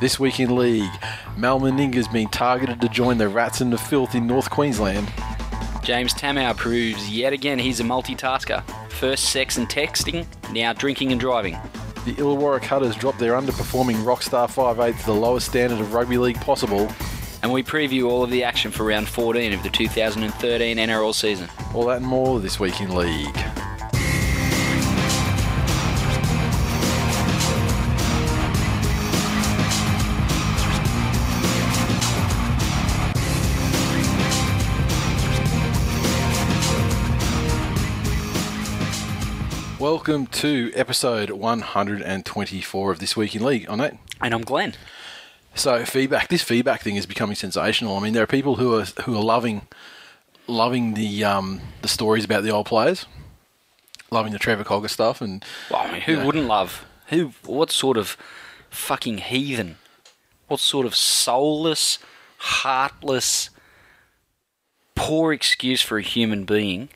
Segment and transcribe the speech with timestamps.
[0.00, 0.92] This week in league,
[1.36, 5.12] Mal Meninga's been targeted to join the Rats and the Filth in North Queensland.
[5.82, 8.62] James Tamou proves yet again he's a multitasker.
[8.92, 11.58] First sex and texting, now drinking and driving.
[12.04, 16.40] The Illawarra Cutters dropped their underperforming Rockstar 5'8 to the lowest standard of rugby league
[16.42, 16.88] possible.
[17.42, 21.48] And we preview all of the action for round 14 of the 2013 NRL season.
[21.74, 23.36] All that and more this week in league.
[39.90, 43.64] Welcome to episode 124 of This Week in League.
[43.70, 43.94] I'm Nate.
[44.20, 44.74] And I'm Glenn.
[45.54, 47.96] So feedback, this feedback thing is becoming sensational.
[47.96, 49.66] I mean, there are people who are who are loving
[50.46, 53.06] loving the um, the stories about the old players,
[54.10, 56.84] loving the Trevor Cogger stuff, and Well, I mean, who wouldn't love?
[57.06, 57.32] Who?
[57.46, 58.18] What sort of
[58.68, 59.78] fucking heathen?
[60.48, 61.98] What sort of soulless,
[62.36, 63.48] heartless,
[64.94, 66.90] poor excuse for a human being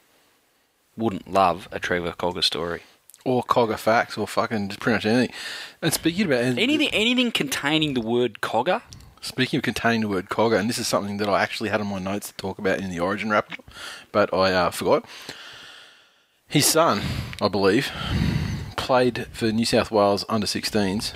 [0.97, 2.83] wouldn't love a Trevor Cogger story?
[3.25, 5.33] or Cogger facts, or fucking just pretty much anything.
[5.81, 8.83] And speaking about Anything, anything containing the word Cogger.
[9.21, 11.87] Speaking of containing the word cogger, and this is something that I actually had on
[11.87, 13.53] my notes to talk about in the Origin wrap,
[14.11, 15.05] but I uh, forgot.
[16.49, 17.01] His son,
[17.41, 17.93] I believe,
[18.77, 21.15] played for New South Wales under 16s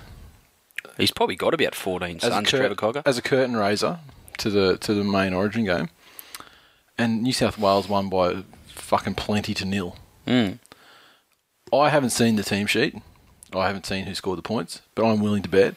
[0.96, 3.02] He's probably got about 14 as sons, cur- Trevor Cogger.
[3.04, 3.98] as a curtain raiser
[4.38, 5.88] to the to the main Origin game,
[6.96, 8.44] and New South Wales won by
[8.78, 9.96] fucking plenty to nil.
[10.26, 10.58] Mm.
[11.72, 12.96] I haven't seen the team sheet.
[13.54, 15.76] I haven't seen who scored the points, but I'm willing to bet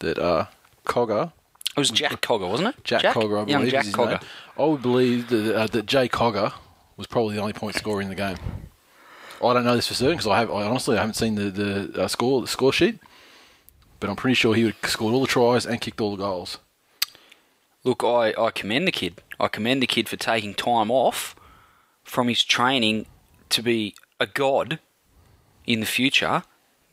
[0.00, 0.46] that uh,
[0.86, 1.32] Cogger
[1.76, 2.84] It was Jack Cogger, wasn't it?
[2.84, 3.48] Jack, Cogger, I believe.
[3.48, 4.20] Young is Jack his Cogger.
[4.20, 4.28] name.
[4.58, 6.52] I would believe that, uh, that Jay Cogger
[6.96, 8.36] was probably the only point scorer in the game.
[9.42, 10.50] I don't know this for certain because I have.
[10.50, 12.98] I honestly I haven't seen the the uh, score the score sheet,
[14.00, 16.58] but I'm pretty sure he would scored all the tries and kicked all the goals.
[17.82, 19.20] Look, I, I commend the kid.
[19.38, 21.36] I commend the kid for taking time off
[22.14, 23.06] from his training
[23.48, 24.78] to be a god
[25.66, 26.44] in the future.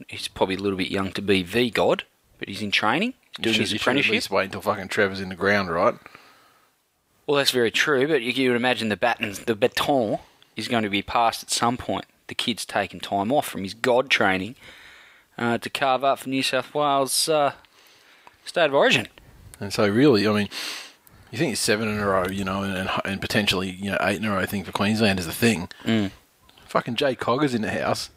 [0.07, 2.05] He's probably a little bit young to be the god,
[2.39, 3.13] but he's in training.
[3.37, 4.13] He's doing his should, at apprenticeship.
[4.13, 5.93] least wait until fucking Trevor's in the ground, right?
[7.27, 10.17] Well, that's very true, but you, you would imagine the baton, the baton
[10.55, 12.05] is going to be passed at some point.
[12.25, 14.55] The kid's taken time off from his god training
[15.37, 17.53] uh, to carve up for New South Wales uh,
[18.43, 19.07] state of origin.
[19.59, 20.49] And so really, I mean,
[21.31, 24.17] you think it's seven in a row, you know, and and, potentially you know eight
[24.17, 25.69] in a row thing for Queensland is a thing.
[25.85, 26.11] Mm.
[26.65, 28.09] Fucking Jay Cogger's in the house.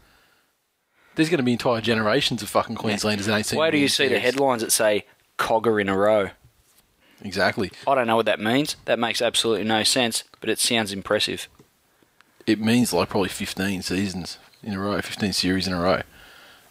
[1.14, 3.58] There's going to be entire generations of fucking Queenslanders that ain't seen.
[3.58, 5.06] Where do you see the headlines that say
[5.38, 6.30] Cogger in a row?
[7.22, 7.70] Exactly.
[7.86, 8.76] I don't know what that means.
[8.84, 11.48] That makes absolutely no sense, but it sounds impressive.
[12.46, 16.02] It means like probably 15 seasons in a row, 15 series in a row.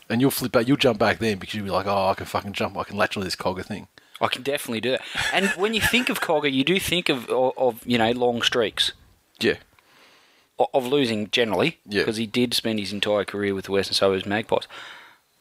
[0.09, 2.25] And you'll flip back, you'll jump back then because you'll be like, oh, I can
[2.25, 3.87] fucking jump, I can latch on this Cogger thing.
[4.23, 5.01] I can definitely do that.
[5.33, 8.41] And when you think of Cogger, you do think of, of, of you know, long
[8.41, 8.93] streaks.
[9.39, 9.57] Yeah.
[10.57, 12.01] O- Of losing generally, Yeah.
[12.03, 14.67] because he did spend his entire career with the Western Suburbs Magpies.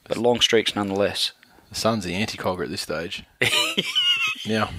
[0.04, 1.32] But long streaks nonetheless.
[1.69, 3.25] The Sun's the anti-Cogger at this stage.
[4.47, 4.70] now,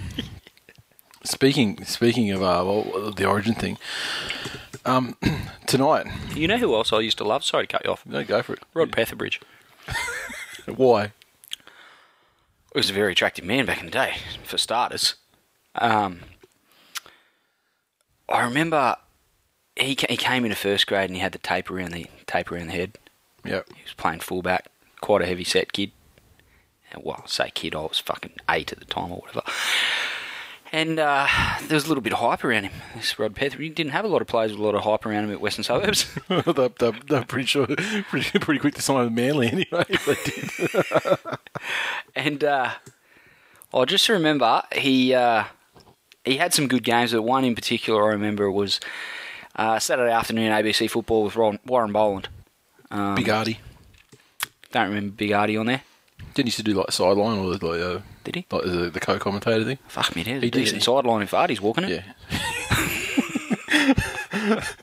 [1.24, 3.78] speaking speaking of uh, well, the origin thing,
[4.86, 5.16] um,
[5.68, 7.44] tonight, You know who else I used to love?
[7.44, 8.06] Sorry to cut you off.
[8.06, 8.60] no, go for it.
[8.74, 9.40] Rod Petherbridge.
[10.76, 11.12] Why?
[12.74, 15.16] He was a very attractive man back in the day, for starters.
[15.76, 16.22] Um,
[18.28, 18.96] I remember
[19.76, 22.68] he he came into first grade and he had the tape around the tape around
[22.68, 22.98] the head.
[23.46, 23.68] Yep.
[23.76, 24.68] He was playing fullback,
[25.02, 25.92] quite a heavy set kid.
[26.92, 29.44] And, Well, I say kid, I was fucking eight at the time or whatever.
[30.72, 31.28] And uh,
[31.68, 32.72] there was a little bit of hype around him.
[32.96, 35.06] This Rod Peth, he didn't have a lot of players with a lot of hype
[35.06, 36.08] around him at Western Suburbs.
[36.28, 37.68] they're, they're, they're pretty sure,
[38.10, 39.86] pretty, pretty quick to sign with Manly anyway.
[39.88, 41.20] If they did.
[42.16, 42.72] and uh,
[43.74, 45.46] I just remember he uh,
[46.26, 48.80] he had some good games, but one in particular I remember was
[49.56, 52.30] uh, Saturday afternoon ABC football with Ron, Warren Boland.
[52.92, 53.60] Um, Big Artie.
[54.72, 55.82] Don't remember Big Artie on there.
[56.34, 58.46] Didn't he used to do like sideline or like uh, Did he?
[58.52, 59.78] like the, the co-commentator thing.
[59.88, 61.90] Fuck me, there's He a did, decent sideline if Artie's walking it.
[61.92, 62.04] Yeah.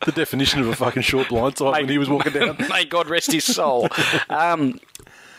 [0.04, 2.56] the definition of a fucking short blind side when he was walking down.
[2.68, 3.88] May God rest his soul.
[4.30, 4.78] um,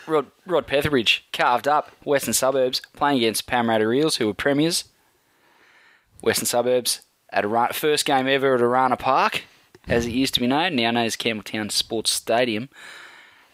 [0.06, 4.84] Rod, Rod Petherbridge carved up Western Suburbs playing against Parramatta Eels, who were premiers.
[6.22, 9.42] Western Suburbs at Orana, first game ever at Orana Park,
[9.88, 12.68] as it used to be known, now known as Campbelltown Sports Stadium.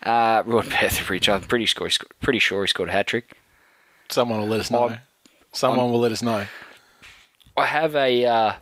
[0.02, 1.88] Uh, Rod Petherbridge, I'm pretty sure,
[2.20, 3.36] pretty sure he scored a hat trick.
[4.10, 4.88] Someone will let us know.
[4.88, 4.98] I'm-
[5.52, 6.46] Someone will let us know.
[7.56, 8.52] I have a uh,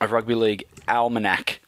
[0.00, 1.60] a rugby league almanac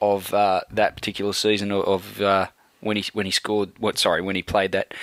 [0.00, 2.46] of uh, that particular season of, of uh,
[2.84, 3.70] when he when he scored.
[3.78, 3.98] What?
[3.98, 4.94] Sorry, when he played that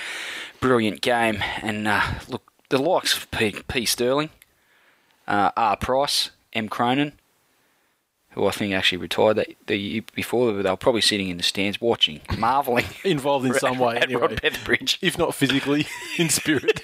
[0.60, 1.44] brilliant game.
[1.62, 3.86] And uh, look, the likes of P, P.
[3.86, 4.30] Sterling,
[5.28, 5.76] uh, R.
[5.76, 6.70] Price, M.
[6.70, 7.14] Cronin,
[8.30, 11.44] who I think actually retired that the year before, they were probably sitting in the
[11.44, 12.86] stands watching, marveling.
[13.04, 14.22] Involved in some way, at anyway.
[14.22, 14.98] Rod Petherbridge.
[15.02, 15.88] If not physically,
[16.18, 16.84] in spirit.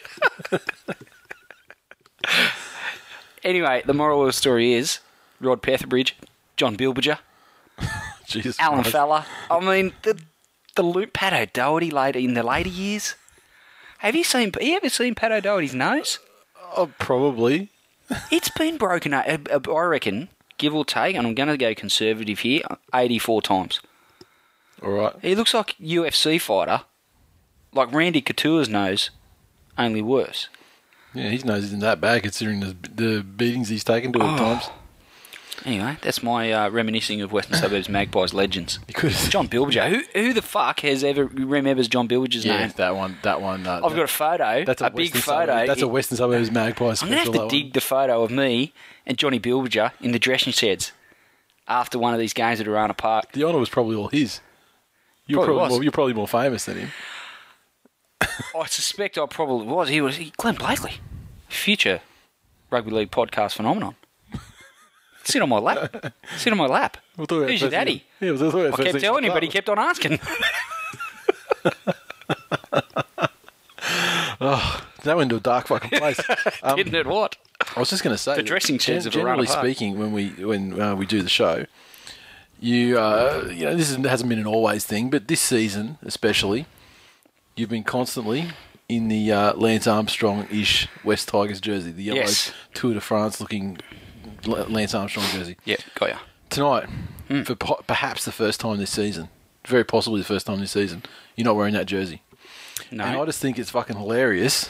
[3.43, 4.99] Anyway, the moral of the story is
[5.39, 6.13] Rod Petherbridge,
[6.57, 7.19] John Bilberger,
[8.25, 8.91] Jesus Alan Christ.
[8.91, 9.25] Fella.
[9.49, 10.19] I mean, the
[10.77, 13.15] the loop Pat O'Doherty later in the later years.
[13.99, 14.53] Have you seen?
[14.53, 16.19] Have you ever seen Pat O'Doherty's nose?
[16.75, 17.69] Oh, probably.
[18.31, 19.13] It's been broken.
[19.13, 22.61] up, uh, uh, I reckon, give or take, and I'm going to go conservative here,
[22.93, 23.81] 84 times.
[24.81, 25.13] All right.
[25.21, 26.81] He looks like UFC fighter,
[27.73, 29.09] like Randy Couture's nose,
[29.77, 30.47] only worse.
[31.13, 34.27] Yeah, his nose isn't that bad considering the, the beatings he's taken to Oh.
[34.33, 34.69] at times.
[35.65, 38.79] Anyway, that's my uh, reminiscing of Western Suburbs Magpies legends.
[38.87, 39.29] He could have.
[39.31, 39.89] John Bilger.
[39.89, 42.73] Who who the fuck has ever remembers John Bilger's Yeah, name?
[42.77, 43.17] that one.
[43.23, 43.65] That one.
[43.65, 45.45] Uh, I've got a photo, That's a, big Western photo.
[45.53, 47.01] Suburbs- that's a Western Suburbs Magpies.
[47.01, 47.71] I'm gonna have to that dig one.
[47.73, 48.73] the photo of me
[49.05, 50.91] and Johnny Bilger in the dressing sheds
[51.67, 53.31] after one of these games at Orana Park.
[53.31, 54.39] The honour was probably all his.
[55.25, 56.91] You're Probably probably, more, you're probably more famous than him.
[58.21, 59.89] I suspect I probably was.
[59.89, 60.93] He was he, Glenn Blakely,
[61.49, 61.99] future
[62.69, 63.95] rugby league podcast phenomenon.
[65.27, 66.13] Sit on my lap.
[66.37, 66.95] Sit on my lap.
[67.17, 68.05] We'll talk about Who's your daddy?
[68.21, 70.21] Yeah, we'll I kept telling him, but he kept on asking.
[74.39, 76.21] oh, That went to a dark fucking place.
[76.63, 77.05] Um, Didn't it?
[77.05, 77.35] What?
[77.75, 80.79] I was just going to say The dressing sheds of generally speaking, when we when
[80.79, 81.65] uh, we do the show,
[82.61, 86.67] you uh, you know this is, hasn't been an always thing, but this season especially,
[87.57, 88.47] you've been constantly
[88.87, 92.53] in the uh, Lance Armstrong-ish West Tigers jersey, the yellow Yes.
[92.73, 93.77] Tour de France looking
[94.47, 95.57] Lance Armstrong jersey.
[95.65, 96.17] Yeah, got ya.
[96.49, 96.89] Tonight,
[97.27, 97.41] Hmm.
[97.43, 99.27] for po- perhaps the first time this season,
[99.65, 101.03] very possibly the first time this season,
[101.35, 102.21] you're not wearing that jersey.
[102.91, 103.03] No.
[103.03, 104.69] And I just think it's fucking hilarious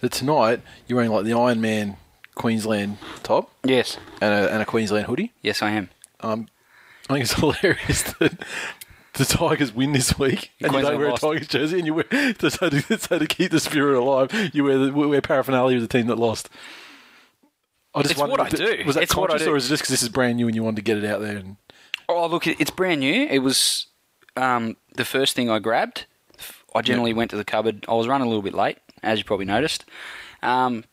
[0.00, 1.96] that tonight you're wearing like the Iron Man
[2.36, 3.96] Queensland top yes.
[4.20, 5.32] and a, and a Queensland hoodie.
[5.42, 5.90] Yes, I am.
[6.20, 6.46] Um,
[7.10, 8.38] I think it's hilarious that
[9.14, 11.24] the Tigers win this week and you don't wear lost.
[11.24, 12.04] a Tigers jersey and you wear
[12.38, 15.88] so to, so to keep the spirit alive, you wear the, wear paraphernalia of the
[15.88, 16.48] team that lost.
[17.98, 18.82] I just It's what I do.
[18.86, 20.62] Was that It's conscious or is it just because this is brand new and you
[20.62, 21.36] wanted to get it out there?
[21.36, 21.56] And
[22.08, 23.26] Oh, look, it's brand new.
[23.26, 23.86] It was
[24.36, 26.06] um, the first thing I grabbed.
[26.74, 27.84] I generally went to the cupboard.
[27.88, 29.84] I was running a little bit late, as you probably noticed.
[30.42, 30.84] Um,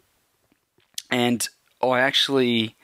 [1.12, 1.48] and
[1.82, 2.76] I actually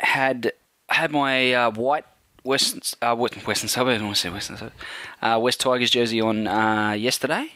[0.00, 0.52] had
[0.88, 2.04] had my uh, white
[2.44, 4.00] Western uh, West- Western Suburbs.
[4.00, 4.76] I want to say Western Suburbs.
[5.20, 7.48] Uh, West Tigers jersey on uh, yesterday,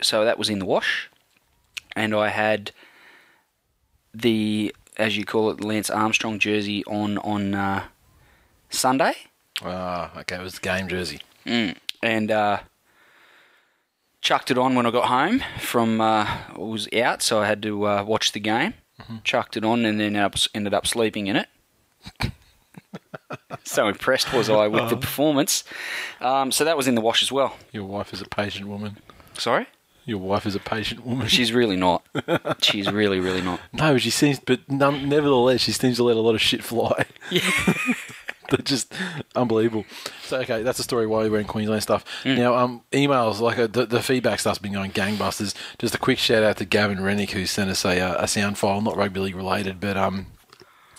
[0.00, 1.10] so that was in the wash,
[1.96, 2.70] and I had
[4.20, 7.84] the as you call it Lance Armstrong jersey on on uh,
[8.70, 9.14] Sunday,
[9.62, 11.20] ah, okay, it was the game jersey.
[12.02, 12.60] and uh,
[14.20, 17.62] chucked it on when I got home from uh, I was out, so I had
[17.62, 18.74] to uh, watch the game.
[19.24, 20.16] Chucked it on and then
[20.54, 21.48] ended up sleeping in it.
[23.64, 25.64] so impressed was I with the performance.
[26.20, 27.56] Um, so that was in the wash as well.
[27.72, 28.96] Your wife is a patient woman.
[29.34, 29.66] Sorry,
[30.06, 31.26] Your wife is a patient woman.
[31.26, 32.06] she's really not.
[32.62, 33.60] She's really, really not.
[33.72, 36.62] No, but she seems, but none, nevertheless, she seems to let a lot of shit
[36.62, 37.04] fly.
[37.30, 37.42] Yeah.
[38.48, 38.94] They're just
[39.34, 39.84] unbelievable.
[40.22, 42.04] So, okay, that's the story why we're in Queensland stuff.
[42.22, 42.38] Mm.
[42.38, 45.52] Now, um, emails, like uh, the, the feedback stuff's been going gangbusters.
[45.80, 48.56] Just a quick shout out to Gavin Rennick, who sent us a, uh, a sound
[48.56, 50.26] file, not rugby league related, but um,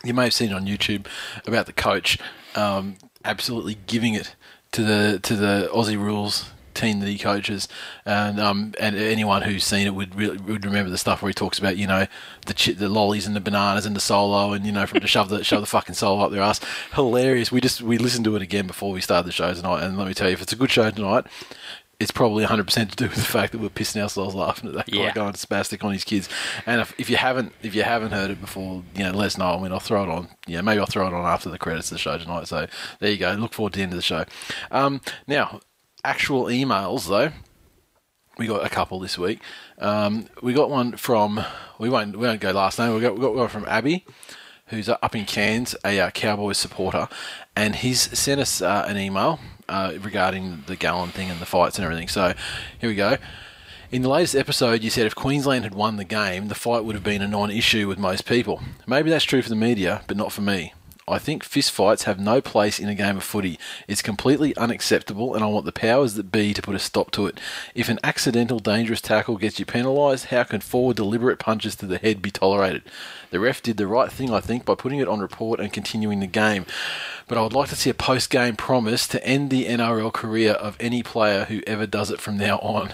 [0.04, 1.08] you may have seen it on YouTube
[1.46, 2.20] about the coach
[2.56, 4.36] um, absolutely giving it
[4.74, 7.68] to the to the Aussie rules team that he coaches,
[8.06, 11.34] and um, and anyone who's seen it would really would remember the stuff where he
[11.34, 12.06] talks about you know
[12.46, 15.08] the chi- the lollies and the bananas and the solo and you know from to
[15.08, 16.60] shove the shove the fucking solo up their ass.
[16.94, 17.52] Hilarious.
[17.52, 20.08] We just we listened to it again before we started the show tonight, and let
[20.08, 21.26] me tell you, if it's a good show tonight.
[22.00, 24.86] It's probably 100% to do with the fact that we're pissing ourselves laughing at that
[24.92, 25.14] guy Yeah.
[25.16, 26.30] going spastic on his kids.
[26.68, 29.38] And if, if you haven't if you haven't heard it before, you know, let us
[29.40, 29.58] know.
[29.58, 30.28] I mean, I'll throw it on.
[30.46, 32.48] Yeah, maybe I'll throw it on after the credits of the show tonight.
[32.48, 32.68] So
[33.00, 33.32] there you go.
[33.34, 34.26] Look forward to the end of the show.
[34.70, 35.60] Um, now,
[36.04, 37.32] actual emails though.
[38.38, 39.40] We got a couple this week.
[39.80, 41.44] Um, we got one from
[41.80, 42.94] we won't we won't go last name.
[42.94, 44.06] We got we got one from Abby,
[44.68, 47.08] who's uh, up in Cairns, a uh, Cowboys supporter,
[47.56, 51.78] and he's sent us uh, an email uh, regarding the Gallen thing and the fights
[51.78, 52.08] and everything.
[52.08, 52.34] So
[52.80, 53.18] here we go.
[53.90, 56.96] In the latest episode, you said if Queensland had won the game, the fight would
[56.96, 58.62] have been a non issue with most people.
[58.86, 60.74] Maybe that's true for the media, but not for me.
[61.10, 63.58] I think fistfights have no place in a game of footy.
[63.88, 67.28] It's completely unacceptable, and I want the powers that be to put a stop to
[67.28, 67.40] it.
[67.74, 71.98] If an accidental dangerous tackle gets you penalised, how can four deliberate punches to the
[71.98, 72.82] head be tolerated?
[73.32, 76.20] The ref did the right thing, I think, by putting it on report and continuing
[76.20, 76.66] the game.
[77.30, 80.54] But I would like to see a post game promise to end the NRL career
[80.54, 82.94] of any player who ever does it from now on.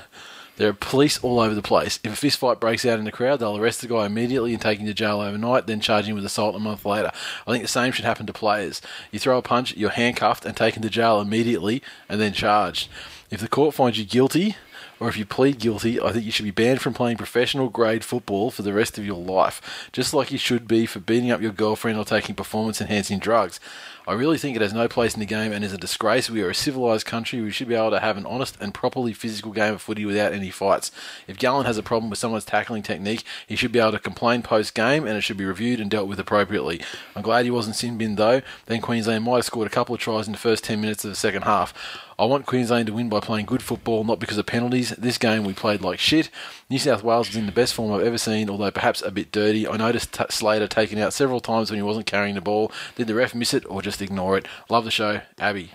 [0.58, 2.00] There are police all over the place.
[2.04, 4.62] If a fist fight breaks out in the crowd, they'll arrest the guy immediately and
[4.62, 7.12] take him to jail overnight, then charge him with assault a month later.
[7.48, 8.80] I think the same should happen to players.
[9.12, 12.88] You throw a punch, you're handcuffed and taken to jail immediately and then charged.
[13.32, 14.56] If the court finds you guilty,
[15.00, 18.06] or if you plead guilty, I think you should be banned from playing professional grade
[18.06, 21.42] football for the rest of your life, just like you should be for beating up
[21.42, 23.60] your girlfriend or taking performance enhancing drugs.
[24.06, 26.30] I really think it has no place in the game and is a disgrace.
[26.30, 27.40] We are a civilised country.
[27.40, 30.34] We should be able to have an honest and properly physical game of footy without
[30.34, 30.92] any fights.
[31.26, 34.42] If Gallen has a problem with someone's tackling technique, he should be able to complain
[34.42, 36.82] post game and it should be reviewed and dealt with appropriately.
[37.16, 38.42] I'm glad he wasn't sin bin though.
[38.66, 41.12] Then Queensland might have scored a couple of tries in the first 10 minutes of
[41.12, 41.74] the second half.
[42.20, 44.90] I want Queensland to win by playing good football, not because of penalties.
[44.92, 46.30] This game we played like shit.
[46.70, 49.32] New South Wales was in the best form I've ever seen, although perhaps a bit
[49.32, 49.68] dirty.
[49.68, 52.72] I noticed t- Slater taken out several times when he wasn't carrying the ball.
[52.96, 54.48] Did the ref miss it or just ignore it?
[54.70, 55.72] Love the show, Abby.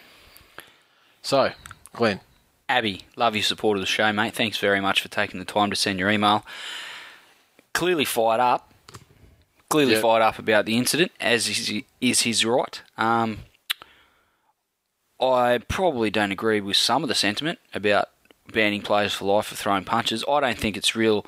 [1.23, 1.51] So,
[1.93, 2.21] Glenn.
[2.69, 4.35] Abby, love your support of the show, mate.
[4.35, 6.45] Thanks very much for taking the time to send your email.
[7.73, 8.73] Clearly fired up.
[9.71, 10.03] Clearly Yep.
[10.03, 12.81] fired up about the incident, as is, is his right.
[12.97, 13.41] Um,
[15.21, 18.09] I probably don't agree with some of the sentiment about
[18.53, 20.25] banning players for life for throwing punches.
[20.29, 21.27] I don't think it's real.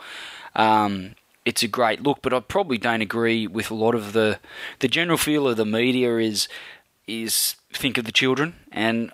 [0.55, 4.39] Um, it's a great look, but I probably don't agree with a lot of the
[4.81, 6.49] the general feel of the media is
[7.07, 9.11] is think of the children, and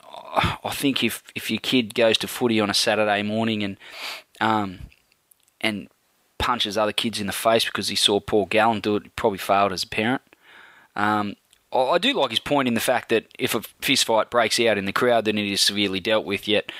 [0.65, 3.77] I think if if your kid goes to footy on a Saturday morning and
[4.41, 4.81] um,
[5.61, 5.89] and
[6.39, 9.39] punches other kids in the face because he saw Paul Gallen do it, he probably
[9.39, 10.23] failed as a parent.
[10.95, 11.37] Um,
[11.73, 14.79] I do like his point in the fact that if a fist fight breaks out
[14.79, 16.47] in the crowd, then it is severely dealt with.
[16.47, 16.71] Yet,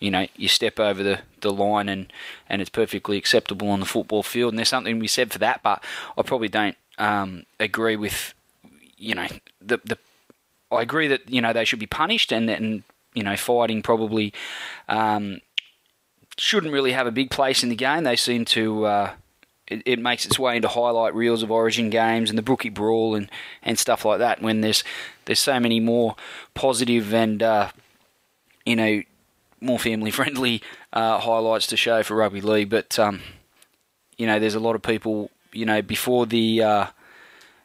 [0.00, 2.12] you know, you step over the, the line and,
[2.48, 4.52] and it's perfectly acceptable on the football field.
[4.52, 5.62] And there's something be said for that.
[5.62, 5.82] But
[6.18, 8.34] I probably don't um, agree with,
[8.96, 9.28] you know,
[9.60, 9.98] the the.
[10.70, 12.82] I agree that you know they should be punished and and
[13.14, 14.32] you know fighting probably
[14.88, 15.40] um,
[16.36, 18.04] shouldn't really have a big place in the game.
[18.04, 18.86] They seem to.
[18.86, 19.12] Uh,
[19.66, 23.14] it, it makes its way into highlight reels of Origin games and the Brookie Brawl
[23.14, 23.30] and,
[23.62, 24.42] and stuff like that.
[24.42, 24.84] When there's
[25.24, 26.16] there's so many more
[26.54, 27.70] positive and uh,
[28.64, 29.02] you know
[29.60, 33.20] more family friendly uh, highlights to show for rugby league, but um,
[34.16, 36.86] you know there's a lot of people you know before the uh,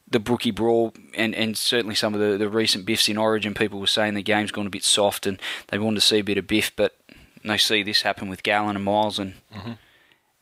[0.10, 3.80] the Brookie Brawl and, and certainly some of the, the recent biffs in Origin, people
[3.80, 6.38] were saying the game's gone a bit soft and they wanted to see a bit
[6.38, 6.96] of biff, but
[7.44, 9.36] they see this happen with Gallen and Miles and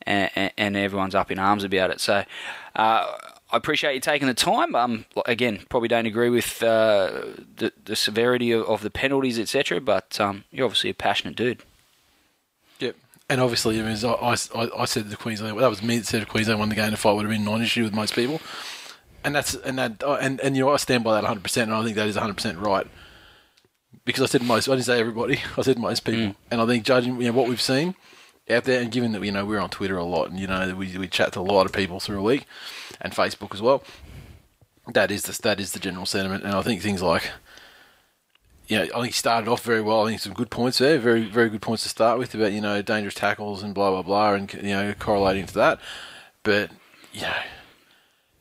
[0.07, 1.99] and, and everyone's up in arms about it.
[1.99, 2.23] So
[2.75, 3.17] uh,
[3.49, 4.75] I appreciate you taking the time.
[4.75, 7.23] Um, again, probably don't agree with uh,
[7.57, 9.79] the the severity of, of the penalties, etc.
[9.79, 11.63] But um, you're obviously a passionate dude.
[12.79, 12.95] Yep.
[13.29, 15.55] And obviously, I, I, I, I said the Queensland.
[15.55, 16.91] Well, that was me that said Queensland won the game.
[16.91, 18.41] The fight would have been non-issue with most people,
[19.23, 21.41] and that's and that oh, and and you know I stand by that 100.
[21.41, 22.87] percent And I think that is 100 percent right
[24.03, 24.67] because I said most.
[24.67, 25.39] I didn't say everybody.
[25.57, 27.95] I said most people, and I think judging you know what we've seen
[28.49, 30.75] out there, and given that you know we're on Twitter a lot, and you know
[30.75, 32.45] we we chat to a lot of people through a week,
[33.01, 33.83] and Facebook as well.
[34.93, 37.31] That is the that is the general sentiment, and I think things like
[38.67, 40.05] you know, I think he started off very well.
[40.05, 42.61] I think some good points there, very very good points to start with about you
[42.61, 45.79] know dangerous tackles and blah blah blah, and you know correlating to that.
[46.43, 46.71] But
[47.13, 47.33] you know,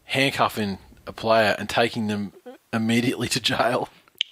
[0.05, 2.33] handcuffing a player and taking them
[2.73, 3.89] immediately to jail.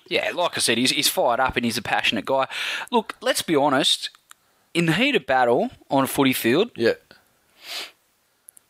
[0.08, 2.46] Yeah, like I said, he's, he's fired up and he's a passionate guy.
[2.90, 4.10] Look, let's be honest.
[4.74, 6.94] In the heat of battle on a footy field, Yeah,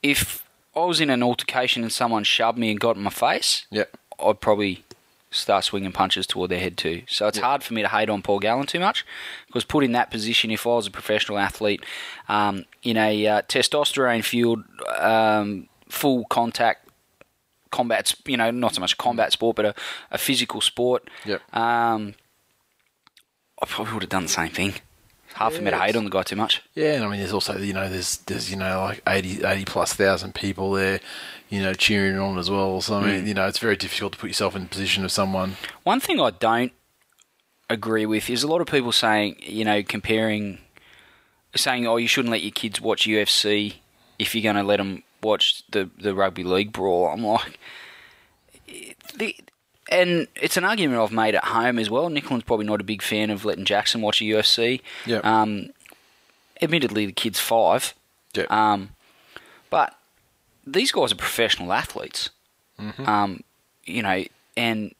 [0.02, 0.44] if
[0.76, 3.84] I was in an altercation and someone shoved me and got in my face, yeah,
[4.22, 4.84] I'd probably
[5.30, 7.02] start swinging punches toward their head too.
[7.08, 9.04] So it's hard for me to hate on Paul Gallen too much
[9.46, 11.82] because put in that position, if I was a professional athlete
[12.28, 14.62] um, in a uh, testosterone fueled,
[14.98, 16.88] um, full contact
[17.72, 19.74] combat, you know, not so much a combat sport, but a,
[20.12, 21.40] a physical sport, Yep.
[21.56, 22.14] um,
[23.60, 24.74] I probably would have done the same thing.
[25.34, 26.62] Hard for me to hate on the guy too much.
[26.74, 26.94] yeah.
[26.94, 29.92] And I mean, there's also you know there's there's you know like 80, 80 plus
[29.92, 31.00] thousand people there,
[31.48, 32.80] you know cheering on as well.
[32.80, 33.28] So I mean, mm.
[33.28, 35.56] you know it's very difficult to put yourself in the position of someone.
[35.82, 36.72] One thing I don't
[37.68, 40.58] agree with is a lot of people saying, you know, comparing,
[41.54, 43.74] saying, oh, you shouldn't let your kids watch UFC
[44.18, 47.08] if you're going to let them watch the, the rugby league brawl.
[47.08, 47.58] I'm like,
[49.16, 49.36] the,
[49.90, 52.08] and it's an argument I've made at home as well.
[52.08, 54.80] Nicolin's probably not a big fan of letting Jackson watch a UFC.
[55.06, 55.18] Yeah.
[55.18, 55.70] Um,
[56.60, 57.94] admittedly, the kid's five.
[58.34, 58.46] Yeah.
[58.50, 58.90] Um,
[59.70, 59.96] but
[60.66, 62.30] these guys are professional athletes.
[62.80, 63.06] Mm-hmm.
[63.06, 63.44] Um,
[63.84, 64.24] you know,
[64.56, 64.94] and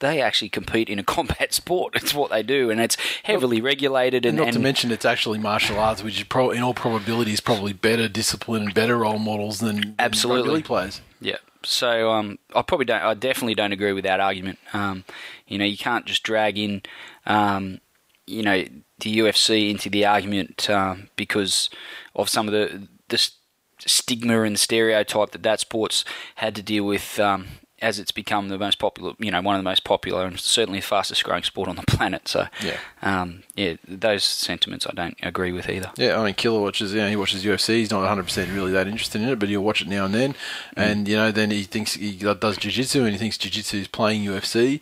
[0.00, 1.94] they actually compete in a combat sport.
[1.94, 4.26] It's what they do, and it's heavily regulated.
[4.26, 7.40] And, not to mention it's actually martial arts, which is pro- in all probability is
[7.40, 10.62] probably better discipline and better role models than, Absolutely.
[10.62, 11.00] players.
[11.20, 11.36] Yeah.
[11.62, 13.02] So um, I probably don't.
[13.02, 14.58] I definitely don't agree with that argument.
[14.72, 15.04] Um,
[15.46, 16.82] you know, you can't just drag in,
[17.26, 17.80] um,
[18.26, 18.64] you know,
[19.00, 21.68] the UFC into the argument um, because
[22.14, 23.30] of some of the the
[23.78, 26.04] stigma and stereotype that that sport's
[26.36, 27.20] had to deal with.
[27.20, 27.46] Um,
[27.82, 30.80] as it's become the most popular, you know, one of the most popular and certainly
[30.80, 32.28] the fastest growing sport on the planet.
[32.28, 32.76] So, Yeah.
[33.02, 35.90] um, yeah, those sentiments I don't agree with either.
[35.96, 36.92] Yeah, I mean, Killer watches.
[36.92, 37.76] You know, he watches UFC.
[37.76, 40.14] He's not 100 percent really that interested in it, but he'll watch it now and
[40.14, 40.34] then.
[40.76, 44.24] And you know, then he thinks he does jiu-jitsu and he thinks jiu-jitsu is playing
[44.24, 44.80] UFC,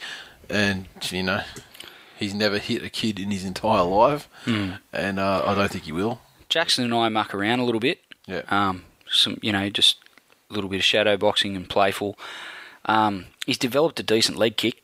[0.50, 1.42] and you know,
[2.18, 5.92] he's never hit a kid in his entire life, and uh, I don't think he
[5.92, 6.20] will.
[6.48, 8.00] Jackson and I muck around a little bit.
[8.26, 8.42] Yeah.
[8.48, 9.98] Um, some, you know, just
[10.50, 12.18] a little bit of shadow boxing and playful.
[12.88, 14.82] Um, he's developed a decent leg kick.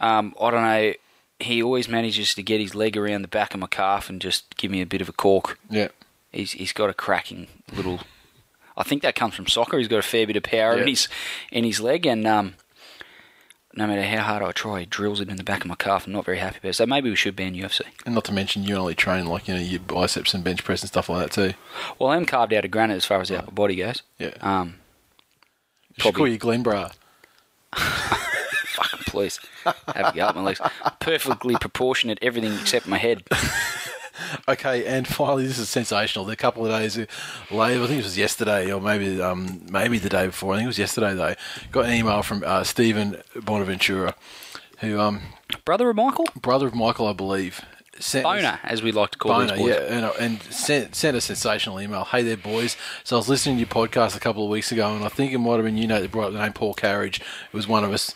[0.00, 0.92] um, I don't know.
[1.40, 4.56] He always manages to get his leg around the back of my calf and just
[4.56, 5.58] give me a bit of a cork.
[5.70, 5.88] Yeah.
[6.32, 8.00] He's he's got a cracking little.
[8.76, 9.78] I think that comes from soccer.
[9.78, 10.82] He's got a fair bit of power Yeah.
[10.82, 11.08] in his
[11.52, 12.54] in his leg, and um,
[13.74, 16.06] no matter how hard I try, he drills it in the back of my calf.
[16.06, 16.74] I'm not very happy about it.
[16.74, 17.82] So maybe we should ban UFC.
[18.06, 20.82] And not to mention, you only train like you know your biceps and bench press
[20.82, 21.56] and stuff like that too.
[21.98, 24.02] Well, I am carved out of granite as far as the upper body goes.
[24.18, 24.34] Yeah.
[24.40, 24.76] Um,
[25.96, 26.92] You should call you Glenbra.
[27.74, 30.60] Fucking please have a go at my legs.
[31.00, 33.24] Perfectly proportionate, everything except my head.
[34.48, 36.28] Okay, and finally, this is sensational.
[36.30, 37.08] A couple of days later,
[37.82, 40.54] I think it was yesterday, or maybe um, maybe the day before.
[40.54, 41.34] I think it was yesterday though.
[41.72, 44.14] Got an email from uh, Stephen Bonaventura,
[44.78, 45.20] who um,
[45.64, 47.60] Brother of Michael, brother of Michael, I believe.
[48.00, 49.68] Sent us- Boner, as we like to call Boner, these boys.
[49.74, 52.04] yeah, and, uh, and sent, sent a sensational email.
[52.04, 52.76] Hey there, boys.
[53.04, 55.32] So I was listening to your podcast a couple of weeks ago, and I think
[55.32, 57.20] it might have been you, Nate, that brought up the name Paul Carige.
[57.20, 58.14] It was one of us.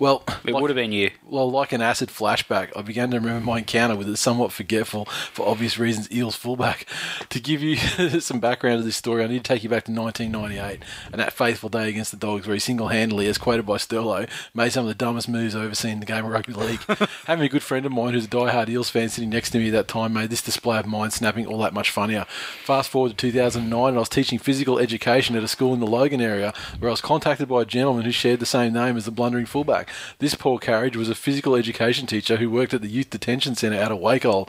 [0.00, 1.10] Well, It like- would have been you.
[1.26, 5.04] well, like an acid flashback, I began to remember my encounter with the somewhat forgetful,
[5.04, 6.86] for obvious reasons, Eels fullback.
[7.28, 7.76] To give you
[8.20, 10.82] some background to this story, I need to take you back to 1998
[11.12, 14.72] and that faithful day against the Dogs, where he single-handedly, as quoted by Sterlo, made
[14.72, 16.80] some of the dumbest moves I've ever seen in the game of rugby league.
[17.26, 19.66] Having a good friend of mine who's a die-hard Eels fan sitting next to me
[19.68, 22.24] at that time made this display of mind snapping all that much funnier.
[22.64, 25.86] Fast forward to 2009, and I was teaching physical education at a school in the
[25.86, 29.04] Logan area, where I was contacted by a gentleman who shared the same name as
[29.04, 29.88] the blundering fullback.
[30.18, 33.80] This Paul Carige was a physical education teacher who worked at the Youth Detention Centre
[33.80, 34.48] out of Wacol.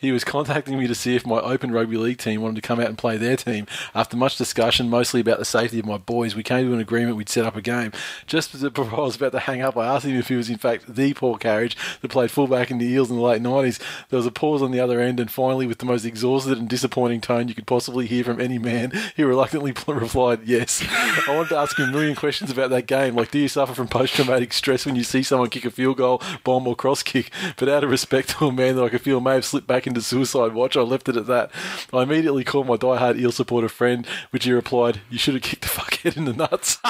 [0.00, 2.80] He was contacting me to see if my Open Rugby League team wanted to come
[2.80, 3.66] out and play their team.
[3.94, 7.16] After much discussion, mostly about the safety of my boys, we came to an agreement
[7.16, 7.92] we'd set up a game.
[8.26, 10.58] Just as I was about to hang up, I asked him if he was in
[10.58, 13.80] fact the Paul Carige that played fullback in the Eels in the late 90s.
[14.08, 16.68] There was a pause on the other end, and finally, with the most exhausted and
[16.68, 20.82] disappointing tone you could possibly hear from any man, he reluctantly replied, Yes.
[20.90, 23.74] I wanted to ask him a million questions about that game, like do you suffer
[23.74, 27.02] from post traumatic stress when you see someone kick a field goal, bomb, or cross
[27.02, 27.30] kick?
[27.56, 29.86] But out of respect to a man that I could feel may have slipped back
[29.86, 31.50] into suicide watch, I left it at that.
[31.92, 35.62] I immediately called my diehard Eel supporter friend, which he replied, You should have kicked
[35.62, 36.78] the fuckhead in the nuts.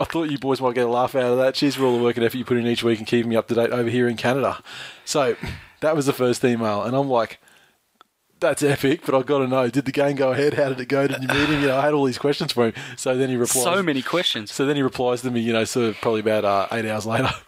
[0.00, 1.54] I thought you boys might get a laugh out of that.
[1.54, 3.36] Cheers for all the work and effort you put in each week and keeping me
[3.36, 4.62] up to date over here in Canada.
[5.04, 5.36] So
[5.80, 7.40] that was the first email, and I'm like,
[8.40, 10.54] that's epic, but I've got to know, did the game go ahead?
[10.54, 11.06] How did it go?
[11.06, 11.60] Did you meet him?
[11.62, 12.74] You know, I had all these questions for him.
[12.96, 13.64] So then he replies.
[13.64, 14.52] So many questions.
[14.52, 17.06] So then he replies to me, you know, sort of probably about uh, eight hours
[17.06, 17.30] later.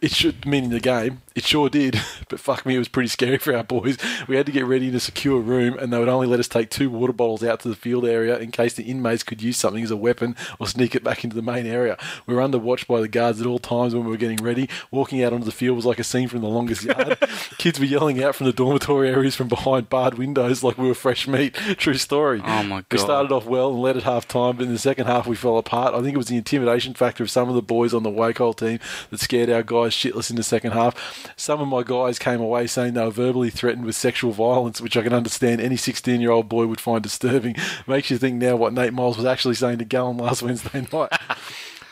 [0.00, 1.22] It should meaning the game.
[1.34, 3.96] It sure did, but fuck me, it was pretty scary for our boys.
[4.26, 6.48] We had to get ready in a secure room, and they would only let us
[6.48, 9.56] take two water bottles out to the field area in case the inmates could use
[9.56, 11.96] something as a weapon or sneak it back into the main area.
[12.26, 14.68] We were under watch by the guards at all times when we were getting ready.
[14.90, 17.18] Walking out onto the field was like a scene from the longest yard.
[17.58, 20.94] Kids were yelling out from the dormitory areas from behind barred windows like we were
[20.94, 21.54] fresh meat.
[21.76, 22.42] True story.
[22.44, 22.86] Oh, my god.
[22.90, 25.36] We started off well and led at half time, but in the second half we
[25.36, 25.94] fell apart.
[25.94, 28.56] I think it was the intimidation factor of some of the boys on the Wacol
[28.56, 31.19] team that scared our guys shitless in the second half.
[31.36, 34.96] Some of my guys came away saying they were verbally threatened with sexual violence, which
[34.96, 37.56] I can understand any 16 year old boy would find disturbing.
[37.86, 41.10] Makes you think now what Nate Miles was actually saying to Gallen last Wednesday night.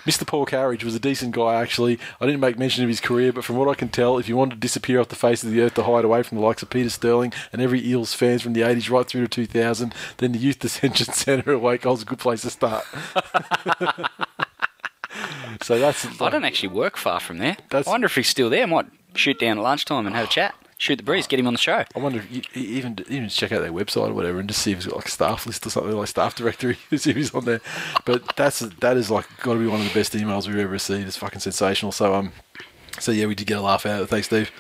[0.09, 0.27] Mr.
[0.27, 1.99] Paul Carige was a decent guy, actually.
[2.19, 4.39] I didn't make mention of his career, but from what I can tell, if you
[4.39, 6.63] wanted to disappear off the face of the earth to hide away from the likes
[6.63, 10.33] of Peter Sterling and every Eels fans from the 80s right through to 2000, then
[10.33, 12.87] the Youth Detention Centre at Wacol's a good place to start.
[15.63, 16.21] So that's.
[16.21, 17.57] I don't actually work far from there.
[17.71, 18.63] That's- I wonder if he's still there.
[18.63, 20.55] I might shoot down at lunchtime and have a chat.
[20.81, 21.27] Shoot the breeze.
[21.27, 21.85] Get him on the show.
[21.97, 24.63] I wonder if you, you even even check out their website or whatever and just
[24.63, 26.79] see if he's got like staff list or something like staff directory.
[26.97, 27.61] see if he's on there.
[28.05, 30.71] But that's that is like got to be one of the best emails we've ever
[30.71, 31.09] received.
[31.09, 31.91] It's fucking sensational.
[31.91, 32.33] So um,
[33.01, 34.11] so yeah, we did get a laugh out of it.
[34.11, 34.53] Thanks, Steve.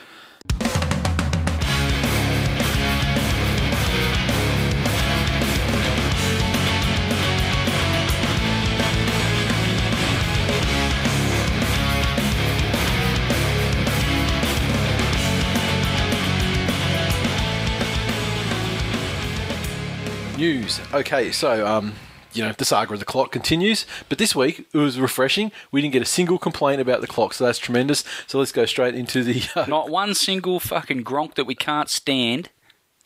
[20.48, 20.80] News.
[20.94, 21.92] Okay, so um,
[22.32, 25.52] you know the saga of the clock continues, but this week it was refreshing.
[25.70, 28.02] We didn't get a single complaint about the clock, so that's tremendous.
[28.26, 29.42] So let's go straight into the.
[29.54, 32.48] Uh, Not one single fucking gronk that we can't stand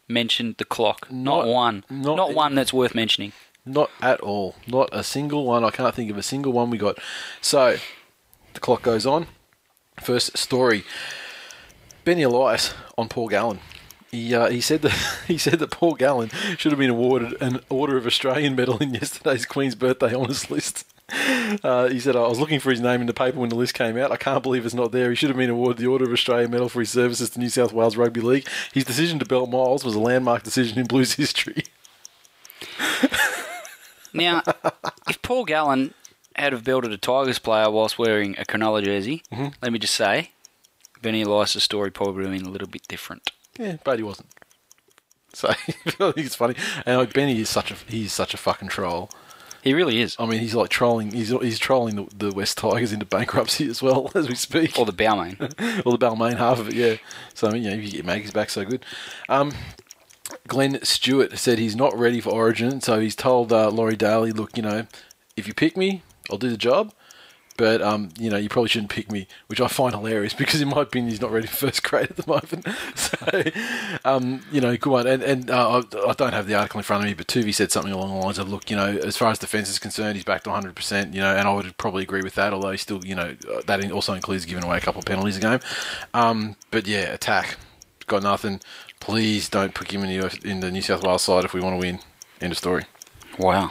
[0.06, 1.10] mentioned the clock.
[1.10, 1.84] Not, Not- one.
[1.90, 3.32] not- Not, one that's worth mentioning.
[3.66, 4.54] Not at all.
[4.68, 5.64] Not a single one.
[5.64, 6.98] I can't think of a single one we got.
[7.40, 7.76] So,
[8.54, 9.26] the clock goes on.
[10.00, 10.84] First story.
[12.04, 13.58] Benny Elias on Paul Gallen.
[14.12, 14.92] He, uh, he said that
[15.26, 18.92] he said that Paul Gallen should have been awarded an Order of Australian medal in
[18.94, 20.86] yesterday's Queen's Birthday honours list.
[21.62, 23.74] Uh, he said, I was looking for his name in the paper when the list
[23.74, 24.10] came out.
[24.12, 25.10] I can't believe it's not there.
[25.10, 27.50] He should have been awarded the Order of Australia Medal for his services to New
[27.50, 28.46] South Wales Rugby League.
[28.72, 31.64] His decision to belt Miles was a landmark decision in Blues history.
[34.14, 34.42] Now,
[35.08, 35.94] if Paul Gallen
[36.36, 39.48] had have belted a Tigers player whilst wearing a Cronulla jersey, Mm-hmm.
[39.62, 40.30] let me just say,
[41.00, 43.30] Benny Elias' story probably would have been a little bit different.
[43.58, 44.28] Yeah, but he wasn't.
[45.32, 45.52] So
[46.16, 46.54] it's funny.
[46.86, 49.10] And like Benny is such a he's such a fucking troll.
[49.62, 50.16] He really is.
[50.18, 51.12] I mean, he's like trolling.
[51.12, 54.78] He's he's trolling the, the West Tigers into bankruptcy as well as we speak.
[54.78, 55.40] Or the Balmain.
[55.86, 56.96] or the Balmain half of it, yeah.
[57.34, 58.84] So I mean, you know, if you get Maggie's back, so good.
[59.28, 59.52] Um,
[60.48, 64.56] Glenn Stewart said he's not ready for Origin, so he's told uh, Laurie Daley, "Look,
[64.56, 64.86] you know,
[65.36, 66.92] if you pick me, I'll do the job."
[67.62, 70.66] But um, you know, you probably shouldn't pick me, which I find hilarious because, in
[70.66, 72.66] my opinion, he's not ready for first grade at the moment.
[72.96, 73.42] So,
[74.04, 75.06] um, you know, good one.
[75.06, 77.54] And and uh, I, I don't have the article in front of me, but Toovey
[77.54, 80.16] said something along the lines of, "Look, you know, as far as defence is concerned,
[80.16, 82.52] he's back to 100 percent." You know, and I would probably agree with that.
[82.52, 85.36] Although he still, you know, uh, that also includes giving away a couple of penalties
[85.36, 85.60] a game.
[86.14, 87.58] Um, but yeah, attack
[88.06, 88.60] got nothing.
[89.00, 91.74] Please don't put him in the, in the New South Wales side if we want
[91.74, 92.00] to win.
[92.40, 92.84] End of story.
[93.38, 93.70] wow.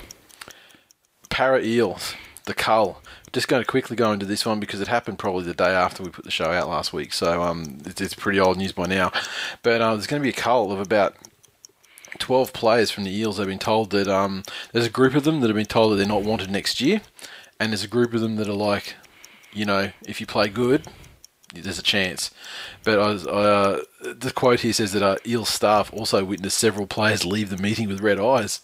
[1.30, 3.01] Para Eels, the cull.
[3.34, 6.04] Just going to quickly go into this one because it happened probably the day after
[6.04, 8.88] we put the show out last week, so um, it's, it's pretty old news by
[8.88, 9.12] now.
[9.64, 11.16] But uh, there's going to be a cull of about
[12.20, 15.40] 12 players from the Eels have been told that um, there's a group of them
[15.40, 17.02] that have been told that they're not wanted next year,
[17.60, 18.96] and there's a group of them that are like,
[19.54, 20.86] you know, if you play good,
[21.54, 22.32] there's a chance.
[22.84, 27.26] But I uh, the quote here says that uh, Eels staff also witnessed several players
[27.26, 28.62] leave the meeting with red eyes.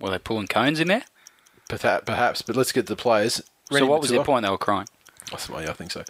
[0.00, 1.04] Were they pulling cones in there?
[1.70, 3.42] Perhaps, perhaps, but let's get to the players.
[3.70, 4.44] so what was their point?
[4.44, 4.86] They were crying.
[5.30, 6.02] That's the way I think so.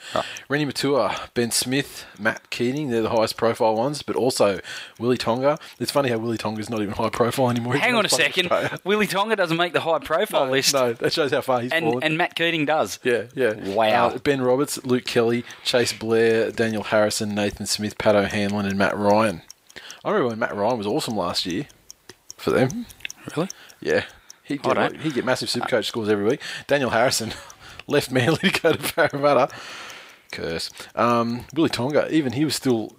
[0.48, 4.60] Reni Maitua, Ben Smith, Matt Keating, they're the highest profile ones, but also
[4.98, 5.58] Willie Tonga.
[5.78, 7.74] It's funny how Willie Tonga's not even high profile anymore.
[7.76, 8.46] Hang on a second.
[8.50, 8.78] Australia.
[8.84, 10.72] Willie Tonga doesn't make the high profile No, list.
[10.72, 12.02] no, that shows how far he's and, fallen.
[12.02, 12.98] and Matt Keating does.
[13.02, 13.52] yeah, yeah.
[13.74, 14.06] Wow.
[14.08, 18.96] Uh, ben Roberts, Luke Kelly, Chase Blair, Daniel Harrison, Nathan Smith, Pat O'Hanlon, and Matt
[18.96, 19.42] Ryan.
[20.02, 21.66] I remember when Matt Ryan was awesome last year
[22.38, 22.86] for them.
[23.36, 23.50] Really?
[23.82, 24.04] Yeah.
[24.50, 26.40] He'd get, like, he'd get massive Supercoach scores every week.
[26.66, 27.32] Daniel Harrison
[27.86, 29.48] left Manly to go to Parramatta.
[30.32, 30.70] Curse.
[30.94, 32.96] Um, Willie Tonga, even he was still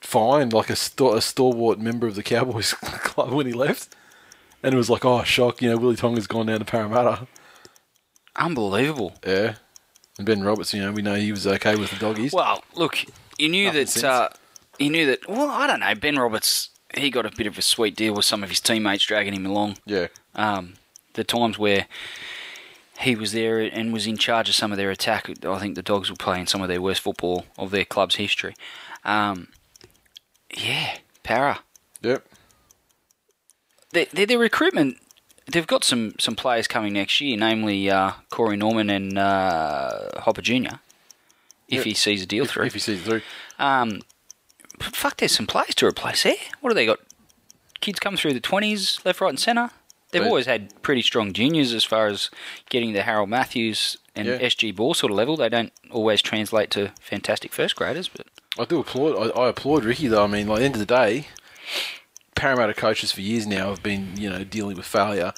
[0.00, 3.94] fine, like a, st- a stalwart member of the Cowboys club when he left.
[4.62, 7.26] And it was like, oh, shock, you know, Willie Tonga's gone down to Parramatta.
[8.36, 9.14] Unbelievable.
[9.26, 9.56] Yeah.
[10.18, 12.32] And Ben Roberts, you know, we know he was okay with the doggies.
[12.32, 12.98] Well, look,
[13.38, 14.04] you knew Nothing that.
[14.04, 14.28] Uh,
[14.78, 15.28] you knew that.
[15.28, 15.94] Well, I don't know.
[15.94, 19.04] Ben Roberts, he got a bit of a sweet deal with some of his teammates
[19.04, 19.78] dragging him along.
[19.86, 20.08] yeah.
[20.34, 20.74] Um,
[21.14, 21.86] the times where
[23.00, 25.82] he was there and was in charge of some of their attack, I think the
[25.82, 28.54] Dogs were playing some of their worst football of their club's history.
[29.04, 29.48] Um,
[30.56, 31.60] yeah, Para.
[32.02, 32.26] Yep.
[33.92, 34.98] Their, their, their recruitment,
[35.50, 40.42] they've got some, some players coming next year, namely uh, Corey Norman and uh, Hopper
[40.42, 40.76] Jr.,
[41.68, 41.84] if Yep.
[41.84, 42.66] he sees a deal through.
[42.66, 43.22] If he sees it through.
[43.58, 44.02] Um,
[44.78, 46.34] but fuck, there's some players to replace there.
[46.60, 46.98] What have they got?
[47.80, 49.70] Kids come through the 20s, left, right, and centre.
[50.12, 52.30] They've But- always had pretty strong juniors as far as
[52.70, 54.38] getting the Harold Matthews and Yeah.
[54.40, 55.36] SG Ball sort of level.
[55.36, 58.26] They don't always translate to fantastic first graders, but
[58.58, 59.16] I do applaud.
[59.34, 60.22] I, I applaud Ricky though.
[60.24, 61.26] I mean, like, at the end of the day,
[62.34, 65.32] Parramatta coaches for years now have been, you know, dealing with failure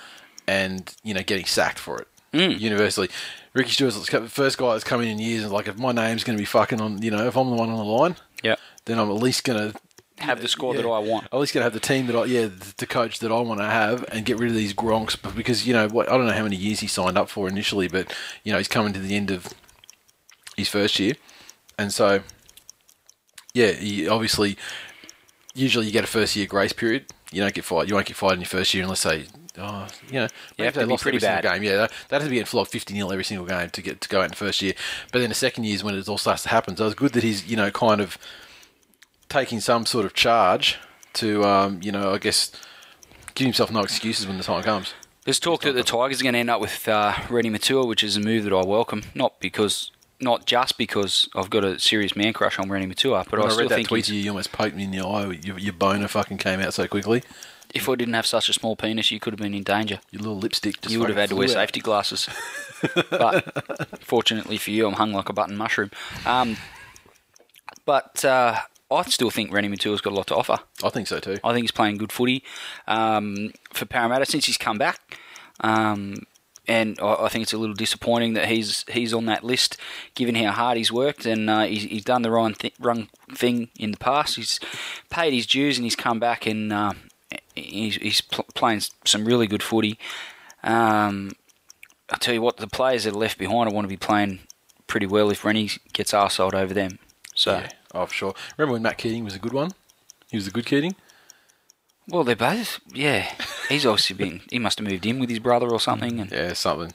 [0.47, 2.59] and you know getting sacked for it Mm.
[2.61, 3.09] universally.
[3.53, 6.25] Ricky Stuart's the first guy that's come in in years and like, if my name's
[6.25, 8.57] going to be fucking on, you know, if I'm the one on the line, yeah,
[8.87, 9.79] then I'm at least going to
[10.25, 11.27] have the squad yeah, that I want.
[11.33, 13.61] At least going to have the team that I, yeah, the, coach that I want
[13.61, 15.17] to have, and get rid of these gronks.
[15.35, 17.89] Because you know, what, I don't know how many years he signed up for initially,
[17.89, 19.53] but you know, he's coming to the end of
[20.57, 21.15] his first year,
[21.79, 22.23] and so
[23.55, 24.59] yeah, you, obviously,
[25.55, 27.07] usually you get a first year grace period.
[27.31, 27.89] You don't get fired.
[27.89, 29.27] You won't get fired in your first year unless they,
[29.59, 31.45] oh, you know, maybe have to be pretty bad.
[31.45, 31.63] game.
[31.63, 34.01] Yeah, that, that has to be getting flogged fifty 0 every single game to get
[34.03, 34.75] to go out in the first year.
[35.13, 36.77] But then the second year is when it all starts to happen.
[36.77, 38.19] So it's good that he's you know kind of
[39.35, 40.79] taking some sort of charge
[41.13, 42.53] to um, you know I guess
[43.35, 44.95] give himself no excuses when the time comes.
[45.25, 48.05] There's talk that the Tigers are going to end up with uh, Reni Maitua, which
[48.05, 49.05] is a move that I welcome.
[49.15, 53.39] Not because, not just because I've got a serious man crush on Reni Maitua, but
[53.39, 54.91] When I I, still read that think tweet to you, you almost poked me in
[54.91, 55.39] the eye.
[55.43, 57.23] Your, your boner fucking came out so quickly.
[57.73, 59.99] if I didn't have such a small penis, you could have been in danger.
[60.11, 61.55] Your little lipstick you would have had to wear out.
[61.55, 62.29] safety glasses.
[63.11, 65.91] but fortunately for you, I'm hung like a button mushroom.
[66.27, 66.59] Um,
[67.87, 68.61] but uh,
[68.95, 70.59] I still think Reni Maitua's got a lot to offer.
[70.83, 71.37] I think so too.
[71.45, 72.43] I think he's playing good footy
[72.87, 75.19] um, for Parramatta since he's come back.
[75.61, 76.27] Um,
[76.67, 79.77] and I, I think it's a little disappointing that he's he's on that list,
[80.15, 83.69] given how hard he's worked and uh, he's, he's done the wrong, th- wrong thing
[83.79, 84.37] in the past.
[84.37, 84.59] He's
[85.11, 86.93] paid his dues and he's come back and uh,
[87.55, 89.99] he's, he's pl- playing some really good footy.
[90.63, 91.33] Um,
[92.11, 94.41] I tell you what, the players that are left behind, I want to be playing
[94.87, 96.99] pretty well if Rennie gets arseholed over them.
[97.35, 98.35] So, Yeah, oh, sure.
[98.57, 99.73] Remember when Matt Keating was a good one?
[100.31, 100.95] He was a good Keating.
[102.09, 103.33] well, they're both, yeah.
[103.69, 106.21] He's obviously been, he must have moved in with his brother or something.
[106.21, 106.93] And Yeah, something.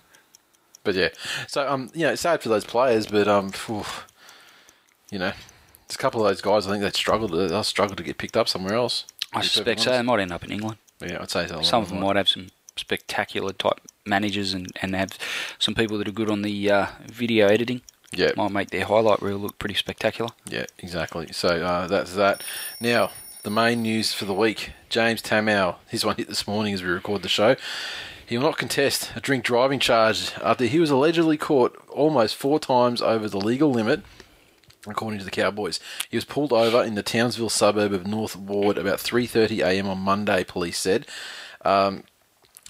[0.84, 1.10] But yeah,
[1.48, 3.84] so um, you know, it's sad for those players, but um, phew,
[5.12, 5.34] you know,
[5.88, 6.68] there's a couple of those guys.
[6.68, 7.32] I think they struggled.
[7.32, 9.06] They'll struggle to get picked up somewhere else.
[9.34, 9.92] I suspect so.
[9.92, 10.78] They might end up in England.
[11.02, 11.62] Yeah, I'd say so.
[11.62, 15.18] Some of them might have some spectacular type managers and, and have
[15.60, 17.82] some people that are good on the uh, video editing.
[18.12, 20.32] Yeah, Might make their highlight reel look pretty spectacular.
[20.48, 21.32] yeah, exactly.
[21.32, 22.44] So uh, that's that.
[22.80, 23.12] Now,
[23.44, 25.76] the main news for the week: James Tamou.
[25.88, 27.56] His one hit this morning as we record the show.
[28.26, 32.60] He will not contest a drink driving charge after he was allegedly caught almost four
[32.60, 34.02] times over the legal limit
[34.88, 35.80] according to the Cowboys.
[36.10, 39.88] He was pulled over in the Townsville suburb of North Ward about 3:30 a.m.
[39.88, 41.06] on Monday, police said.
[41.66, 42.04] Um,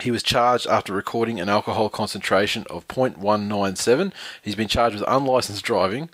[0.02, 4.12] he was charged after recording an alcohol concentration of 0.197.
[4.42, 6.10] He's been charged with unlicensed driving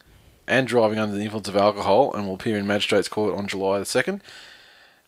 [0.47, 3.79] and driving under the influence of alcohol and will appear in magistrates court on July
[3.79, 4.21] the 2nd.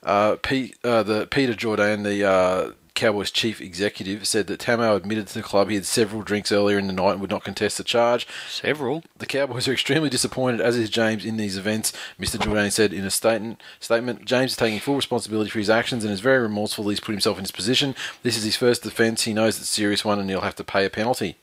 [0.04, 0.38] Uh,
[0.84, 5.44] uh, the Peter Jourdain, the uh, Cowboys chief executive, said that Tamou admitted to the
[5.44, 8.28] club he had several drinks earlier in the night and would not contest the charge.
[8.50, 9.04] Several.
[9.20, 11.94] The Cowboys are extremely disappointed, as is James, in these events.
[12.20, 12.38] Mr.
[12.40, 16.12] Jourdain said in a statement, statement James is taking full responsibility for his actions and
[16.12, 17.96] is very remorseful that he's put himself in his position.
[18.24, 19.24] This is his first offence.
[19.24, 21.38] He knows it's a serious one and he'll have to pay a penalty.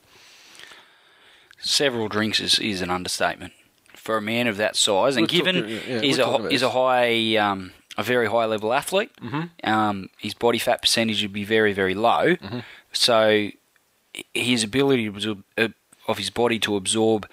[1.61, 3.53] Several drinks is, is an understatement
[3.95, 6.71] for a man of that size, and We're given talking- yeah, he's a he's a
[6.71, 9.11] high um, a very high level athlete.
[9.23, 9.69] Mm-hmm.
[9.71, 12.59] Um, his body fat percentage would be very very low, Mm-hmm.
[12.93, 13.51] so
[14.33, 15.69] his ability absorb, uh,
[16.07, 17.29] of his body to absorb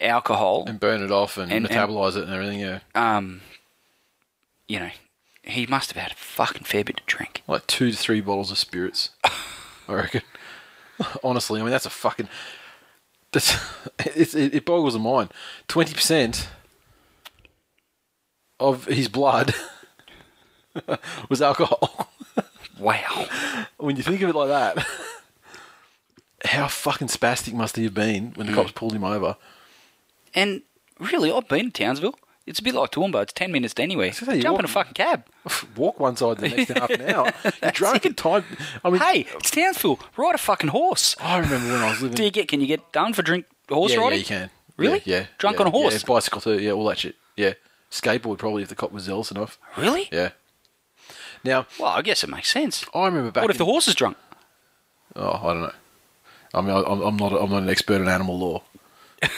[0.00, 2.80] alcohol, And burn it off and, And- and- metabolise it and everything, yeah.
[2.94, 3.40] um,
[4.68, 4.90] you know,
[5.42, 7.42] he must have had a fucking fair bit to drink.
[7.48, 9.10] Like two to three bottles of spirits,
[9.88, 10.22] I reckon.
[11.24, 12.28] Honestly, I mean, that's a fucking.
[13.32, 13.56] That's,
[13.98, 15.30] it's, it, it boggles the mind.
[15.68, 16.46] 20%
[18.60, 19.54] of his blood
[21.28, 22.08] was alcohol.
[22.78, 23.26] Wow.
[23.76, 24.84] when you think of it like that,
[26.44, 28.58] how fucking spastic must he have been when the hmm.
[28.58, 29.36] cops pulled him over?
[30.34, 30.62] And
[30.98, 32.16] really, I've been to Townsville.
[32.44, 33.22] It's a bit like Toowoomba.
[33.22, 34.12] It's 10 minutes anywhere.
[34.12, 35.26] So you Jump walk- in a fucking cab.
[35.76, 37.32] Walk one side the next half an hour.
[37.62, 38.44] You're drunk and tired.
[38.84, 40.00] I mean, Hey, it's Townsville.
[40.16, 41.14] Ride a fucking horse.
[41.20, 42.16] I remember when I was living.
[42.16, 42.48] Do you get?
[42.48, 44.12] Can you get done for drink horse yeah, riding?
[44.12, 44.50] Yeah, you can.
[44.76, 45.02] Really?
[45.04, 45.18] Yeah.
[45.18, 45.94] yeah Drunk yeah, on a horse?
[45.94, 46.58] Yeah, bicycle too.
[46.58, 47.14] Yeah, all that shit.
[47.36, 47.54] Yeah.
[47.90, 49.58] Skateboard probably if the cop was zealous enough.
[49.76, 50.08] Really?
[50.10, 50.30] Yeah.
[51.44, 52.84] Now, Well, I guess it makes sense.
[52.94, 53.42] I remember back.
[53.42, 54.16] what if the horse is drunk?
[55.16, 55.72] Oh, I don't know.
[56.54, 57.32] I mean, I, I'm I'm not.
[57.32, 58.62] I'm not an expert in animal law.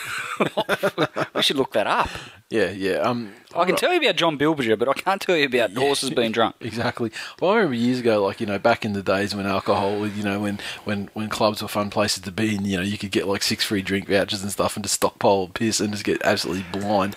[1.34, 2.08] We should look that up.
[2.50, 2.94] Yeah, yeah.
[2.98, 6.10] Um, I can tell you about John Bilberger, but I can't tell you about horses
[6.10, 6.56] being drunk.
[6.60, 7.12] Exactly.
[7.40, 10.22] Well, I remember years ago, like you know, back in the days when alcohol, you
[10.24, 13.10] know, when when when clubs were fun places to be, and you know, you could
[13.12, 16.20] get like six free drink vouchers and stuff, and just stockpile piss and just get
[16.24, 17.14] absolutely blind.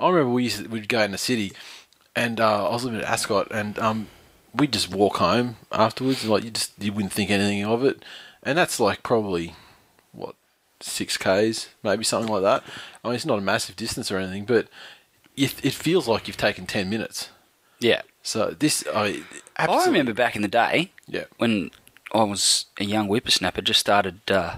[0.00, 1.52] I remember we used to, we'd go in the city,
[2.16, 4.08] and uh, I was living at Ascot, and um,
[4.56, 8.04] we'd just walk home afterwards, and like you just you wouldn't think anything of it,
[8.42, 9.54] and that's like probably
[10.12, 10.34] what
[10.80, 12.62] six k's, maybe something like that.
[13.04, 14.68] I mean, it's not a massive distance or anything, but
[15.36, 17.30] it, it feels like you've taken ten minutes.
[17.80, 18.02] Yeah.
[18.22, 19.22] So this, I,
[19.56, 21.24] I remember back in the day Yeah.
[21.36, 21.70] when
[22.12, 24.56] I was a young whippersnapper, just started uh,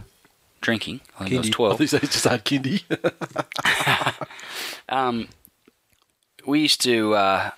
[0.62, 1.00] drinking.
[1.20, 1.72] I think I was 12.
[1.74, 2.82] I think they just had kindy.
[4.88, 5.28] Um,
[6.46, 7.50] we used to uh,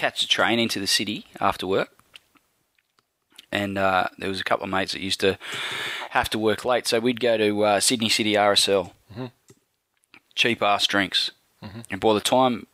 [0.00, 1.90] catch a train into the city after work,
[3.52, 5.36] and uh, there was a couple of mates that used to
[6.10, 8.92] have to work late, so we'd go to uh, Sydney City RSL.
[10.36, 11.32] Cheap ass drinks,
[11.90, 12.66] And by the time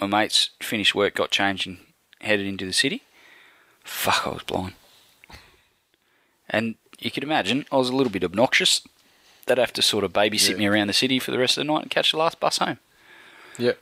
[0.00, 1.78] my mates finished work, got changed, and
[2.22, 3.02] headed into the city,
[3.84, 4.72] fuck, I was blind.
[6.48, 8.80] And you could imagine I was a little bit obnoxious.
[9.46, 10.56] They'd have to sort of babysit Yeah.
[10.56, 12.58] me around the city for the rest of the night and catch the last bus
[12.58, 12.78] home.
[13.58, 13.78] Yep.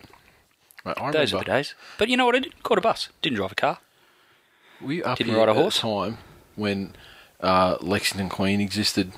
[0.85, 1.75] I Those are remember the days.
[1.99, 2.63] But you know what I did?
[2.63, 3.09] Caught a bus.
[3.23, 3.79] Didn't drive a car.
[4.81, 5.81] we up Didn't ride a at horse?
[5.81, 6.19] time
[6.57, 6.95] when
[7.41, 9.13] uh, Lexington Queen existed,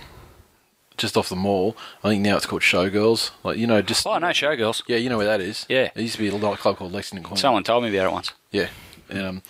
[0.97, 1.77] just off the mall.
[2.05, 3.31] I think now it's called Showgirls.
[3.45, 4.83] Like you know, just Oh, no, showgirls.
[4.87, 5.65] yeah, you know where that is.
[5.69, 5.91] Yeah.
[5.95, 7.37] It used to be a nightclub called Lexington Queen.
[7.37, 8.33] Someone told me about it once.
[8.51, 8.69] Yeah,
[9.09, 9.43] and, um,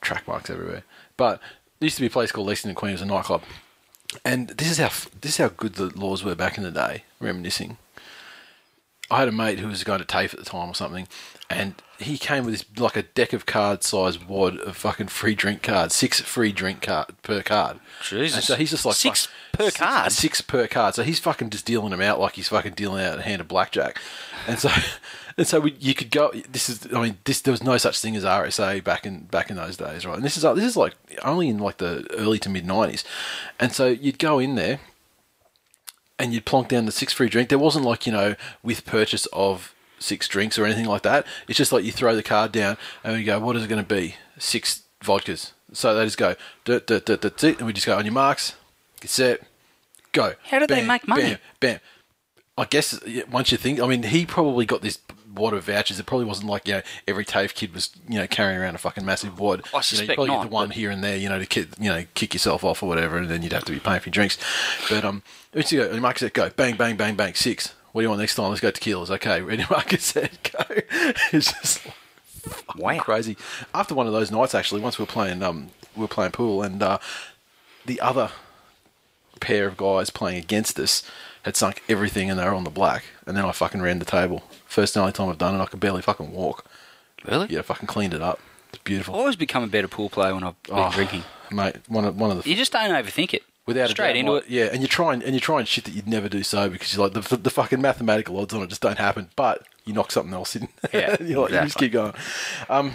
[0.00, 0.82] track marks everywhere.
[1.16, 1.40] But
[1.78, 2.90] there used to be a place called Lexington Queen.
[2.90, 3.42] It was a nightclub,
[4.24, 4.88] and this is how
[5.20, 7.04] this is how good the laws were back in the day.
[7.20, 7.78] Reminiscing,
[9.10, 11.08] I had a mate who was going to TAFE at the time or something,
[11.54, 15.34] and he came with this like a deck of card size wad of fucking free
[15.34, 17.78] drink cards, six free drink card per card.
[18.02, 18.34] Jesus.
[18.36, 20.12] And so he's just like Six fuck- per six- card?
[20.12, 20.94] Six per card.
[20.94, 23.48] So he's fucking just dealing them out like he's fucking dealing out a hand of
[23.48, 24.00] blackjack.
[24.48, 24.68] And so,
[25.38, 26.32] and so we, you could go.
[26.50, 29.48] This is, I mean, this there was no such thing as RSA back in back
[29.48, 30.16] in those days, right?
[30.16, 33.04] And this is this is like only in like the early to mid nineties.
[33.60, 34.80] And so you'd go in there,
[36.18, 37.48] and you'd plonk down the six free drink.
[37.48, 39.73] There wasn't like you know with purchase of
[40.04, 41.26] six drinks or anything like that.
[41.48, 43.84] It's just like you throw the card down and you go, what is it going
[43.84, 44.16] to be?
[44.38, 45.52] Six vodkas.
[45.72, 48.14] So they just go, dirt, dirt, dirt, dirt, dirt, and we just go on your
[48.14, 48.54] marks,
[49.00, 49.40] get set,
[50.12, 50.34] go.
[50.44, 51.22] How did they make money?
[51.22, 51.80] Bam, bam.
[52.56, 55.00] I guess once you think, I mean, he probably got this
[55.34, 55.98] wad of vouchers.
[55.98, 58.78] It probably wasn't like you know every TAFE kid was you know carrying around a
[58.78, 59.62] fucking massive wad.
[59.66, 61.28] I you know, suspect you probably not, get the one but- here and there, you
[61.28, 63.72] know, to ki- you know kick yourself off or whatever, and then you'd have to
[63.72, 64.38] be paying for your drinks.
[64.88, 65.82] But um, let's go.
[65.90, 67.74] And Marcus said, "Go, bang, bang, bang, bang, six.
[67.94, 68.48] What do you want next time?
[68.48, 69.08] Let's go tequilas.
[69.08, 70.64] Okay, ready?" Marcus said, "Go."
[71.32, 72.98] it's just like, Wow.
[72.98, 73.36] crazy.
[73.72, 76.60] After one of those nights, actually, once we were playing, um, we were playing pool,
[76.62, 76.98] and uh,
[77.86, 78.30] the other
[79.40, 81.08] pair of guys playing against us
[81.44, 83.04] had sunk everything, and they were on the black.
[83.26, 84.42] And then I fucking ran the table.
[84.66, 85.62] First and only time I've done it.
[85.62, 86.64] I could barely fucking walk.
[87.24, 87.46] Really?
[87.48, 88.40] Yeah, fucking cleaned it up.
[88.70, 89.14] It's beautiful.
[89.14, 91.22] I've always become a better pool player when I've been Oh, drinking.
[91.52, 91.76] mate.
[91.86, 93.44] One of one of the You just don't overthink it.
[93.66, 94.50] Without Straight a doubt, into like- it.
[94.50, 96.68] Yeah, and you try and, and you try and shit that you'd never do so
[96.68, 99.30] because you're like the, the fucking mathematical odds on it just don't happen.
[99.36, 100.68] But you knock something else in.
[100.92, 102.12] Yeah, you're like, you just keep going.
[102.68, 102.92] Um,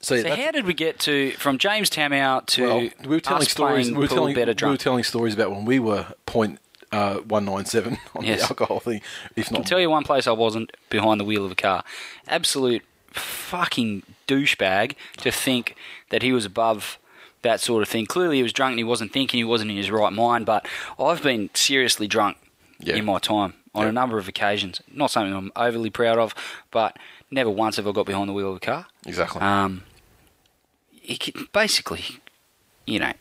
[0.00, 3.20] so, yeah, So how did we get to from James Tamou to well, we were
[3.20, 3.90] telling stories.
[3.90, 6.58] We were telling, better we were telling stories about when we were point
[6.92, 8.40] uh, one nine seven on Yes.
[8.40, 9.00] the alcohol thing.
[9.36, 11.82] If not, I'll tell you one place I wasn't behind the wheel of a car.
[12.28, 15.74] Absolute fucking douchebag to think
[16.10, 16.98] that he was above
[17.42, 18.06] that sort of thing.
[18.06, 20.46] Clearly, he was drunk and he wasn't thinking, he wasn't in his right mind.
[20.46, 20.66] But
[20.98, 22.36] I've been seriously drunk
[22.80, 22.96] Yeah.
[22.96, 23.88] in my time on Yeah.
[23.90, 24.80] a number of occasions.
[24.92, 26.34] Not something I'm overly proud of,
[26.70, 26.96] but
[27.30, 28.86] never once have I got behind the wheel of a car.
[29.06, 29.40] exactly.
[29.42, 29.82] Um,
[31.20, 32.04] can, basically,
[32.86, 33.12] you know,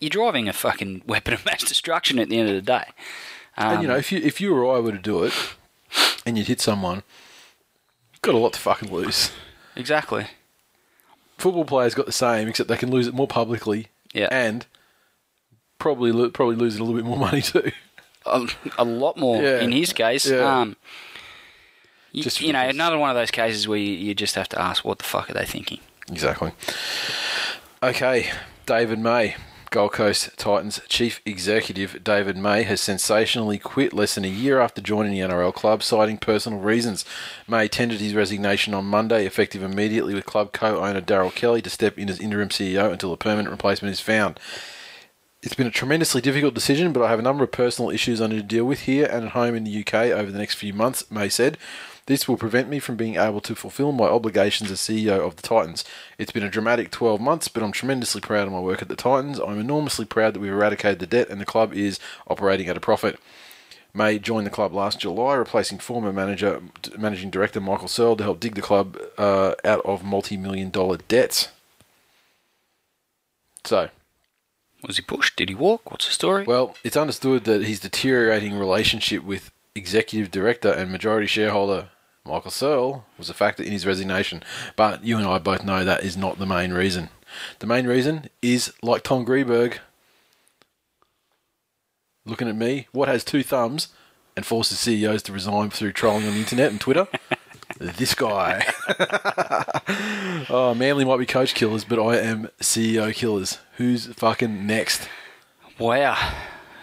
[0.00, 2.84] you're driving a fucking weapon of mass destruction at the end of the day.
[3.56, 5.32] Um, and you know, if you if you or I were to do it,
[6.26, 7.02] and you'd hit someone,
[8.12, 9.30] you've got a lot to fucking lose.
[9.76, 10.26] exactly.
[11.38, 13.88] Football players got the same, except they can lose it more publicly.
[14.12, 14.28] Yeah.
[14.30, 14.64] and
[15.78, 17.72] probably lo- probably losing a little bit more money too.
[18.24, 18.46] a,
[18.78, 19.60] a lot more Yeah.
[19.60, 20.26] in his case.
[20.30, 20.60] Yeah.
[20.60, 20.76] Um,
[22.12, 24.60] you, Just you know, another one of those cases where you, you just have to
[24.62, 25.80] ask, what the fuck are they thinking?
[26.10, 26.52] Exactly.
[27.82, 28.30] Okay,
[28.66, 29.34] David May,
[29.74, 34.80] Gold Coast Titans chief executive David May has sensationally quit less than a year after
[34.80, 37.04] joining the NRL club, citing personal reasons.
[37.48, 41.98] May tendered his resignation on Monday, effective immediately, with club co-owner Daryl Kelly to step
[41.98, 44.38] in as interim CEO until a permanent replacement is found.
[45.42, 48.28] It's been a tremendously difficult decision, but I have a number of personal issues I
[48.28, 50.72] need to deal with here and at home in the UK over the next few
[50.72, 51.58] months, May said.
[52.06, 55.42] This will prevent me from being able to fulfill my obligations as CEO of the
[55.42, 55.84] Titans.
[56.18, 58.96] It's been a dramatic 12 months, but I'm tremendously proud of my work at the
[58.96, 59.40] Titans.
[59.40, 62.80] I'm enormously proud that we've eradicated the debt and the club is operating at a
[62.80, 63.18] profit.
[63.94, 66.60] May joined the club last July, replacing former manager,
[66.98, 71.48] managing director Michael Searle to help dig the club uh, out of multi-million dollar debts.
[73.64, 73.88] So,
[74.86, 75.36] Was he pushed?
[75.36, 75.90] Did he walk?
[75.90, 76.44] What's the story?
[76.44, 81.88] well, it's understood that his deteriorating relationship with executive director and majority shareholder
[82.26, 84.42] Michael Searle was a factor in his resignation.
[84.76, 87.10] But you and I both know that is not the main reason.
[87.58, 89.78] The main reason is, like Todd Greenberg,
[92.24, 93.88] looking at me, what has two thumbs
[94.36, 97.08] and forces CEOs to resign through trolling on the internet and Twitter?
[97.78, 98.72] this guy.
[100.48, 103.58] oh, Manly might be coach killers, but I am CEO killers.
[103.76, 105.08] Who's fucking next?
[105.78, 106.16] wow.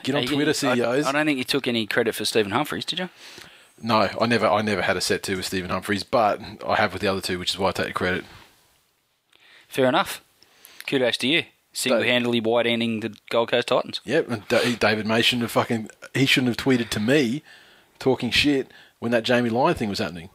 [0.03, 1.05] Get on Twitter, I- CEOs.
[1.05, 3.09] I, don't think you took any credit for Stephen Humphries, did you?
[3.81, 6.93] No, I never, I never had a set two with Stephen Humphries, but I have
[6.93, 8.25] with the other two, which is why I take the credit.
[9.67, 10.21] Fair enough.
[10.87, 11.43] Kudos to you.
[11.73, 14.01] Single-handedly wide-ending the Gold Coast Titans.
[14.03, 17.43] Yep, and Da- David May shouldn't have fucking, he shouldn't have tweeted to me,
[17.97, 18.69] talking shit
[18.99, 20.29] when that Jamie Lyon thing was happening.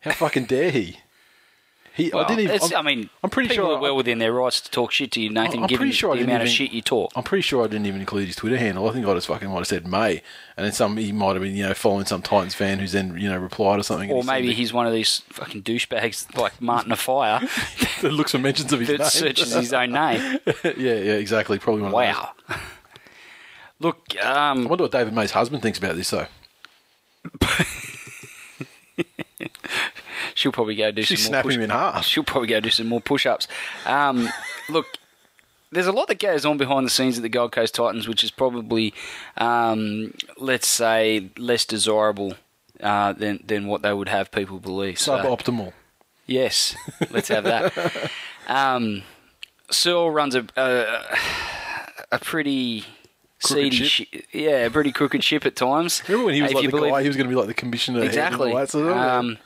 [0.00, 0.98] How fucking dare he?
[1.96, 2.60] He, Well, I didn't even.
[2.62, 3.76] I'm, I mean, I'm pretty people sure.
[3.76, 6.18] are well within their rights to talk shit to you, Nathan, I'm given sure I
[6.18, 7.10] the amount of even- shit you talk.
[7.16, 8.86] I'm pretty sure I didn't even include his Twitter handle.
[8.86, 10.20] I think I just fucking might have said May,
[10.58, 13.18] and then some he might have been you know following some Titans fan who's then
[13.18, 14.10] you know replied or something.
[14.10, 17.40] Or maybe he's one of these fucking douchebags like Martin Afire
[18.02, 19.08] that looks for mentions of his that name.
[19.08, 20.38] searches his own name.
[20.64, 21.58] yeah, yeah, exactly.
[21.58, 21.92] Probably one.
[21.92, 21.94] Of.
[21.94, 22.32] Wow.
[23.80, 26.26] Look, I um, wonder what David May's husband thinks about this though.
[30.36, 32.04] She'll probably go do She's some more snapping him in half.
[32.04, 33.48] She'll probably go do some more push-ups.
[33.84, 34.28] Um,
[34.68, 34.86] look,
[35.72, 38.22] there's a lot that goes on behind the scenes at the Gold Coast Titans, which
[38.22, 38.94] is probably,
[39.36, 42.34] um, let's say, less desirable
[42.80, 44.98] uh, than than what they would have people believe.
[45.00, 45.72] So, Suboptimal.
[46.26, 46.76] yes,
[47.10, 48.10] let's have that.
[48.48, 49.02] um,
[49.70, 51.02] Searle runs a a,
[52.12, 52.84] a pretty.
[53.44, 54.08] Crooked Seedy, ship.
[54.08, 56.02] shi yeah, a pretty crooked ship at times.
[56.08, 57.02] Remember when he was If like the believe- guy?
[57.02, 57.98] He was going to be like the commissioner.
[57.98, 58.50] head and Exactly.
[58.50, 59.38] all that sort of- um,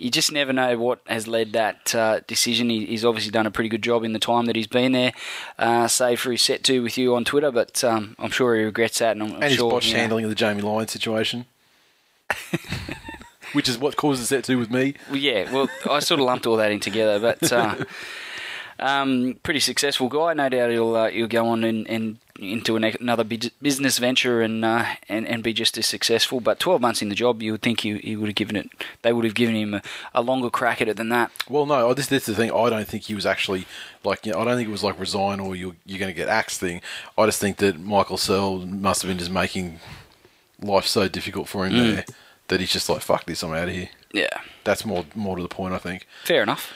[0.00, 2.70] you just never know what has led that uh, decision.
[2.70, 5.12] He, he's obviously done a pretty good job in the time that he's been there,
[5.58, 7.50] uh, save for his set two with you on Twitter.
[7.50, 9.94] But um, I'm sure he regrets that, and I'm, I'm and his sure botched you
[9.94, 11.44] know- handling of the Jamie Lyon situation.
[13.52, 14.94] Which is what causes set two with me.
[15.08, 17.84] Well, yeah, well, I sort of lumped all that in together, but uh,
[18.78, 20.32] um, pretty successful guy.
[20.34, 24.64] No doubt he'll uh, he'll go on and, and into an, another business venture and,
[24.64, 26.40] uh, and and be just as successful.
[26.40, 28.70] But 12 months in the job, you would think he, he would have given it.
[29.02, 29.82] They would have given him a,
[30.14, 31.30] a longer crack at it than that.
[31.48, 32.50] Well, no, this, this is the thing.
[32.50, 33.66] I don't think he was actually
[34.04, 34.24] like.
[34.26, 36.28] You know, I don't think it was like resign or you're you're going to get
[36.28, 36.80] axed thing.
[37.18, 39.78] I just think that Michael Searle must have been just making
[40.60, 42.04] life so difficult for him there
[42.48, 45.42] that he's just like, "Fuck this, I'm out of here." Yeah, That's more more to
[45.42, 46.06] the point, I think.
[46.24, 46.72] fair enough.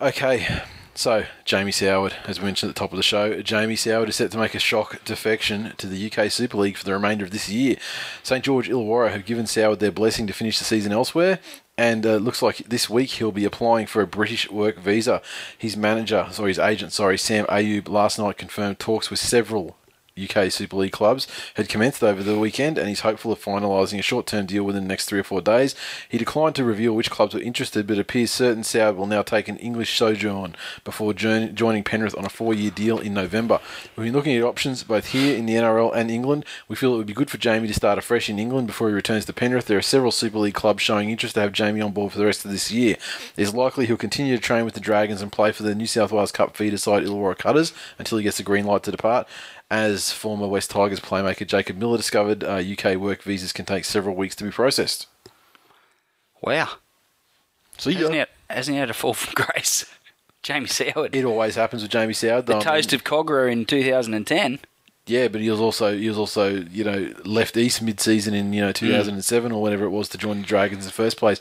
[0.00, 0.46] Okay,
[0.94, 4.16] so Jamie Soward, as we mentioned at the top of the show, Jamie Soward is
[4.16, 7.30] set to make a shock defection to the UK Super League for the remainder of
[7.30, 7.76] this year.
[8.22, 11.40] St George Illawarra have given Soward their blessing to finish the season elsewhere,
[11.76, 15.20] and uh, looks like this week he'll be applying for a British work visa.
[15.58, 19.76] His manager, sorry, his agent, sorry, Sam Ayub, last night confirmed talks with several
[20.22, 24.02] UK Super League clubs had commenced over the weekend, and he's hopeful of finalising a
[24.02, 25.74] short-term deal within the next three or four days.
[26.08, 29.48] He declined to reveal which clubs were interested, but appears certain Soward will now take
[29.48, 30.54] an English sojourn
[30.84, 33.60] before join- joining Penrith on a four-year deal in November.
[33.96, 36.44] We've been looking at options both here in the NRL and England.
[36.68, 38.94] We feel it would be good for Jamie to start afresh in England before he
[38.94, 39.66] returns to Penrith.
[39.66, 42.26] There are several Super League clubs showing interest to have Jamie on board for the
[42.26, 42.96] rest of this year.
[43.36, 46.12] It's likely he'll continue to train with the Dragons and play for the New South
[46.12, 49.26] Wales Cup feeder side Illawarra Cutters until he gets the green light to depart.
[49.70, 54.14] As former West Tigers playmaker Jacob Miller discovered, uh, UK work visas can take several
[54.14, 55.06] weeks to be processed.
[56.42, 56.68] Wow,
[57.78, 59.86] So hasn't he had, hasn't he had a fall from grace?
[60.42, 62.44] Jamie Soward, it always happens with Jamie Soward.
[62.44, 62.58] the.
[62.60, 64.58] Toast of Kogarah in 2010.
[65.06, 68.60] yeah, but he was also he was also you know left East mid-season in you
[68.60, 71.40] know 2007 or whatever it was to join the Dragons in the first place.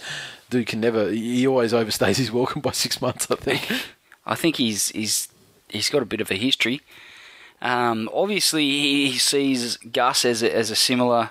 [0.50, 1.10] Dude can never.
[1.12, 3.30] He always overstays his welcome by six months.
[3.30, 3.70] I think.
[4.26, 5.28] I think he's he's
[5.68, 6.80] he's got a bit of a history.
[7.64, 11.30] Um, obviously, he, sees Gus as a, as a similar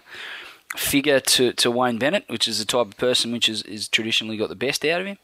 [0.75, 4.39] figure to, to Wayne Bennett, which is the type of person which is, is traditionally
[4.39, 5.19] got the best out of him.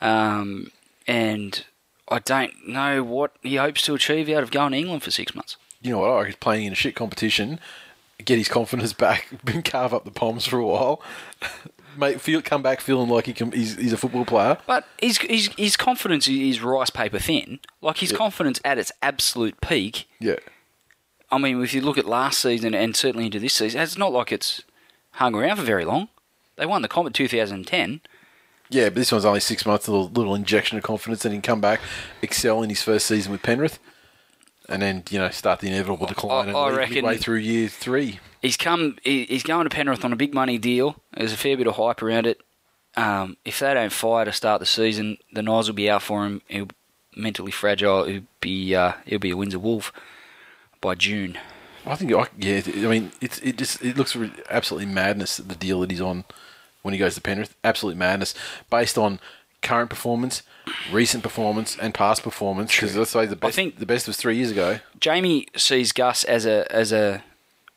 [0.00, 0.70] Um,
[1.06, 1.62] and
[2.08, 5.34] I don't know what he hopes to achieve out of going to England for six
[5.34, 5.56] months.
[5.82, 6.10] you know what?
[6.10, 7.60] I reckon playing in a shit competition,
[8.24, 9.28] get his confidence back,
[9.64, 11.02] carve up the palms for a while,
[11.98, 13.52] make feel come back feeling like he can.
[13.52, 14.58] He's, he's a football player.
[14.66, 17.60] But his, his, his confidence is rice paper thin.
[17.80, 20.36] Like his confidence at its absolute peak Yeah,
[21.30, 24.12] I mean, if you look at last season and certainly into this season, it's not
[24.12, 24.62] like it's
[25.12, 26.08] hung around for very long.
[26.56, 28.00] They won the comp in 2010.
[28.70, 29.86] yeah, but this one's only six months.
[29.86, 31.80] A little, little injection of confidence, and he can come back,
[32.22, 33.78] excel in his first season with Penrith,
[34.68, 36.46] and then you know start the inevitable decline.
[36.46, 38.20] I- and I reckon- midway through year three.
[38.46, 38.96] He's come.
[39.02, 41.02] He's going to Penrith on a big money deal.
[41.16, 42.40] There's a fair bit of hype around it.
[42.96, 46.24] Um, if they don't fire to start the season, the knives will be out for
[46.24, 46.42] him.
[46.46, 46.68] He'll
[47.16, 48.04] mentally fragile.
[48.04, 49.92] He'll be uh, he'll be a Windsor Wolf
[50.80, 51.38] by June.
[51.84, 52.62] I think, I, yeah.
[52.64, 54.16] I mean, it's it just it looks
[54.48, 56.22] absolutely madness the deal that he's on
[56.82, 57.56] when he goes to Penrith.
[57.64, 58.32] Absolute madness
[58.70, 59.18] based on
[59.60, 60.44] current performance,
[60.92, 62.72] recent performance, and past performance.
[62.72, 64.78] Because let's say the best, I think- the best was three years ago.
[65.00, 67.24] Jamie sees Gus as a as a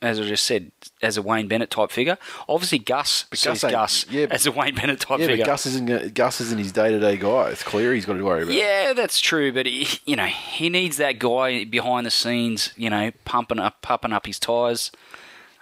[0.01, 0.71] as I just said
[1.01, 2.17] as a Wayne Bennett type figure.
[2.47, 5.45] Obviously, Gus But sees Gus Gus yeah, as a Wayne Bennett type Yeah, figure.
[5.45, 7.49] Gus isn't Gus isn't his day to day guy.
[7.49, 8.53] It's clear he's got to worry about.
[8.53, 12.89] Yeah, that's true, but he, you know he needs that guy behind the scenes, you
[12.89, 14.91] know, pumping up, pumping up his tires.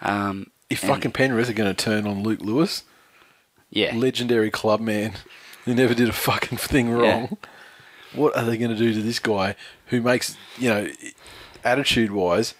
[0.02, 2.84] Um, If fucking Penrith are going to turn on Luke Lewis,
[3.70, 5.14] yeah, legendary club man,
[5.66, 7.38] who never did a fucking thing wrong,
[8.14, 9.56] what are they going to do to this guy
[9.88, 10.90] who makes you know,
[11.64, 12.54] attitude wise,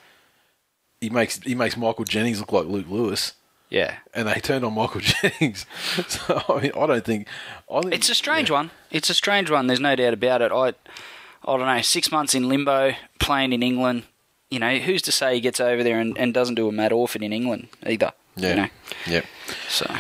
[1.08, 3.34] he makes he makes Michael Jennings look like Luke Lewis.
[3.70, 3.96] Yeah.
[4.14, 5.66] and they turned on Michael Jennings.
[6.08, 7.28] so I mean, I don't think.
[7.72, 8.72] I think It's a strange one.
[8.92, 9.68] It's a strange one.
[9.68, 10.52] There's no doubt about it.
[10.54, 11.82] I, I don't know.
[11.82, 14.04] Six months in limbo, playing in England.
[14.50, 16.94] You know, who's to say he gets over there and, and doesn't do a Matt
[16.94, 18.14] Orford in England either?
[18.38, 18.50] Yeah.
[18.50, 18.68] You know,
[19.08, 19.26] Yep.
[19.68, 19.96] so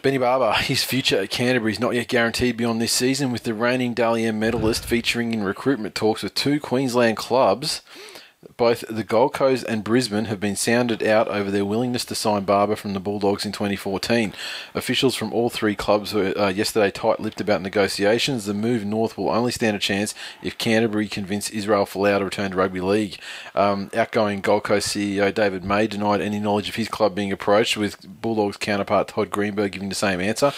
[0.00, 3.52] Benny Barba, his future at Canterbury is not yet guaranteed beyond this season, with the
[3.52, 7.82] reigning Dally M medalist featuring in recruitment talks with two Queensland clubs.
[8.56, 12.44] Both the Gold Coast and Brisbane have been sounded out over their willingness to sign
[12.44, 14.32] Barba from the Bulldogs in 2014.
[14.74, 18.44] Officials from all three clubs were uh, yesterday tight-lipped about negotiations.
[18.44, 22.50] The move north will only stand a chance if Canterbury convince Israel Folau to return
[22.52, 23.18] to rugby league.
[23.54, 27.76] Um, outgoing Gold Coast CEO David May denied any knowledge of his club being approached,
[27.76, 30.52] with Bulldogs counterpart Todd Greenberg giving the same answer.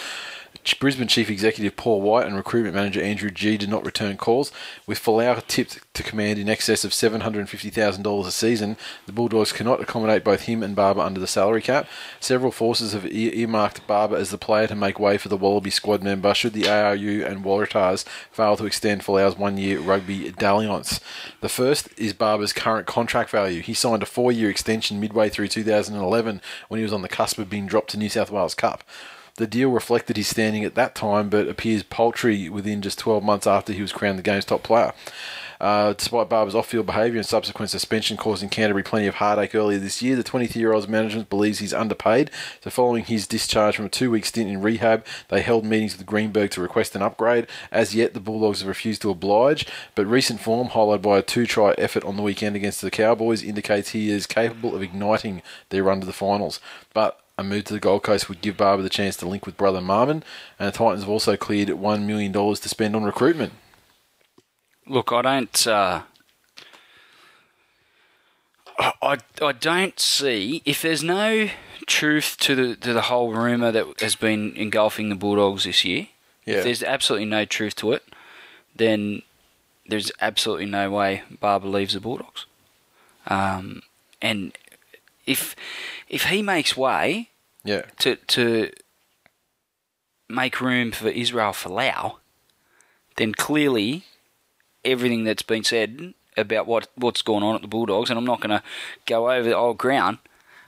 [0.75, 4.51] Brisbane Chief Executive Paul White and Recruitment Manager Andrew Gee did not return calls.
[4.85, 10.23] With Folau tipped to command in excess of $750,000 a season, the Bulldogs cannot accommodate
[10.23, 11.87] both him and Barba under the salary cap.
[12.19, 16.03] Several forces have earmarked Barba as the player to make way for the Wallaby squad
[16.03, 20.99] member should the ARU and Waratahs fail to extend Folau's one-year rugby dalliance.
[21.41, 23.61] The first is Barba's current contract value.
[23.61, 27.49] He signed a four-year extension midway through 2011 when he was on the cusp of
[27.49, 28.83] being dropped to New South Wales Cup.
[29.37, 33.45] The deal reflected his standing at that time, but appears paltry within just 12 months
[33.45, 34.93] after he was crowned the game's top player.
[35.61, 40.01] Uh, despite Barba's off-field behaviour and subsequent suspension causing Canterbury plenty of heartache earlier this
[40.01, 42.31] year, the 23-year-old's management believes he's underpaid.
[42.61, 46.51] So following his discharge from a two-week stint in rehab, they held meetings with Greenberg
[46.51, 47.47] to request an upgrade.
[47.71, 51.73] As yet, the Bulldogs have refused to oblige, but recent form, highlighted by a two-try
[51.77, 55.99] effort on the weekend against the Cowboys, indicates he is capable of igniting their run
[55.99, 56.59] to the finals.
[56.93, 59.57] But a move to the Gold Coast would give Barba the chance to link with
[59.57, 60.23] brother Marmin,
[60.59, 63.53] and the Titans have also cleared $1 million to spend on recruitment.
[64.87, 65.67] look, I don't.
[65.67, 66.01] Uh,
[68.79, 71.49] I, I don't see if there's no
[71.87, 76.07] truth to the to the whole rumor that has been engulfing the Bulldogs this year.
[76.45, 76.57] Yeah.
[76.57, 78.03] If there's absolutely no truth to it,
[78.75, 79.23] then
[79.87, 82.45] there's absolutely no way Barba leaves the Bulldogs.
[83.25, 83.81] Um,
[84.21, 84.53] and
[85.27, 85.55] if
[86.09, 87.29] if he makes way
[87.63, 87.83] Yeah.
[87.99, 88.71] to to
[90.29, 92.15] make room for Israel Folau,
[93.17, 94.03] then clearly
[94.83, 98.39] everything that's been said about what what's going on at the Bulldogs, and I'm not
[98.41, 98.63] going to
[99.05, 100.17] go over the old ground.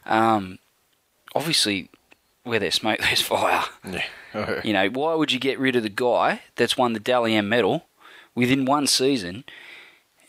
[0.05, 0.59] Um,
[1.35, 1.89] obviously,
[2.43, 3.63] where there's smoke, there's fire.
[3.89, 4.05] Yeah.
[4.63, 7.49] You know, why would you get rid of the guy that's won the Dally M
[7.49, 7.85] medal
[8.35, 9.43] within one season?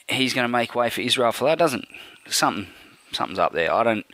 [0.08, 1.54] He's going to make way for Israel Folau.
[1.58, 1.86] Doesn't
[2.26, 2.68] something
[3.12, 3.72] something's up there?
[3.72, 4.06] I don't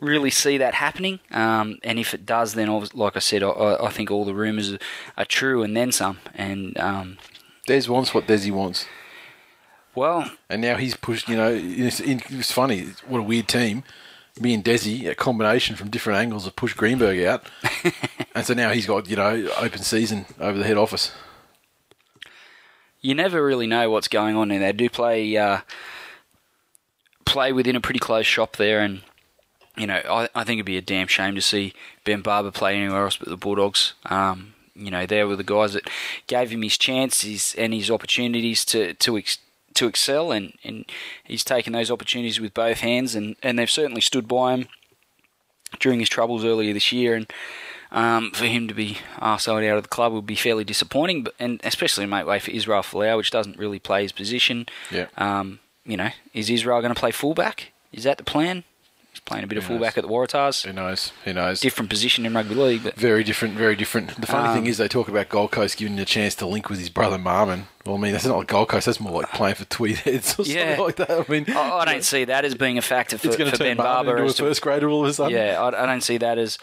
[0.00, 1.20] really see that happening.
[1.30, 4.76] Um, and if it does, then like I said, I, I think all the rumours
[5.16, 6.18] are, true and then some.
[6.34, 7.18] And um,
[7.66, 8.86] Des wants what Desi wants.
[9.94, 12.88] well, And now he's pushed, you know, it's, it's funny.
[13.06, 13.84] What a weird team.
[14.38, 17.46] Me and Desi, a combination from different angles, have pushed Greenberg out.
[18.34, 21.12] and so now he's got, you know, open season over the head office.
[23.00, 24.58] you never really know what's going on there.
[24.58, 25.60] They do play uh,
[27.26, 29.02] play within a pretty close shop there, and
[29.76, 31.74] you know I, I think it'd be a damn shame to see
[32.04, 33.92] Ben Barba play anywhere else but the Bulldogs.
[34.06, 35.88] Um, you know, there were the guys that
[36.26, 39.38] gave him his chances and his opportunities to to ex-
[39.74, 40.84] to excel, and, and
[41.24, 44.68] he's taken those opportunities with both hands, and, and they've certainly stood by him
[45.80, 47.30] during his troubles earlier this year, and
[47.90, 51.34] um, for him to be arsed out of the club would be fairly disappointing, but
[51.38, 54.66] and especially make way for Israel Folau, which doesn't really play his position.
[54.90, 55.06] Yeah.
[55.16, 57.72] Um, you know, is Israel going to play fullback?
[57.92, 58.64] Is that the plan?
[59.12, 59.78] He's playing a bit of Who knows?
[59.78, 60.66] fullback at the Waratahs.
[60.66, 61.10] Who knows?
[61.24, 61.60] Who knows?
[61.60, 64.20] Different position in rugby league, but Very different, very different.
[64.20, 66.46] The funny Um, thing is, they talk about Gold Coast giving him a chance to
[66.46, 67.68] link with his brother Marmin.
[67.86, 68.84] Well, I mean, that's not like Gold Coast.
[68.86, 70.76] That's more like playing for Tweedheads or Yeah.
[70.76, 71.10] something like that.
[71.10, 73.56] I mean, I, I don't see that as being a factor for, it's going to
[73.56, 74.10] for turn Ben Barba.
[74.16, 75.32] into a first grader all of a sudden.
[75.34, 76.58] Yeah, I, I don't see that as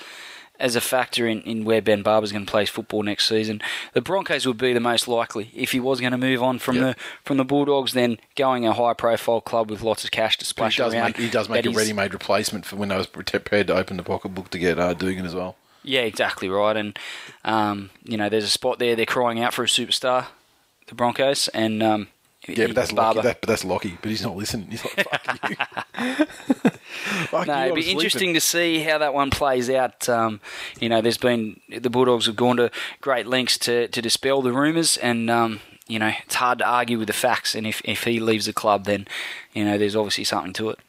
[0.63, 3.61] as a factor in, in where Ben Barba's going to play his football next season.
[3.93, 6.77] The Broncos would be the most likely if he was going to move on from
[6.77, 6.95] Yep.
[6.95, 10.45] the from the Bulldogs, then going a high profile club with lots of cash to
[10.45, 11.03] splash he does around.
[11.03, 14.03] make he does make a ready-made replacement for when I was prepared to open the
[14.03, 15.57] pocketbook to get uh, Dugan as well.
[15.83, 16.77] Yeah, exactly right.
[16.77, 16.97] And
[17.43, 18.95] um, you know, there's a spot there.
[18.95, 20.27] They're crying out for a superstar,
[20.87, 22.07] the Broncos, and um,
[22.47, 23.17] Yeah, but that's Barba.
[23.17, 23.27] Lockie.
[23.27, 23.97] That, but that's Lockie.
[24.01, 24.69] But he's not listening.
[24.71, 26.25] He's like, "Fuck you."
[27.27, 27.97] Fuck No, it'd be sleeping.
[27.97, 30.07] interesting to see how that one plays out.
[30.09, 30.41] Um,
[30.79, 32.69] you know, there's been the Bulldogs have gone to
[33.01, 36.97] great lengths to, to dispel the rumours, and um, you know it's hard to argue
[36.99, 37.55] with the facts.
[37.55, 39.07] And if if he leaves the club, then
[39.53, 40.79] you know there's obviously something to it.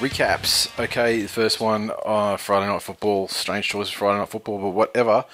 [0.00, 0.70] Recaps.
[0.82, 3.28] Okay, the first one, uh, Friday Night Football.
[3.28, 5.26] Strange choice Friday Night Football, but whatever.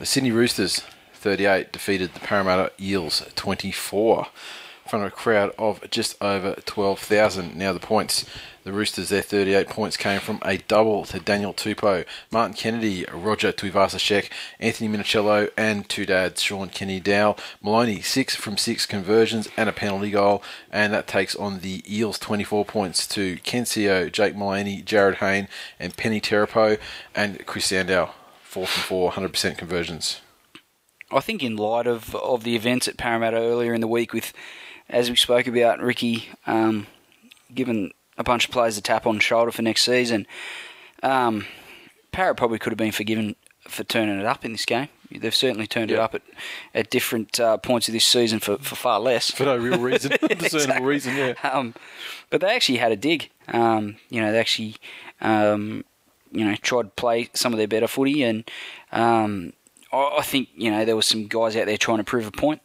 [0.00, 0.82] The Sydney Roosters,
[1.14, 4.26] 38, defeated the Parramatta Eels, 24.
[4.92, 7.56] Front of a crowd of just over 12,000.
[7.56, 8.26] Now the points.
[8.64, 13.52] The Roosters, their 38 points came from a double to Daniel Tupou, Martin Kennedy, Roger
[13.52, 14.28] Tuivasa-Sheck,
[14.60, 17.38] Anthony Minichiello, and two dads, Shaun Kenny-Dowall.
[17.62, 22.18] Maloney, six from six conversions and a penalty goal, and that takes on the Eels
[22.18, 25.48] 24 points to Ken Sio, Jake Mullaney, Jarryd Hayne,
[25.80, 26.78] and Peni Terepo,
[27.14, 28.10] and Chris Sandow,
[28.42, 30.20] four from four, 100% conversions.
[31.10, 34.32] I think in light of of the events at Parramatta earlier in the week, with
[34.92, 36.86] as we spoke about Ricky, um,
[37.52, 40.26] given a bunch of players a tap on shoulder for next season,
[41.02, 41.46] um,
[42.12, 43.34] Parrot probably could have been forgiven
[43.66, 44.88] for turning it up in this game.
[45.10, 46.22] They've certainly turned it up at
[46.74, 49.30] at different uh, points of this season for, for far less.
[49.30, 50.86] For no real reason, discernible Exactly.
[50.86, 51.34] reason, yeah.
[51.42, 51.74] Um,
[52.30, 53.28] but they actually had a dig.
[53.48, 54.76] Um, you know, they actually,
[55.20, 55.84] um,
[56.32, 58.50] you know, tried to play some of their better footy, and
[58.90, 59.52] um,
[59.92, 62.30] I, I think you know there were some guys out there trying to prove a
[62.30, 62.62] point.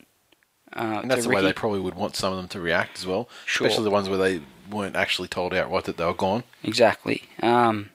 [0.77, 3.05] Uh, And that's the way they probably would want some of them to react as
[3.07, 3.65] well, Sure.
[3.67, 6.43] especially the ones where they weren't actually told outright that they were gone.
[6.63, 7.23] Exactly.
[7.41, 7.89] Um,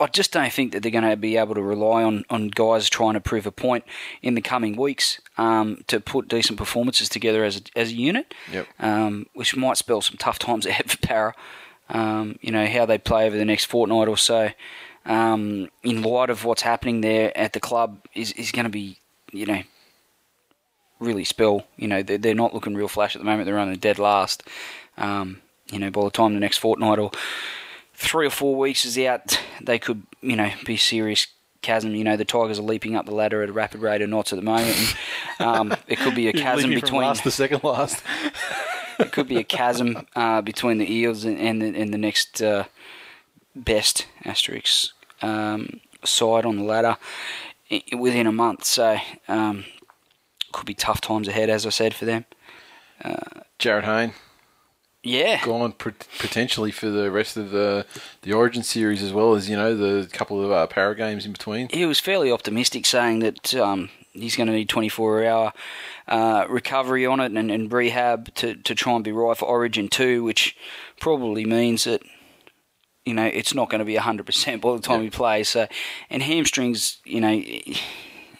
[0.00, 2.88] I just don't think that they're going to be able to rely on, on guys
[2.88, 3.84] trying to prove a point
[4.22, 8.32] in the coming weeks um, to put decent performances together as a, as a unit,
[8.50, 8.66] Yep.
[8.78, 11.34] um, which might spell some tough times ahead for Para.
[11.90, 14.50] Um, you know, how they play over the next fortnight or so,
[15.04, 18.96] um, in light of what's happening there at the club, is, is going to be,
[19.32, 19.62] you know,
[21.00, 21.64] really spell.
[21.76, 23.46] You know, they're, they're not looking real flash at the moment.
[23.46, 24.44] They're running dead last.
[24.96, 25.40] Um,
[25.72, 27.10] you know, by the time the next fortnight or
[27.94, 31.26] three or four weeks is out, they could, you know, be serious
[31.62, 31.94] chasm.
[31.94, 34.32] You know, the Tigers are leaping up the ladder at a rapid rate of knots
[34.32, 34.76] at the moment.
[35.38, 38.02] And, um, it could be a chasm between last to second last.
[38.98, 42.42] it could be a chasm uh, between the Eels and, and, the, and the next
[42.42, 42.64] uh,
[43.54, 44.92] best asterisk
[45.22, 46.96] um, side on the ladder
[47.96, 48.64] within a month.
[48.64, 48.98] So
[49.28, 49.64] um,
[50.52, 52.24] could be tough times ahead, as I said, for them.
[53.58, 54.12] Jarryd Hayne
[55.02, 57.86] Yeah, gone pot- potentially for the rest of the
[58.22, 61.32] the Origin series as well as you know the couple of uh, para games in
[61.32, 61.68] between.
[61.70, 65.52] he was fairly optimistic, saying that um, he's going to need 24 hour
[66.08, 69.88] uh, recovery on it and, and rehab to, to try and be right for Origin
[69.88, 70.56] 2, which
[71.00, 72.02] probably means that
[73.06, 75.04] you know it's not going to be 100% by the time Yeah.
[75.04, 75.48] he plays.
[75.48, 75.66] So,
[76.10, 77.32] and hamstrings, you know,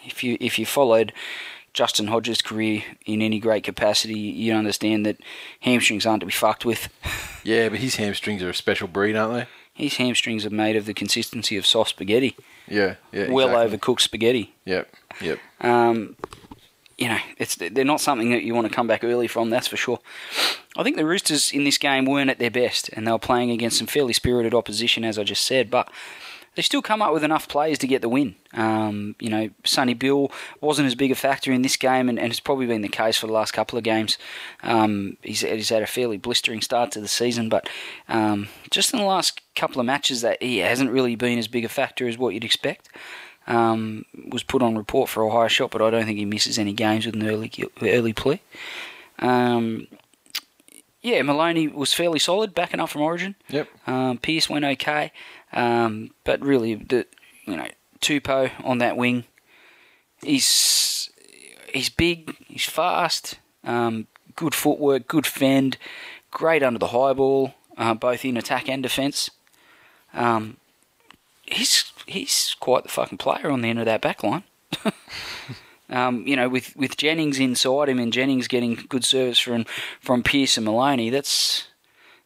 [0.05, 1.13] if you if you followed
[1.73, 5.19] Justin Hodges' career in any great capacity, you understand that
[5.61, 6.89] hamstrings aren't to be fucked with.
[7.43, 9.47] Yeah, but his hamstrings are a special breed, aren't they?
[9.73, 12.37] His hamstrings are made of the consistency of soft spaghetti,
[12.69, 13.31] Yeah, yeah.
[13.31, 13.79] well exactly.
[13.79, 14.53] overcooked spaghetti.
[14.67, 15.39] Yep, yep.
[15.63, 16.17] Um,
[16.99, 19.49] you know, it's they're not something that you want to come back early from.
[19.49, 20.01] That's for sure.
[20.77, 23.51] I think the Roosters in this game weren't at their best, and they were playing
[23.51, 25.71] against some fairly spirited opposition, as I just said.
[25.71, 25.91] But
[26.61, 28.35] they still come up with enough players to get the win.
[28.53, 30.31] Um, you know, Sonny Bill
[30.61, 33.17] wasn't as big a factor in this game, and, and it's probably been the case
[33.17, 34.19] for the last couple of games.
[34.63, 37.67] Um, he's, he's had a fairly blistering start to the season, but
[38.11, 41.65] um, just in the last couple of matches, that he hasn't really been as big
[41.65, 42.91] a factor as what you'd expect
[43.47, 46.59] um, was put on report for a higher shot, but I don't think he misses
[46.59, 47.51] any games with an early
[47.81, 48.43] early plea.
[49.19, 49.87] Um,
[51.03, 53.35] yeah, Maloney was fairly solid, backing up from Origin.
[53.49, 53.69] Yep.
[53.87, 55.13] Um, Pearce went okay,
[55.53, 57.07] um, but really, the
[57.45, 57.69] you know
[58.01, 59.25] Tupou on that wing,
[60.23, 61.11] he's
[61.73, 65.77] he's big, he's fast, um, good footwork, good fend,
[66.31, 69.31] great under the high ball, uh, both in attack and defence.
[70.15, 70.57] Um,
[71.47, 74.45] he's he's quite the fucking player on the end of that back line.
[75.91, 79.65] um, you know, with, with Jennings inside him and Jennings getting good service from
[80.01, 81.67] from Pearce and Maloney, that's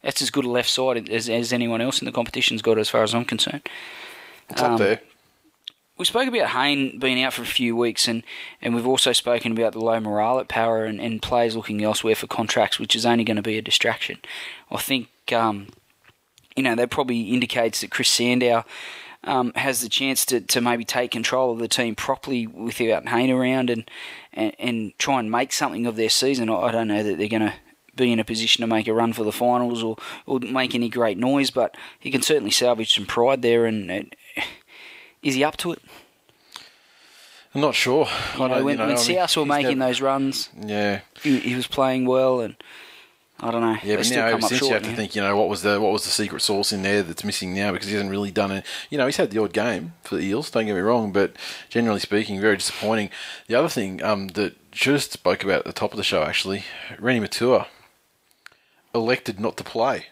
[0.05, 2.89] that's as good a left side as, as anyone else in the competition's got, as
[2.89, 3.67] far as I'm concerned.
[4.49, 5.01] It's Um, up there.
[5.97, 8.23] We spoke about Hayne being out for a few weeks, and,
[8.61, 12.15] and we've also spoken about the low morale at Power and, and players looking elsewhere
[12.15, 14.19] for contracts, which is only going to be a distraction.
[14.69, 15.69] I think, um,
[16.55, 18.65] you know, that probably indicates that Chris Sandow
[19.23, 23.31] um, has the chance to, to maybe take control of the team properly without Hayne
[23.31, 23.89] around and,
[24.33, 26.49] and, and try and make something of their season.
[26.49, 27.53] I I don't know that they're going to
[27.95, 30.89] be in a position to make a run for the finals or, or make any
[30.89, 33.65] great noise, but he can certainly salvage some pride there.
[33.65, 34.15] And, and
[35.23, 35.81] is he up to it?
[37.53, 38.05] I'm not sure.
[38.37, 40.49] You I know, don't- when, you know, when I mean, were making never- those runs,
[40.65, 42.55] Yeah, he, he was playing well, and
[43.39, 43.77] I don't know.
[43.83, 44.69] yeah, but still now up since short.
[44.69, 46.83] you have to think, you know, what was the what was the secret sauce in
[46.83, 48.65] there that's missing now because he hasn't really done it.
[48.89, 50.51] You know, he's had the odd game for the Eels.
[50.51, 51.33] Don't get me wrong, but
[51.69, 53.09] generally speaking, very disappointing.
[53.47, 56.63] The other thing um, that have spoke about at the top of the show actually,
[56.99, 57.67] Reni Maitua
[58.95, 60.05] elected not to play.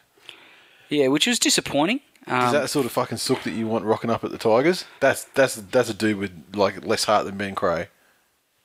[0.89, 2.01] Yeah, which was disappointing.
[2.27, 4.38] Is Um, that the sort of fucking sook that you want rocking up at the
[4.38, 4.86] Tigers?
[4.99, 7.88] That's that's that's a dude with like less heart than Ben Creagh.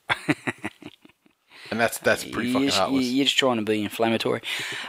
[1.71, 3.07] and that's that's pretty fucking just, heartless.
[3.07, 4.43] you're just trying to be inflammatory.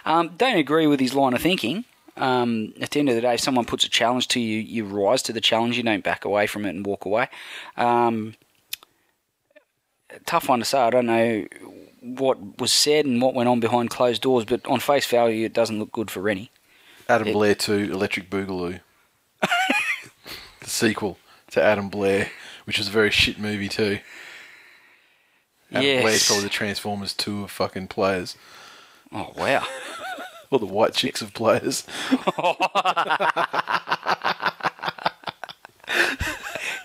[0.06, 1.86] Um, don't agree with his line of thinking.
[2.18, 4.84] Um, at the end of the day, if someone puts a challenge to you, you
[4.86, 5.78] rise to the challenge.
[5.78, 7.30] You don't back away from it and walk away.
[7.78, 8.36] Um,
[10.26, 10.80] tough one to say.
[10.80, 11.46] I don't know
[12.02, 15.54] what was said and what went on behind closed doors, but on face value, it
[15.54, 16.50] doesn't look good for Reni.
[17.08, 18.80] Adam it- Blair 2 Electric Boogaloo.
[19.42, 21.18] the sequel
[21.52, 22.30] to Adam Blair,
[22.66, 24.00] which was a very shit movie too.
[25.72, 26.02] Adam Yes.
[26.04, 28.36] Blair's probably the Transformers 2 of fucking players.
[29.12, 29.66] Oh wow!
[30.52, 31.86] Or the white chicks of players.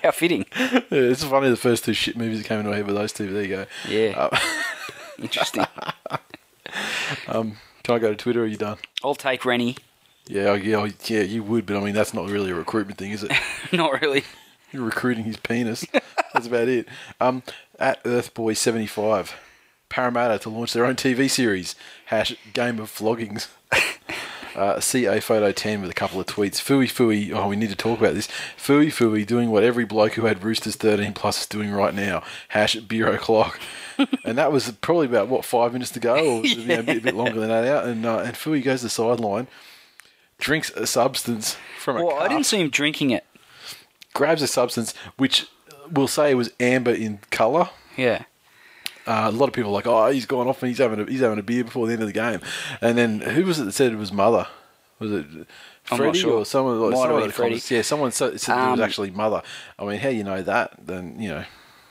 [0.02, 0.44] How fitting.
[0.58, 3.12] Yeah, it's funny the first two shit movies that came into my head were those
[3.12, 3.32] two.
[3.32, 3.66] There you go.
[3.88, 4.28] Yeah.
[4.30, 4.38] Uh,
[5.20, 5.66] Interesting.
[7.26, 7.56] can
[7.88, 8.78] I go to Twitter or are you done?
[9.02, 9.76] I'll take Reni.
[10.26, 13.22] Yeah, yeah, yeah, you would, but I mean, that's not really a recruitment thing, is
[13.22, 13.32] it?
[13.72, 14.24] Not really.
[14.72, 15.84] You're recruiting his penis.
[16.32, 16.88] That's about it.
[17.20, 17.42] Um,
[17.78, 19.34] at Earthboy75,
[19.90, 21.76] Parramatta to launch their own TV series.
[22.06, 23.48] Hash Game of Floggings.
[24.54, 26.60] Uh, CA Photo 10 with a couple of tweets.
[26.62, 28.28] Fooey Fooey, oh, we need to talk about this.
[28.56, 32.22] Fooey Fooey doing what every bloke who had Roosters 13 plus is doing right now.
[32.48, 33.58] Hash at Bureau Clock.
[34.24, 36.14] and that was probably about, what, five minutes to go?
[36.14, 37.84] Or you know, a, bit, bit longer than that out.
[37.86, 39.48] And, uh, and Fooey goes to the sideline,
[40.38, 43.24] drinks a substance from a Well, I didn't see him drinking it.
[44.12, 45.46] grabs a substance which
[45.90, 47.70] we'll say was amber in colour.
[47.96, 48.24] Yeah.
[49.06, 51.04] Uh, a lot of people are like, oh, he's gone off and he's having a,
[51.04, 52.40] he's having a beer before the end of the game.
[52.80, 54.46] And then who was it that said it was mother?
[54.98, 55.26] Was it
[55.82, 56.38] Freddie sure.
[56.38, 56.80] or someone?
[56.80, 59.42] Like, someone been Yeah, someone said, said it was Um, actually mother.
[59.78, 60.86] I mean, how you know that?
[60.86, 61.44] Then you know.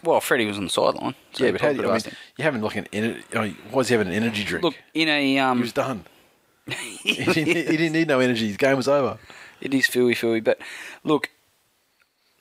[0.03, 1.16] Well, Freddie was on the sideline.
[1.34, 1.89] So yeah, but how do you?
[1.89, 2.01] I mean,
[2.38, 3.24] you having like an energy?
[3.34, 4.64] I mean, why is he having an energy drink?
[4.64, 6.05] Look, in a um, he was done.
[6.68, 8.47] he, didn't, he didn't need no energy.
[8.47, 9.18] His game was over.
[9.61, 10.43] it is fooey fooey.
[10.43, 10.59] But
[11.03, 11.30] look,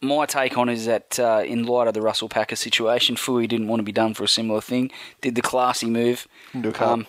[0.03, 3.69] my take on is that uh, in light of the Russell Packer situation, Fooey didn't
[3.69, 4.91] want to be done for a similar thing.
[5.21, 6.89] Did the classy move, Into a cup.
[6.89, 7.07] um,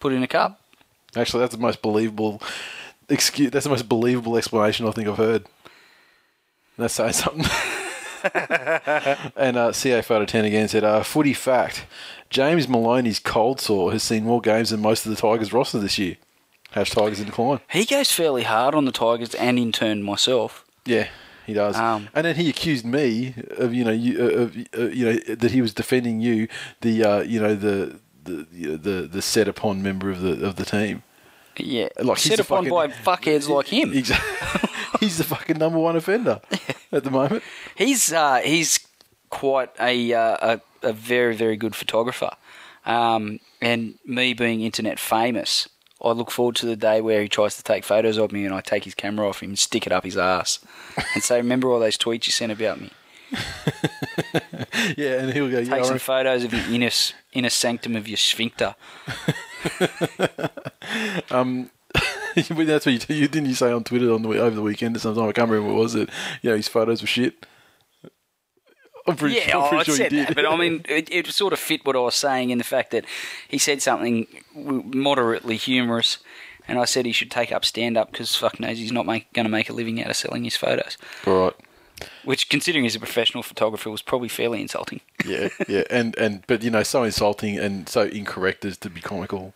[0.00, 0.60] put in a cup.
[1.16, 2.40] Actually, that's the most believable
[3.08, 3.50] excuse.
[3.50, 5.46] That's the most believable explanation I think I've heard.
[6.78, 7.44] That's saying something.
[9.36, 11.86] and uh, CA Photo 10 again said, uh, footy fact.
[12.28, 15.98] James Maloney's cold sore has seen more games than most of the Tigers roster this
[15.98, 16.16] year.
[16.72, 17.60] Hash Tigers in decline.
[17.70, 20.64] He goes fairly hard on the Tigers and in turn myself.
[20.84, 21.08] Yeah,
[21.46, 21.76] he does.
[21.76, 25.50] Um, and then he accused me of you know you of uh, you know that
[25.52, 26.48] he was defending you,
[26.80, 30.64] the uh, you know the the the the set upon member of the of the
[30.64, 31.02] team.
[31.58, 33.92] Yeah, Like set upon fucking- by fuckheads like him.
[33.94, 34.68] Exactly.
[35.00, 36.40] he's the fucking number one offender
[36.92, 37.42] at the moment.
[37.76, 38.80] He's uh, he's
[39.30, 40.36] quite a, uh,
[40.82, 42.30] a a very very good photographer,
[42.84, 45.68] um, and me being internet famous,
[46.02, 48.54] I look forward to the day where he tries to take photos of me, and
[48.54, 50.58] I take his camera off him and stick it up his ass,
[51.14, 52.90] and say, "Remember all those tweets you sent about me?
[54.96, 55.64] Yeah, and he'll go.
[55.64, 56.90] Take some photos of the inner
[57.32, 58.74] inner sanctum of your sphincter."
[61.30, 61.70] Um,
[62.34, 64.96] but that's what you, you didn't you say on Twitter on the over the weekend
[64.96, 65.22] or something.
[65.22, 66.10] I can't remember what was it.
[66.42, 67.46] You know, his photos were shit.
[69.06, 71.26] I'm pretty, Yeah, I'm oh, pretty I sure said that, but I mean, it, it
[71.28, 73.04] sort of fit what I was saying in the fact that
[73.48, 76.18] he said something moderately humorous,
[76.68, 79.24] and I said he should take up stand up because fuck knows he's not going
[79.32, 80.96] to make a living out of selling his photos.
[81.26, 81.54] Right.
[82.24, 85.00] Which, considering he's a professional photographer, was probably fairly insulting.
[85.24, 89.00] Yeah, yeah, and and but you know, so insulting and so incorrect as to be
[89.00, 89.54] comical.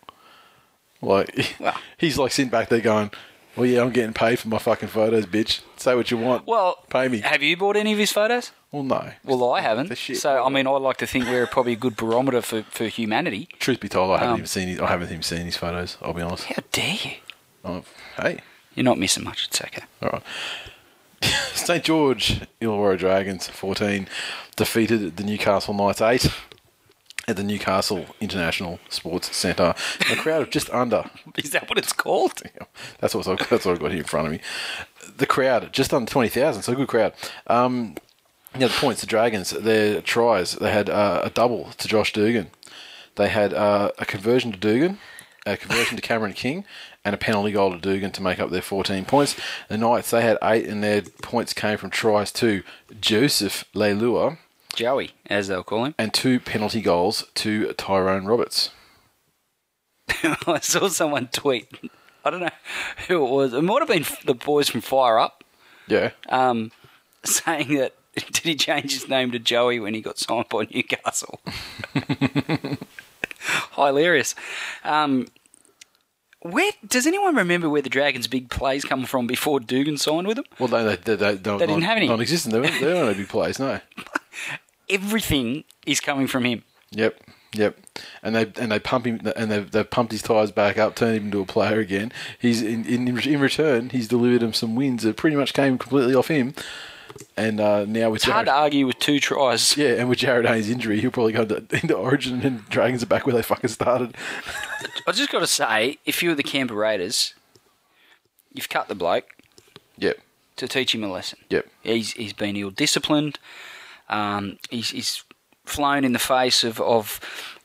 [1.01, 3.09] Like Well- he's like sitting back there going,
[3.55, 5.61] "Well, yeah, I'm getting paid for my fucking photos, bitch.
[5.77, 6.47] Say what you want.
[6.47, 8.51] Well, pay me." Have you bought any of his photos?
[8.71, 9.11] Well, no.
[9.25, 9.95] Well, I haven't.
[9.97, 10.17] Shit.
[10.17, 13.49] So, I mean, I like to think we're probably a good barometer for, for humanity.
[13.59, 14.67] Truth be told, I haven't Um, even seen.
[14.69, 15.97] His, I haven't even seen his photos.
[16.01, 16.45] I'll be honest.
[16.45, 17.11] How dare you?
[17.65, 17.83] Oh,
[18.17, 18.39] hey,
[18.75, 19.47] You're not missing much.
[19.47, 19.83] It's okay.
[20.01, 20.23] all right.
[21.53, 24.07] St George Illawarra Dragons 14
[24.55, 26.31] defeated the Newcastle Knights 8
[27.31, 29.73] at the Newcastle International Sports Centre.
[30.11, 32.33] A crowd of just under Is that what it's called?
[32.99, 34.39] That's what that's what I've got here in front of me.
[35.17, 37.13] The crowd, just under 20,000, so a good crowd.
[37.47, 37.95] Um,
[38.57, 42.51] yeah, the points, the Dragons, their tries, they had uh, a double to Josh Dugan.
[43.15, 44.99] They had uh, a conversion to Dugan,
[45.45, 46.65] a conversion to Cameron King,
[47.03, 49.35] and a penalty goal to Dugan to make up their 14 points.
[49.69, 52.61] The Knights, they had eight, and their points came from tries to
[52.99, 54.37] Joseph Leilua
[54.73, 55.95] Joey, as they'll call him.
[55.97, 58.69] and two penalty goals to Tyrone Roberts.
[60.47, 61.67] I saw someone tweet.
[62.23, 62.49] I don't know
[63.07, 63.53] who it was.
[63.53, 65.43] It might have been the boys from Fire Up,
[65.87, 66.11] Yeah.
[66.29, 66.71] um,
[67.23, 71.39] saying that did he change his name to Joey when he got signed by Newcastle?
[73.75, 74.35] Hilarious.
[74.83, 75.27] Um,
[76.41, 80.37] Where does anyone remember where the Dragons' big plays come from before Dugan signed with
[80.37, 80.45] them?
[80.57, 82.07] Well, they they they, they, They didn't have any.
[82.07, 82.53] Non-existent.
[82.53, 83.79] They weren't, they weren't a big plays, No.
[84.89, 86.63] Everything is coming from him.
[86.91, 87.21] Yep.
[87.53, 87.77] Yep.
[88.23, 91.17] And they and they pump him and they've they've pumped his tires back up, turned
[91.17, 92.11] him into a player again.
[92.39, 96.15] He's in in, in return he's delivered him some wins that pretty much came completely
[96.15, 96.53] off him.
[97.37, 99.75] And uh, now with It's hard Jarryd, to argue with two tries.
[99.77, 103.07] yeah, and with Jarryd Haynes' injury, he'll probably go to, into Origin and Dragons are
[103.07, 104.15] back where they fucking started.
[105.07, 107.33] I just got to say, if you were the Canberra Raiders,
[108.53, 109.25] you've cut the bloke
[109.97, 110.17] Yep.
[110.57, 111.39] to teach him a lesson.
[111.49, 111.67] Yep.
[111.83, 113.39] He's he's been ill disciplined.
[114.09, 115.23] Um, he's, he's
[115.65, 117.19] flown in the face of, of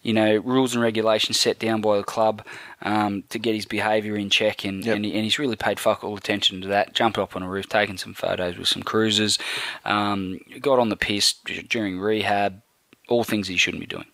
[0.06, 2.46] you know rules and regulations set down by the club
[2.82, 4.96] um, to get his behaviour in check, and, Yep.
[4.96, 6.92] and, he, and he's really paid fuck all attention to that.
[6.94, 9.36] Jumped up on a roof, taken some photos with some cruisers,
[9.84, 11.32] um, got on the piss
[11.68, 12.62] during rehab,
[13.08, 14.06] all things he shouldn't be doing.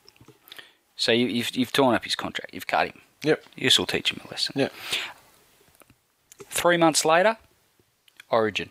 [0.96, 3.00] So you, you've you've torn up his contract, you've cut him.
[3.22, 3.44] Yep.
[3.58, 4.54] This will teach him a lesson.
[4.56, 4.72] Yep.
[6.48, 7.36] Three months later,
[8.30, 8.70] Origin.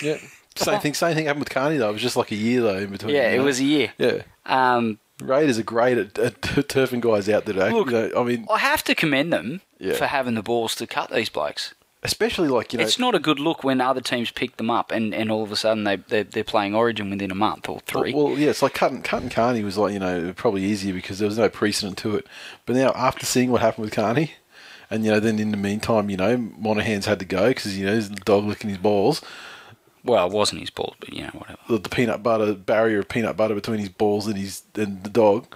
[0.00, 0.20] Yep.
[0.56, 0.94] Same thing.
[0.94, 1.90] Same thing happened with Carney though.
[1.90, 3.14] It was just like a year though in between.
[3.14, 3.44] Yeah, it know?
[3.44, 3.92] was a year.
[3.98, 4.22] Yeah.
[4.46, 7.70] Um, Raiders are great at, at turfing guys out today.
[7.70, 9.94] Look- you know, I mean, I have to commend them Yeah.
[9.94, 11.74] for having the balls to cut these blokes.
[12.04, 14.90] especially like you know, it's not a good look when other teams pick them up
[14.90, 17.78] and, and all of a sudden they they're, they're playing Origin within a month or
[17.80, 18.12] three.
[18.12, 21.28] Well, yeah, it's like cutting cutting Carney was like you know probably easier because there
[21.28, 22.26] was no precedent to it.
[22.66, 24.32] But now after seeing what happened with Carney,
[24.90, 27.86] and you know then in the meantime you know Monaghan's had to go because you
[27.86, 29.22] know the dog licking his balls,
[30.04, 31.58] Well, it wasn't his balls, but you know whatever.
[31.68, 35.10] the, the peanut butter barrier of peanut butter between his balls and his and the
[35.10, 35.54] dog.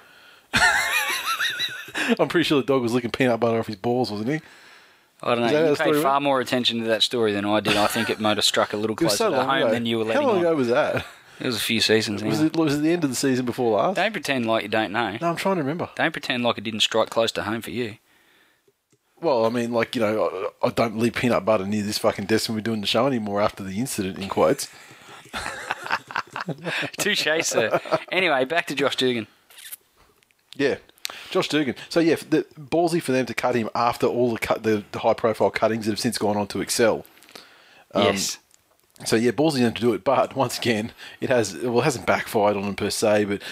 [2.19, 4.41] I'm pretty sure the dog was licking peanut butter off his balls, wasn't he?
[5.23, 5.71] I don't know.
[5.71, 6.25] You paid far went?
[6.25, 7.77] more attention to that story than I did.
[7.77, 9.71] I think it might have struck a little closer so to home ago.
[9.71, 10.43] than you were letting How long on.
[10.43, 11.07] ago was that?
[11.41, 12.23] It was a few seasons.
[12.23, 13.97] Was it was it the end of the season before last?
[13.97, 15.17] Don't pretend like you don't know.
[15.21, 15.89] No, I'm trying to remember.
[15.97, 17.97] Don't pretend like it didn't strike close to home for you.
[19.21, 22.27] Well, I mean, like you know, I, I don't leave peanut butter near this fucking
[22.27, 24.69] desk when we're doing the show anymore after the incident in quotes.
[26.99, 27.81] Touche, sir.
[28.13, 29.27] Anyway, back to Josh Dugan.
[30.55, 30.77] Yeah,
[31.31, 31.75] Josh Dugan.
[31.89, 35.01] So yeah, the, ballsy for them to cut him after all the cut the, the
[35.01, 37.05] high profile cuttings that have since gone on to excel.
[37.95, 38.39] Um, yes.
[39.05, 42.07] So yeah, ballsy them to do it, but once again, it has well, it hasn't
[42.07, 43.43] backfired on them per se, but.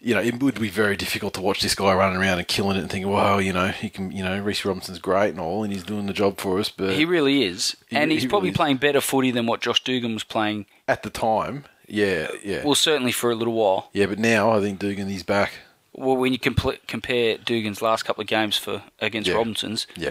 [0.00, 2.76] You know, it would be very difficult to watch this guy running around and killing
[2.76, 5.64] it and think, "Wow, you know, he can." You know, Reece Robinson's great and all,
[5.64, 6.68] and he's doing the job for us.
[6.68, 7.76] But He really is.
[7.88, 10.66] He- and he's he probably really playing better footy than what Josh Dugan was playing,
[10.86, 13.90] at the time, yeah, yeah, well, certainly for a little while.
[13.92, 14.06] yeah.
[14.06, 15.52] But now I think Dugan, he's back.
[15.92, 19.34] Well, when you compl- compare Dugan's last couple of games for against Yeah.
[19.34, 20.10] Robinson's, Yeah,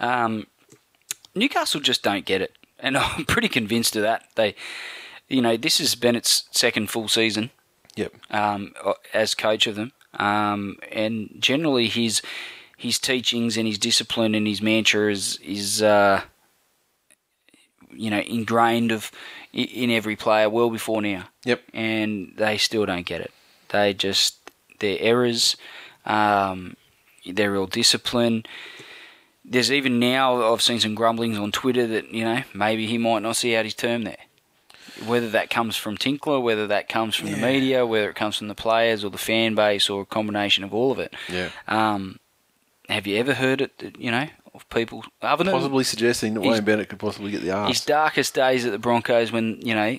[0.00, 0.46] um,
[1.34, 4.24] Newcastle just don't get it, and I'm pretty convinced of that.
[4.34, 4.54] They,
[5.28, 7.50] you know, this is Bennett's second full season
[7.96, 8.72] yep, um,
[9.12, 12.22] as coach of them, um, and generally his
[12.76, 16.22] his teachings and his discipline and his mantra is is uh,
[17.90, 19.10] you know ingrained of
[19.52, 21.24] in every player well before now.
[21.44, 21.62] yep.
[21.72, 23.30] and they still don't get it.
[23.68, 25.56] They just their errors,
[26.04, 26.76] um,
[27.24, 28.44] their real discipline.
[29.44, 33.22] There's even now I've seen some grumblings on Twitter that you know maybe he might
[33.22, 34.16] not see out his term there.
[35.06, 38.48] Whether that comes from Tinkler, whether that comes from the media, whether it comes from
[38.48, 41.14] the players or the fan base or a combination of all of it.
[41.28, 41.50] Yeah.
[41.66, 42.20] Um,
[42.88, 43.96] have you ever heard it?
[43.98, 47.42] You know, of people other than Possibly suggesting that He's- Wayne Bennett could possibly get
[47.42, 47.68] the ask.
[47.68, 49.98] his darkest days at the Broncos when, you know,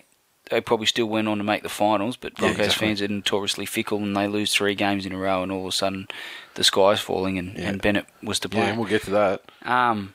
[0.51, 2.87] they probably still went on to make the finals, but Yeah, Broncos exactly.
[2.87, 5.67] fans are notoriously fickle and they lose three games in a row and all of
[5.67, 6.07] a sudden
[6.53, 7.69] the sky's falling and, Yeah.
[7.69, 8.63] and Bennett was to blame.
[8.69, 9.41] and we'll get to that.
[9.63, 10.13] Um,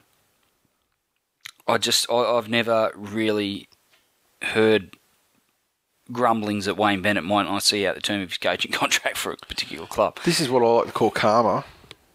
[1.67, 3.69] I just, I, I've never really
[4.43, 4.97] heard
[6.13, 9.33] grumblings that Wayne Bennett might not see out the term of his coaching contract for
[9.33, 10.19] a particular club.
[10.25, 11.65] This is what I like to call karma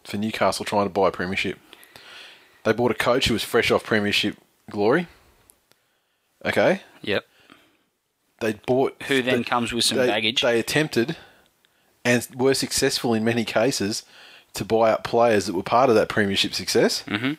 [0.03, 1.59] for Newcastle trying to buy a premiership.
[2.63, 4.37] They bought a coach who was fresh off premiership
[4.69, 5.07] glory.
[6.43, 7.25] Okay, Yep.
[8.39, 10.41] they bought Who then comes with some they, baggage.
[10.41, 11.17] They attempted
[12.03, 14.03] and were successful in many cases
[14.53, 17.33] to buy up players that were part of that premiership success, mm-hmm.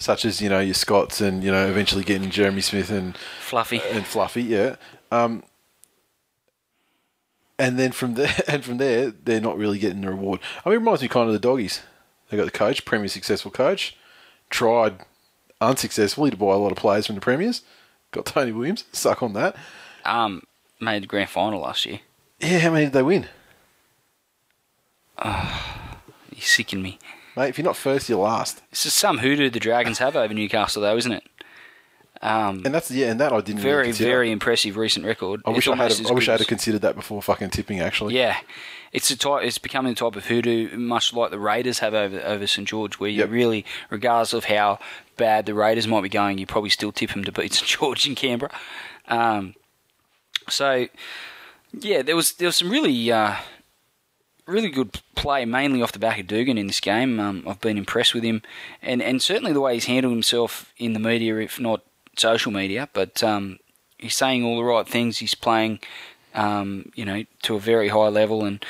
[0.00, 3.80] Such as you know your Scots and you know eventually getting Jeremy Smith and Fluffy.
[3.90, 4.74] and Fluffy, yeah.
[5.12, 5.44] Um,
[7.58, 10.40] and then from there, and from there, they're not really getting the reward.
[10.64, 11.82] I mean, it reminds me kind of the doggies.
[12.28, 13.96] They got the coach, premier successful coach,
[14.48, 15.00] tried
[15.60, 17.62] unsuccessfully to buy a lot of players from the premiers.
[18.12, 19.54] Got Tony Williams, suck on that.
[20.04, 20.42] Um,
[20.80, 22.00] made the grand final last year.
[22.40, 23.26] Yeah, how many did they win,
[25.22, 25.86] Oh,
[26.34, 26.98] You sicken me.
[27.36, 27.48] Mate?
[27.48, 28.62] If you're not first, you're last.
[28.70, 31.22] This is some hoodoo the Dragons have over Newcastle, though, isn't it?
[32.22, 34.10] Um, And that's yeah, and that I didn't really very, consider.
[34.10, 35.40] very impressive recent record.
[35.46, 35.90] I wish I had.
[35.90, 37.80] as I wish I had considered that before fucking tipping.
[37.80, 38.36] Actually, Yeah,
[38.92, 39.42] it's a type.
[39.42, 42.98] It's becoming the type of hoodoo, much like the Raiders have over over St George,
[43.00, 43.30] where you Yep.
[43.30, 44.78] really, regardless of how
[45.16, 48.06] bad the Raiders might be going, you probably still tip them to beat St George
[48.06, 48.52] in Canberra.
[49.08, 49.54] Um,
[50.46, 50.88] so,
[51.72, 53.10] yeah, there was there was some really.
[53.10, 53.36] Uh,
[54.50, 57.20] Really good play, mainly off the back of Dugan in this game.
[57.20, 58.42] Um, I've been impressed with him,
[58.82, 61.82] and, and certainly the way he's handled himself in the media, if not
[62.16, 62.88] social media.
[62.92, 63.60] But um,
[63.96, 65.18] he's saying all the right things.
[65.18, 65.78] He's playing,
[66.34, 68.64] um, you know, to a very high level, and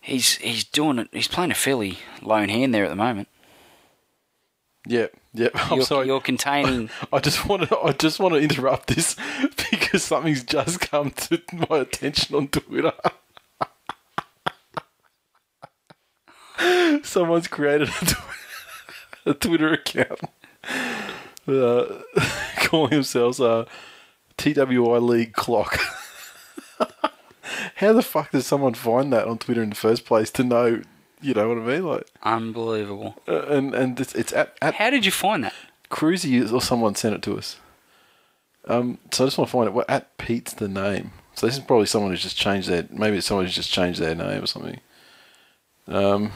[0.00, 1.08] he's he's doing it.
[1.10, 3.28] He's playing a fairly lone hand there at the moment.
[4.86, 5.48] yeah, yeah.
[5.54, 6.06] I'm you're, sorry.
[6.06, 6.90] you're containing.
[7.12, 7.78] I just want to.
[7.78, 9.16] I just want to interrupt this
[9.70, 12.92] because something's just come to my attention on Twitter.
[17.04, 18.16] Someone's created a, tw-
[19.26, 20.20] a Twitter account
[21.48, 21.84] uh,
[22.58, 23.64] calling themselves uh,
[24.36, 25.78] TWI League Clock.
[27.76, 30.82] How the fuck does someone find that on Twitter in the first place to know?
[31.20, 31.84] You know what I mean?
[31.86, 33.16] Like, unbelievable.
[33.28, 35.54] uh, and and it's, it's at, at How did you find that?
[35.90, 37.58] Cruzy or someone sent it to us.
[38.66, 41.12] Um, so I just want to find out what at Pete's the name.
[41.34, 44.00] So this is probably someone who's just changed their maybe it's someone who's just changed
[44.00, 44.80] their name or something.
[45.88, 46.32] Um,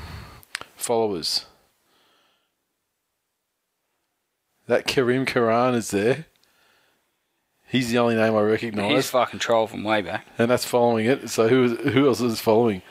[0.76, 1.46] followers.
[4.66, 6.26] That Karim Karan is there.
[7.68, 8.90] He's the only name I recognise.
[8.92, 10.26] He's fucking troll from way back.
[10.38, 11.30] and that's following it.
[11.30, 12.82] So who who else is following?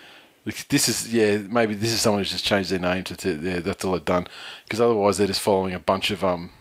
[0.70, 3.60] This is yeah maybe this is someone who's just changed their name to, to yeah
[3.62, 4.28] that's all they've done
[4.66, 6.52] because otherwise they're just following a bunch of um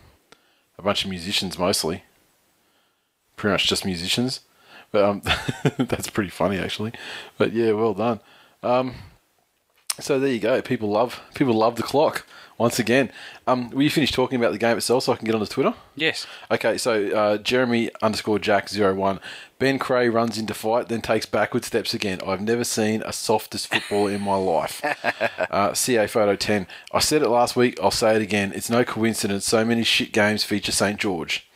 [0.79, 2.03] a bunch of musicians mostly
[3.35, 4.39] pretty much just musicians
[4.91, 5.21] but um
[5.77, 6.93] that's pretty funny actually
[7.37, 8.19] but yeah well done
[8.63, 8.95] um
[9.99, 12.25] so there you go people love people love the clock
[12.57, 13.11] once again
[13.47, 15.73] um will you finish talking about the game itself so I can get onto Twitter
[15.97, 16.27] Yes.
[16.51, 19.19] Okay, so uh, Jeremy underscore Jack zero one.
[19.59, 22.19] Ben Creagh runs into fight, then takes backward steps again.
[22.27, 24.81] I've never seen a softest football in my life.
[25.49, 26.67] Uh, CA photo ten.
[26.91, 27.79] I said it last week.
[27.81, 28.51] I'll say it again.
[28.53, 29.45] It's no coincidence.
[29.45, 31.47] So many shit games feature St George.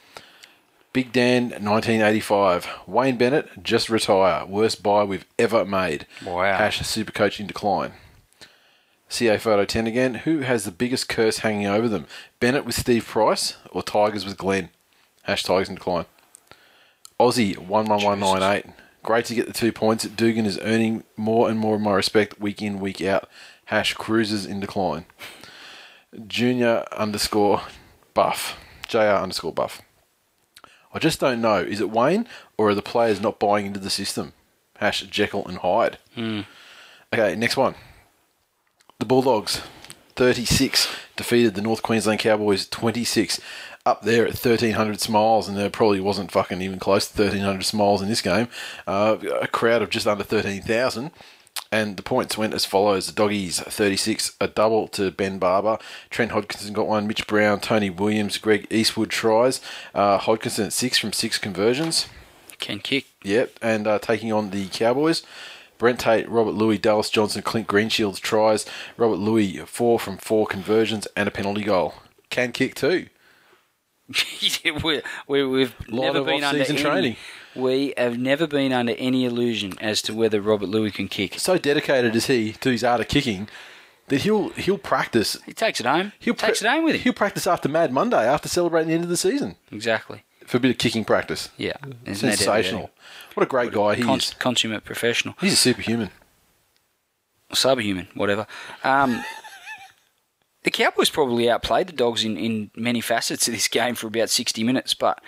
[0.93, 2.67] Big Dan, 1985.
[2.87, 4.45] Wayne Bennett, just retire.
[4.45, 6.07] Worst buy we've ever made.
[6.25, 6.43] Wow.
[6.57, 7.91] Hash Supercoach in decline.
[9.09, 10.13] CA Photo 10 again.
[10.15, 12.05] Who has the biggest curse hanging over them?
[12.39, 14.69] Bennett with Steve Price or Tigers with Glenn?
[15.23, 16.05] Hash Tigers in decline.
[17.19, 18.65] Aussie 11198.
[19.03, 20.05] Great to get the two points.
[20.05, 23.27] Dugan is earning more and more of my respect week in, week out.
[23.65, 25.05] Hash Cruisers in decline.
[26.27, 27.63] Junior underscore
[28.13, 28.57] buff.
[28.87, 29.81] JR underscore buff.
[30.93, 31.57] I just don't know.
[31.57, 34.33] Is it Wayne or are the players not buying into the system?
[34.77, 35.97] Hash Jekyll and Hyde.
[36.15, 36.41] Hmm.
[37.13, 37.75] Okay, next one.
[38.99, 39.61] The Bulldogs,
[40.17, 43.39] 36, defeated the North Queensland Cowboys 26.
[43.85, 48.01] Up there at 1,300 smiles, and there probably wasn't fucking even close to 1,300 smiles
[48.01, 48.49] in this game.
[48.85, 51.11] Uh, a crowd of just under 13,000.
[51.71, 55.79] And the points went as follows: the doggies 36, a double to Ben Barba,
[56.09, 59.61] Trent Hodkinson got one, Mitch Brown, Tony Williams, Greg Eastwood tries,
[59.95, 62.07] uh, Hodkinson at six from six conversions.
[62.59, 63.05] Can kick.
[63.23, 65.23] Yep, and uh, taking on the Cowboys.
[65.79, 68.65] Brent Tate, Robert Lui, Dallas Johnson, Clint Greenshields tries.
[68.97, 71.95] Robert Lui, four from four conversions and a penalty goal.
[72.29, 73.07] Can kick too.
[74.83, 77.15] we, we, we've Lot never of been under any, training.
[77.55, 81.39] We have never been under any illusion as to whether Robert Lui can kick.
[81.39, 83.47] So dedicated is he to his art of kicking
[84.09, 85.37] that he'll he'll practice.
[85.45, 86.11] He takes it home.
[86.19, 87.01] He'll takes pra- it home with him.
[87.01, 90.23] He'll practice after Mad Monday after celebrating the end of the season Exactly.
[90.49, 91.49] For a bit of kicking practice.
[91.57, 91.73] Yeah.
[92.03, 92.83] There's no doubt about Sensational.
[92.85, 92.91] it.
[93.35, 94.33] What a great guy he Cons- is.
[94.33, 95.35] consummate professional.
[95.39, 96.09] He's a superhuman.
[97.53, 98.47] subhuman, whatever.
[98.83, 99.23] Um,
[100.63, 104.31] the Cowboys probably outplayed the Dogs in, in many facets of this game for about
[104.31, 105.21] 60 minutes, but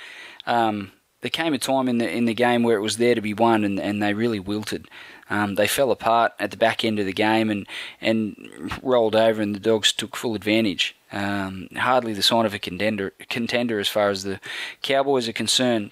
[0.47, 0.91] um,
[1.21, 3.35] there came a time in the in the game where it was there to be
[3.35, 4.87] won, and, and they really wilted.
[5.31, 7.65] Um, they fell apart at the back end of the game and
[8.01, 10.93] and rolled over, and the Dogs took full advantage.
[11.13, 14.41] Um, hardly the sign of a contender contender as far as the
[14.81, 15.91] Cowboys are concerned.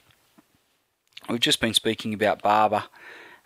[1.30, 2.90] We've just been speaking about Barba.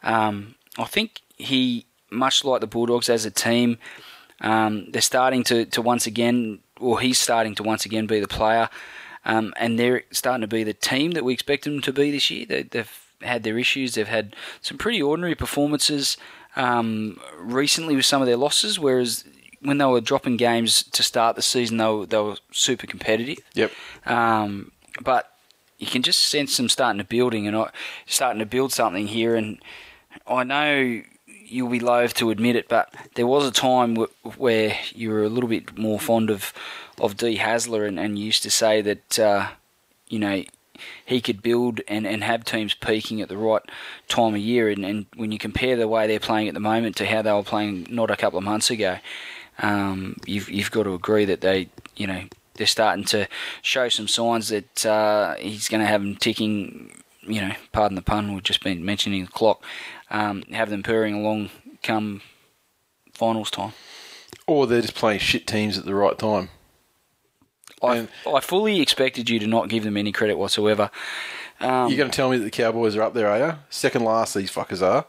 [0.01, 3.77] Um, I think he, much like the Bulldogs as a team,
[4.41, 8.27] um, they're starting to, to once again, or he's starting to once again be the
[8.27, 8.69] player,
[9.25, 12.31] um, and they're starting to be the team that we expect them to be this
[12.31, 12.45] year.
[12.45, 13.95] They, they've had their issues.
[13.95, 16.17] They've had some pretty ordinary performances
[16.55, 19.26] um, recently with some of their losses, whereas
[19.61, 23.39] when they were dropping games to start the season, they were, they were super competitive.
[23.53, 23.71] Yep.
[24.05, 24.71] Um,
[25.01, 25.32] but
[25.80, 27.67] you can just sense them starting to building and
[28.05, 29.36] starting to build something here.
[29.36, 29.59] And
[30.28, 34.78] I know you'll be loath to admit it, but there was a time w- where
[34.93, 36.53] you were a little bit more fond of
[36.99, 39.19] of D Hasler and, and used to say that.
[39.19, 39.47] Uh,
[40.09, 40.43] you know,
[41.06, 43.62] he could build and, and have teams peaking at the right
[44.08, 44.70] time of year.
[44.70, 47.32] And, and when you compare the way they're playing at the moment to how they
[47.32, 48.97] were playing not a couple of months ago,
[49.60, 52.24] um, you've you've got to agree that they, you know,
[52.56, 53.28] they're starting to
[53.62, 56.91] show some signs that uh, he's going to have them ticking.
[57.22, 58.34] You know, pardon the pun.
[58.34, 59.64] We've just been mentioning the clock.
[60.10, 61.51] Um, have them purring along
[61.82, 62.22] come
[63.14, 63.74] finals time.
[64.45, 66.49] Or they're just playing shit teams at the right time.
[67.84, 70.89] I, I fully expected you to not give them any credit whatsoever.
[71.59, 73.57] Um, You're going to tell me that the Cowboys are up there, are you?
[73.69, 75.05] Second last, these fuckers are.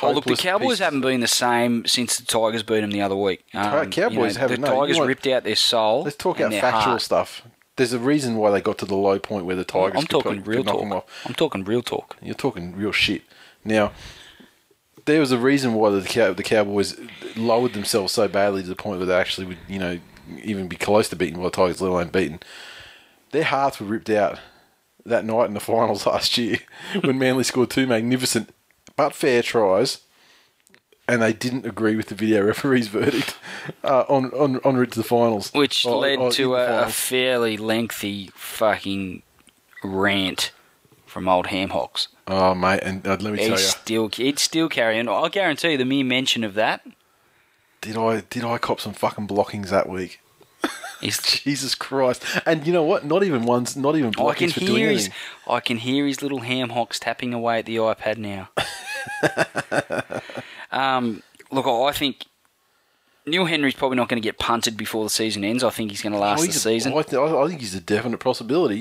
[0.00, 0.78] Oh, look, the Cowboys pieces.
[0.80, 3.44] haven't been the same since the Tigers beat them the other week.
[3.52, 6.02] Um, Cowboys you know, haven't, The no, Tigers want- ripped out their soul.
[6.04, 7.02] Let's talk about factual heart.
[7.02, 7.42] stuff.
[7.76, 10.38] There's a reason why they got to the low point where the Tigers I'm talking
[10.42, 11.08] put- real talk.
[11.24, 12.16] I'm talking real talk.
[12.22, 13.22] You're talking real shit.
[13.64, 13.92] Now,
[15.04, 16.96] there was a reason why the Cow- the Cowboys
[17.36, 19.98] lowered themselves so badly to the point where they actually would, you know,
[20.42, 22.40] even be close to beating by the Tigers, let alone beaten.
[23.32, 24.38] Their hearts were ripped out
[25.04, 26.58] that night in the finals last year
[27.02, 28.50] when Manly scored two magnificent
[28.96, 30.00] but fair tries,
[31.06, 33.36] and they didn't agree with the video referee's verdict
[33.84, 36.88] uh, on on en route to the finals, Which Or- led or to a, a
[36.88, 39.22] fairly lengthy fucking
[39.84, 40.50] rant
[41.06, 42.08] from old Ham Hocks.
[42.26, 45.08] Oh mate, and uh, let me tell you, still, it's still carrying.
[45.08, 46.84] I'll guarantee you, the mere mention of that
[47.80, 50.20] did I did I cop some fucking blockings that week?
[51.00, 52.24] Jesus Christ!
[52.44, 53.04] And you know what?
[53.04, 55.14] Not even one's not even I can blockings for doing hear his, anything.
[55.48, 58.48] I can hear his little ham hocks tapping away at the iPad now.
[60.72, 62.24] um, look, I think
[63.26, 65.62] Neil Henry's probably not going to get punted before the season ends.
[65.64, 66.92] I think he's going to last Oh, the a- season.
[66.92, 68.80] I, th- I think he's a definite possibility.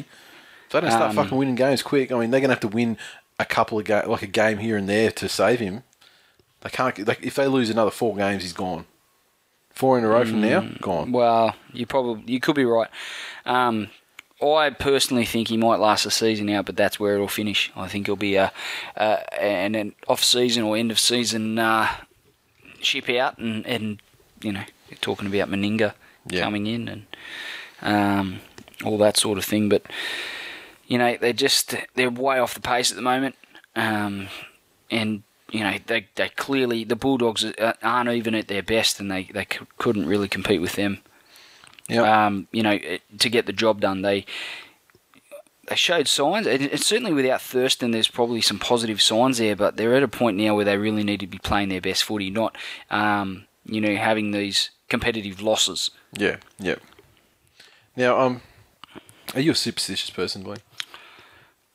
[0.66, 2.62] If they don't start Um, fucking winning games quick, I mean, they're going to have
[2.62, 2.98] to win
[3.40, 5.84] a couple of ga- like a game here and there to save him.
[6.62, 7.08] They can't.
[7.08, 8.86] Like, if they lose another four games, he's gone.
[9.72, 11.10] Four in a row from now, gone.
[11.10, 12.90] Mm, Well, you probably you could be right.
[13.46, 13.90] Um,
[14.42, 17.72] I personally think he might last the season out, but that's where it'll finish.
[17.76, 18.52] I think it'll be a,
[18.96, 21.90] a an, an off season or end of season uh,
[22.82, 24.02] ship out, and, and
[24.42, 25.94] you know you're talking about Meninga
[26.28, 26.42] Yeah.
[26.42, 27.06] coming in and
[27.84, 28.40] um,
[28.84, 29.70] all that sort of thing.
[29.70, 29.84] But
[30.88, 33.36] you know they're just they're way off the pace at the moment,
[33.76, 34.28] um,
[34.90, 35.22] and
[35.52, 37.46] you know they they clearly the Bulldogs
[37.82, 41.00] aren't even at their best, and they they c- couldn't really compete with them.
[41.90, 42.06] Yep.
[42.06, 42.78] Um, you know,
[43.20, 44.26] to get the job done, they
[45.68, 46.48] they showed signs.
[46.48, 50.08] And and certainly without Thurston, there's probably some positive signs there, but they're at a
[50.08, 52.58] point now where they really need to be playing their best footy, not
[52.90, 55.92] um, you know having these competitive losses.
[56.14, 56.76] Yeah, yeah.
[57.96, 58.42] Now, um,
[59.34, 60.60] are you a superstitious person, Blaine?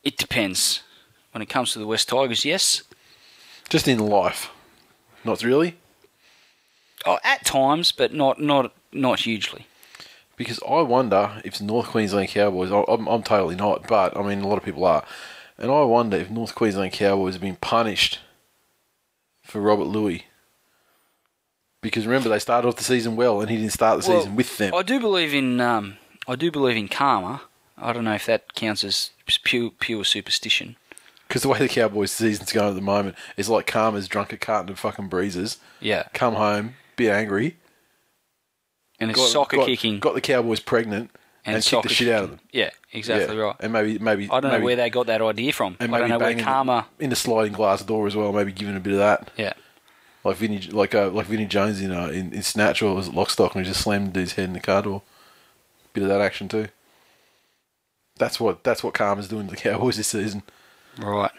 [0.04, 0.82] It depends.
[1.32, 2.82] When it comes to the West Tigers, yes.
[3.68, 4.50] Just in life,
[5.24, 5.76] not really,
[7.06, 9.66] Oh, at times, but not not not hugely.
[10.36, 12.70] because I wonder if North Queensland Cowboys.
[12.70, 15.04] I'm, I'm totally not, but I mean, a lot of people are,
[15.58, 18.20] and I wonder if North Queensland Cowboys have been punished
[19.42, 20.26] for Robert Lui.
[21.80, 24.36] Because remember, they started off the season well, and he didn't start the Well, season
[24.36, 24.72] with them.
[24.74, 25.96] I do believe in um,
[26.28, 27.42] I do believe in karma.
[27.76, 29.10] I don't know if that counts as
[29.42, 30.76] pure pure superstition.
[31.32, 34.36] Because the way the Cowboys season's going at the moment is like Karma's drunk a
[34.36, 37.56] carton of fucking breezes, Yeah, come home, be angry,
[39.00, 41.10] and it's got, soccer got- kicking got the Cowboys pregnant,
[41.46, 42.40] and, kicked soccer the shit out of them.
[42.52, 43.42] Yeah, exactly Yeah.
[43.44, 43.56] right.
[43.60, 45.78] And maybe, maybe I don't maybe, know where they got that idea from.
[45.80, 46.86] and I maybe don't know where karma.
[46.98, 48.30] in the sliding glass door as well.
[48.34, 49.54] Maybe giving a bit of that, Yeah,
[50.24, 53.14] like Vinny, like uh, like Vinny Jones in uh, in, in Snatch or was it
[53.14, 55.00] Lockstock, and he just slammed his head in the car door.
[55.94, 56.68] Bit of that action too.
[58.18, 60.42] That's what that's what Karma's doing to the Cowboys this season.
[60.98, 61.30] Right.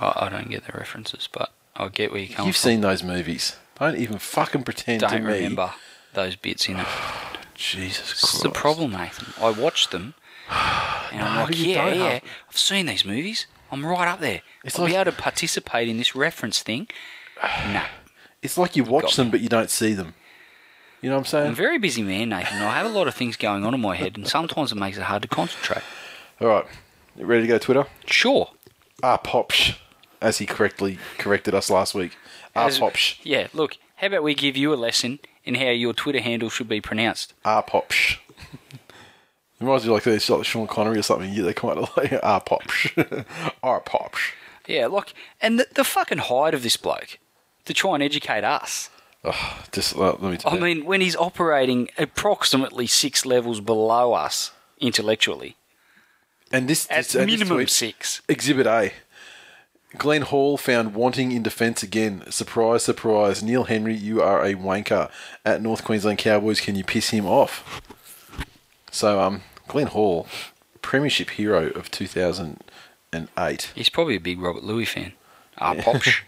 [0.00, 2.46] I, I don't get the references, but I get where you're coming from.
[2.46, 2.70] You've from.
[2.70, 3.56] seen those movies.
[3.78, 5.32] Don't even fucking pretend to Don't me.
[5.34, 5.72] remember
[6.14, 6.86] those bits in it.
[7.54, 8.34] Jesus This Christ.
[8.36, 9.32] is the problem, Nathan.
[9.42, 10.14] I watched them,
[10.50, 13.46] and I'm like, you yeah, don't yeah, have- I've seen these movies.
[13.70, 14.42] I'm right up there.
[14.64, 16.88] It's I'll be like- able to participate in this reference thing.
[17.72, 17.84] Nah.
[18.42, 20.14] It's like you watch Got them, but you don't see them.
[21.00, 21.46] You know what I'm saying?
[21.46, 22.58] I'm a very busy man, Nathan.
[22.60, 24.96] I have a lot of things going on in my head, and sometimes it makes
[24.96, 25.82] it hard to concentrate.
[26.40, 26.64] All right,
[27.16, 27.86] you ready to go Twitter?
[28.06, 28.50] Sure.
[29.02, 29.76] Ah, Popsh,
[30.20, 32.16] as he correctly corrected us last week.
[32.54, 33.18] Ah, Popsh.
[33.24, 36.68] Yeah, look, how about we give you a lesson in how your Twitter handle should
[36.68, 37.34] be pronounced?
[37.44, 38.18] Ah, Popsh.
[38.52, 41.32] It reminds me like this, like Sean Connery or something.
[41.32, 43.24] Yeah, they come out of like Ah, Popsh.
[43.62, 44.32] ah, Popsh.
[44.66, 47.18] Yeah, look, and the, the fucking height of this bloke
[47.64, 48.90] to try and educate us.
[49.24, 54.12] Oh, just uh, let me tell I mean, when he's operating approximately six levels below
[54.14, 54.50] us
[54.80, 55.56] intellectually,
[56.52, 58.20] and this, at this, and this minimum tweet- six.
[58.28, 58.92] Exhibit A.
[59.98, 62.24] Glenn Hall found wanting in defence again.
[62.30, 63.42] Surprise, surprise.
[63.42, 65.10] Neil Henry, you are a wanker.
[65.44, 67.82] At North Queensland Cowboys, can you piss him off?
[68.90, 70.26] So, um, Glenn Hall,
[70.80, 73.72] premiership hero of 2008.
[73.74, 75.12] He's probably a big Robert Lui fan.
[75.58, 76.22] Ah, Popsh.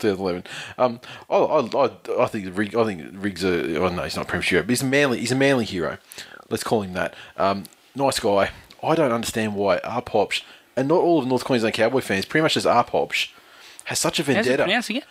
[0.00, 0.44] 2011.
[0.76, 1.00] Um,
[1.30, 1.90] I, I, I,
[2.24, 3.44] I think Rig, I think Riggs.
[3.44, 5.20] A, oh no, he's not a premiership hero, but he's a manly.
[5.20, 5.98] He's a manly hero.
[6.50, 7.14] Let's call him that.
[7.36, 7.64] Um,
[7.94, 8.50] nice guy.
[8.82, 10.42] I don't understand why R Popsh
[10.76, 13.28] and not all of North Queensland Cowboy fans, pretty much as R Popsh,
[13.84, 14.50] has such a vendetta.
[14.50, 15.04] How's it pronouncing it?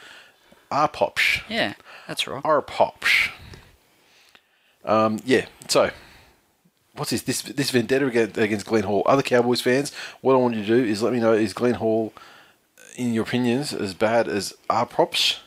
[0.72, 1.42] R Popsh.
[1.50, 1.74] Yeah,
[2.08, 2.42] that's right.
[2.44, 3.32] R Popsh.
[4.86, 5.46] Um, yeah.
[5.68, 5.92] So,
[6.96, 7.22] what's this?
[7.22, 9.04] This this vendetta against, against Glenn Hall.
[9.06, 9.92] Other Cowboys fans,
[10.22, 12.14] what I want you to do is let me know: is Glenn Hall,
[12.96, 15.40] in your opinions, as bad as R Props,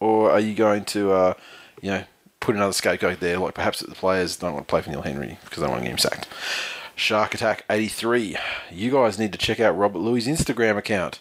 [0.00, 1.34] or are you going to, uh,
[1.82, 2.04] you know,
[2.40, 3.38] put another scapegoat there?
[3.38, 5.84] Like perhaps the players don't want to play for Neil Henry because they want to
[5.84, 6.28] get him sacked.
[6.98, 8.36] Shark Attack 83.
[8.72, 11.20] You guys need to check out Robert Lui's Instagram account.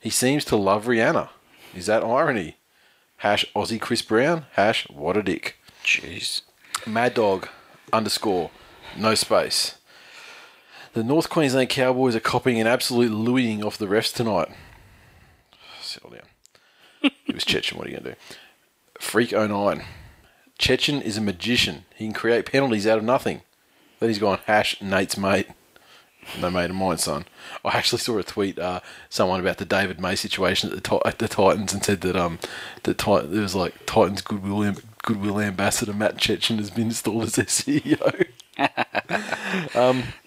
[0.00, 1.28] He seems to love Rihanna.
[1.74, 2.56] Is that irony?
[3.18, 4.46] Hash Aussie Chris Brown.
[4.52, 5.58] Hash what a dick.
[5.84, 6.40] Jeez.
[6.86, 7.46] Mad Dog
[7.92, 8.50] underscore
[8.96, 9.76] no space.
[10.94, 14.48] The North Queensland Cowboys are copying an absolute louising off the refs tonight.
[15.82, 16.22] Settle down.
[17.02, 17.74] it was Cecchin.
[17.76, 18.36] What are you going to do?
[18.98, 19.84] Freak 09.
[20.58, 21.84] Cecchin is a magician.
[21.94, 23.42] He can create penalties out of nothing.
[24.00, 25.48] Then he's gone hash Nate's mate.
[26.40, 27.24] No mate of mine, son.
[27.64, 31.18] I actually saw a tweet, uh, someone about the David May situation at the, at
[31.18, 32.38] the Titans, and said that um,
[32.82, 37.22] the Tit- there was like Titans goodwill am- goodwill ambassador Matt Cecchin has been installed
[37.24, 38.26] as their CEO.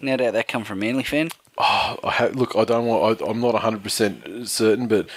[0.00, 1.28] Now that that come from Manly fan,
[1.58, 3.20] I ha- look, I don't want.
[3.22, 5.08] I, I'm not 100 percent certain, but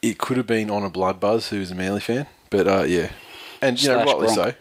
[0.00, 2.26] it could have been on a Blood Buzz, who's a Manly fan.
[2.50, 3.10] But uh, yeah,
[3.60, 4.54] and you know, Slash rightly so.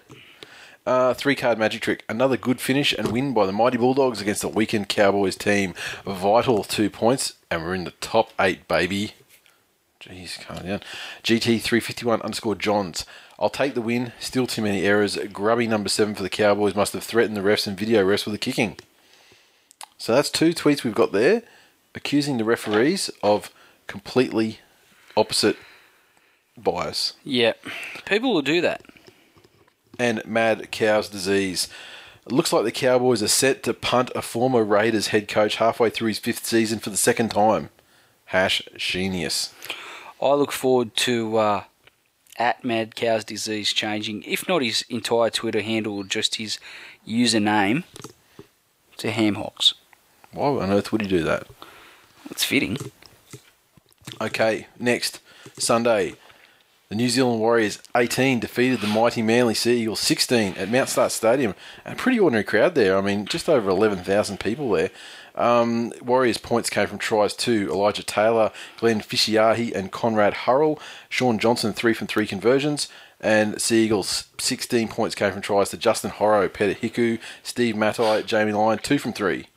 [0.85, 2.03] Uh, three card magic trick.
[2.09, 5.75] Another good finish and win by the mighty Bulldogs against the weekend Cowboys team.
[6.05, 9.13] Vital two points, and we're in the top eight, baby.
[9.99, 10.81] Jeez, calm down.
[11.23, 13.05] GT three fifty one underscore Johns.
[13.37, 14.13] I'll take the win.
[14.19, 15.17] Still too many errors.
[15.31, 18.33] Grubby number seven for the Cowboys must have threatened the refs and video refs with
[18.33, 18.77] a kicking.
[19.99, 21.43] So that's two tweets we've got there,
[21.93, 23.51] accusing the referees of
[23.85, 24.59] completely
[25.15, 25.57] opposite
[26.57, 27.13] bias.
[27.23, 27.53] yeah,
[28.05, 28.81] people will do that.
[29.99, 31.67] And mad cow's disease.
[32.25, 35.89] It looks like the Cowboys are set to punt a former Raiders head coach halfway
[35.89, 37.69] through his fifth season for the second time.
[38.25, 39.53] Hash genius.
[40.21, 41.63] I look forward to uh,
[42.37, 46.59] at Mad Cow's Disease changing, if not his entire Twitter handle, just his
[47.07, 47.83] username
[48.97, 49.73] to Hamhocks.
[50.31, 51.47] Why on earth would he do that?
[52.29, 52.77] It's fitting.
[54.21, 55.19] Okay, next
[55.57, 56.15] Sunday,
[56.91, 61.13] the New Zealand Warriors 18 defeated the mighty Manly Sea Eagles 16 at Mount Smart
[61.13, 61.55] Stadium.
[61.85, 62.97] A pretty ordinary crowd there.
[62.97, 64.89] I mean, just over 11,000 people there.
[65.33, 70.81] Um, Warriors points came from tries to Elijah Taylor, Glenn Fisiiahi, and Conrad Hurrell.
[71.07, 72.89] Shaun Johnson three from three conversions.
[73.21, 78.23] And Sea Eagles 16 points came from tries to Justin Horo, Peter Hiku, Steve Matai,
[78.23, 79.47] Jamie Lyon, two from three.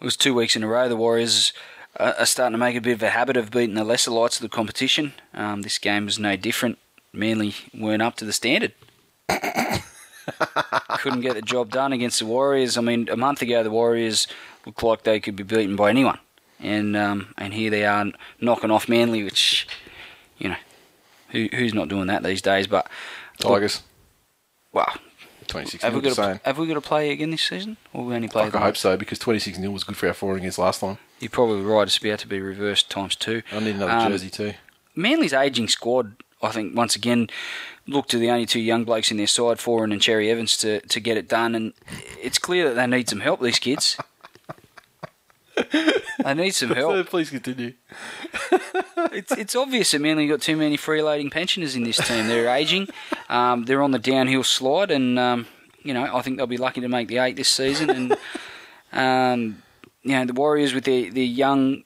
[0.00, 0.88] It was two weeks in a row.
[0.88, 1.52] The Warriors
[1.98, 4.42] are starting to make a bit of a habit of beating the lesser lights of
[4.42, 5.12] the competition.
[5.34, 6.78] Um, this game was no different.
[7.12, 8.72] Manly weren't up to the standard.
[10.98, 12.76] Couldn't get the job done against the Warriors.
[12.76, 14.26] I mean, a month ago the Warriors
[14.64, 16.18] looked like they could be beaten by anyone,
[16.60, 18.06] and um, and here they are
[18.40, 19.66] knocking off Manly, which
[20.38, 20.56] you know
[21.28, 22.66] who, who's not doing that these days.
[22.66, 22.88] But
[23.38, 23.82] Tigers,
[24.72, 24.92] wow,
[25.46, 28.14] 26 have we got to, have we got to play again this season, or we
[28.14, 28.42] only play?
[28.42, 30.98] I hope so because 26 0 was good for our forward against last time.
[31.20, 31.82] You're probably right.
[31.84, 33.42] It's about to be reversed times two.
[33.52, 34.54] I need another Um, jersey too.
[34.94, 37.28] Manly's ageing squad, I think, once again,
[37.86, 40.80] look to the only two young blokes in their side, Foran and Cherry Evans, to,
[40.80, 41.54] to get it done.
[41.54, 41.72] And
[42.22, 43.96] it's clear that they need some help, these kids.
[45.72, 47.06] they need some help.
[47.10, 47.72] Please continue.
[49.12, 52.26] It's, it's obvious that Manly got too many freeloading pensioners in this team.
[52.26, 52.88] They're ageing.
[53.28, 55.46] Um, they're on the downhill slide, and, um,
[55.82, 57.90] you know, I think they'll be lucky to make the eight this season.
[57.90, 58.16] And,
[58.92, 59.62] um,
[60.06, 61.82] you know, the Warriors with their, their young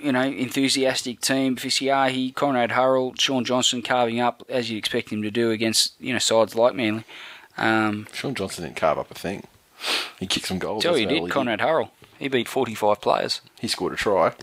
[0.00, 5.22] you know, enthusiastic team, Fisiiahi, Conrad Hurrell, Shaun Johnson carving up as you'd expect him
[5.22, 7.04] to do against, you know, sides like Manly.
[7.56, 9.44] Um, Shaun Johnson didn't carve up a thing.
[10.18, 10.82] He kicked some goals.
[10.82, 11.90] tell you did, he Conrad Hurrell.
[12.18, 13.40] He beat 45 players.
[13.60, 14.34] He scored a try.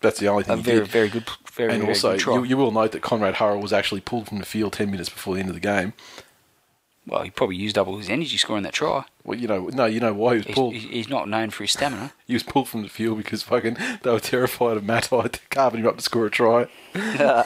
[0.00, 0.88] That's the only A thing he very, did.
[0.88, 2.34] very good, very, and very also, good try.
[2.34, 5.08] you, you will note that Conrad Hurrell was actually pulled from the field 10 minutes
[5.08, 5.92] before the end of the game.
[7.06, 9.04] well, he probably used up all his energy scoring that try.
[9.24, 10.74] Well, you know, no, you know why he was He's, pulled.
[10.74, 12.12] he's not known for his stamina.
[12.26, 15.86] He was pulled from the field because fucking they were terrified of Matai carving him
[15.88, 16.68] up to score a try.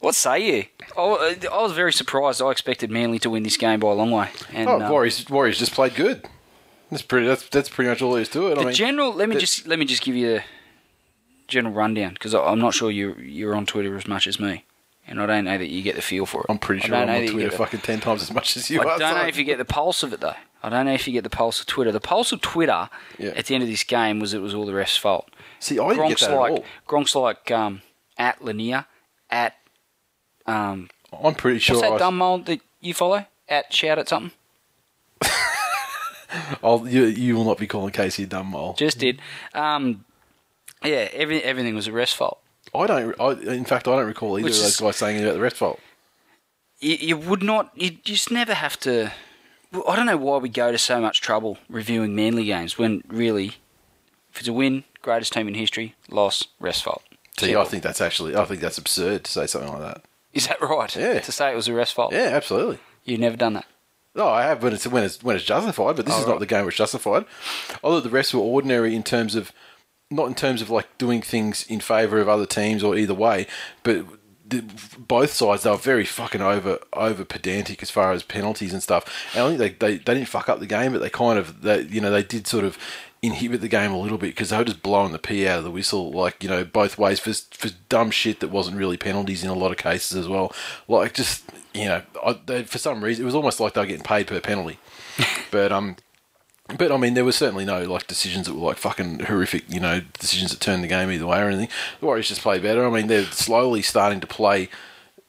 [0.00, 0.64] What say you?
[0.98, 2.42] I, I was very surprised.
[2.42, 4.28] I expected Manly to win this game by a long way.
[4.52, 6.26] And, Oh, um, Warriors, Warriors just played good.
[6.90, 7.26] That's pretty.
[7.26, 8.56] That's that's pretty much all there is to it.
[8.56, 9.14] The I mean, general.
[9.14, 10.44] Let me just let me just give you a
[11.48, 14.66] general rundown because I'm not sure you you're on Twitter as much as me,
[15.06, 16.46] and I don't know that you get the feel for it.
[16.48, 18.98] I'm pretty sure I'm on Twitter fucking ten times as much as you I are.
[18.98, 20.34] don't know if you get the pulse of it though.
[20.62, 21.92] I don't know if you get the pulse of Twitter.
[21.92, 23.30] The pulse of Twitter Yeah.
[23.36, 25.28] at the end of this game was it was all the refs' fault.
[25.60, 26.64] See, I didn't get that like at all.
[26.88, 27.82] Gronk's like um,
[28.16, 28.86] at Lanier,
[29.30, 29.54] at
[30.46, 30.88] um,
[31.22, 31.76] I'm pretty sure.
[31.76, 33.26] what's that I, dumb mole that you follow?
[33.48, 34.32] At shout at something.
[36.62, 38.74] I'll, you, you will not be calling Casey a dumb mole.
[38.74, 39.20] Just did.
[39.52, 40.04] Um,
[40.82, 42.40] yeah, every, everything was a refs' fault.
[42.74, 43.14] I don't.
[43.20, 45.36] I, in fact, I don't recall either Which of those is- guys saying anything about
[45.36, 45.80] the rest fault.
[46.80, 47.70] you, you would not.
[47.74, 49.12] You just never have to.
[49.72, 53.02] well, I don't know why we go to so much trouble reviewing Manly games when
[53.08, 53.56] really,
[54.32, 57.02] if it's a win, greatest team in history, loss, rest fault.
[57.38, 58.36] See, I think that's actually.
[58.36, 60.02] I think that's absurd to say something like that.
[60.32, 60.94] Is that right?
[60.96, 61.20] Yeah.
[61.20, 62.12] To say it was a rest fault.
[62.12, 62.78] Yeah, absolutely.
[63.04, 63.66] You've never done that.
[64.16, 66.46] No, I have when it's when it's when it's justified, but this is not the
[66.46, 67.24] game which justified.
[67.82, 69.52] Although the refs were ordinary in terms of
[70.14, 73.46] not in terms of like doing things in favour of other teams or either way,
[73.82, 74.04] but
[74.46, 74.62] the,
[74.98, 79.28] both sides they were very fucking over over pedantic as far as penalties and stuff.
[79.34, 81.62] And I think they, they, they didn't fuck up the game, but they kind of
[81.62, 82.78] they you know they did sort of
[83.22, 85.64] inhibit the game a little bit because they were just blowing the pee out of
[85.64, 89.42] the whistle, like you know both ways for for dumb shit that wasn't really penalties
[89.42, 90.52] in a lot of cases as well.
[90.88, 93.86] Like just you know I, they, for some reason it was almost like they were
[93.86, 94.78] getting paid per penalty,
[95.50, 95.96] but um.
[96.68, 99.80] But I mean, there were certainly no like decisions that were like fucking horrific, you
[99.80, 101.68] know, decisions that turned the game either way or anything.
[102.00, 102.86] The Warriors just play better.
[102.86, 104.70] I mean, they're slowly starting to play,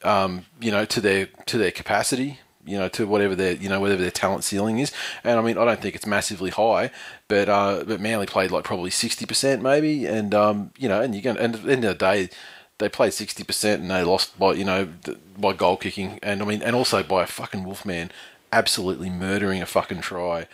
[0.03, 3.81] um, you know, to their to their capacity, you know, to whatever their you know
[3.81, 4.93] whatever their talent ceiling is.
[5.25, 6.89] And I mean, I don't think it's massively high,
[7.27, 11.13] but uh, but Manly played like probably sixty percent maybe, and um, you know, and
[11.13, 12.29] you can and at the end of the day.
[12.77, 14.89] They played sixty percent and they lost by you know
[15.37, 18.11] by goal kicking and I mean and also by a fucking Wolfman
[18.51, 20.47] absolutely murdering a fucking try.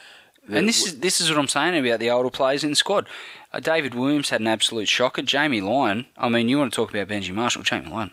[0.52, 3.08] And this is this is what I'm saying about the older players in the squad.
[3.54, 5.22] Uh, David Williams had an absolute shocker.
[5.22, 6.06] Jamie Lyon.
[6.18, 7.64] I mean, you want to talk about Benji Marshall?
[7.64, 8.12] Jamie Lyon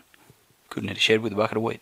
[0.69, 1.81] couldn't hit a shed with a bucket of wheat.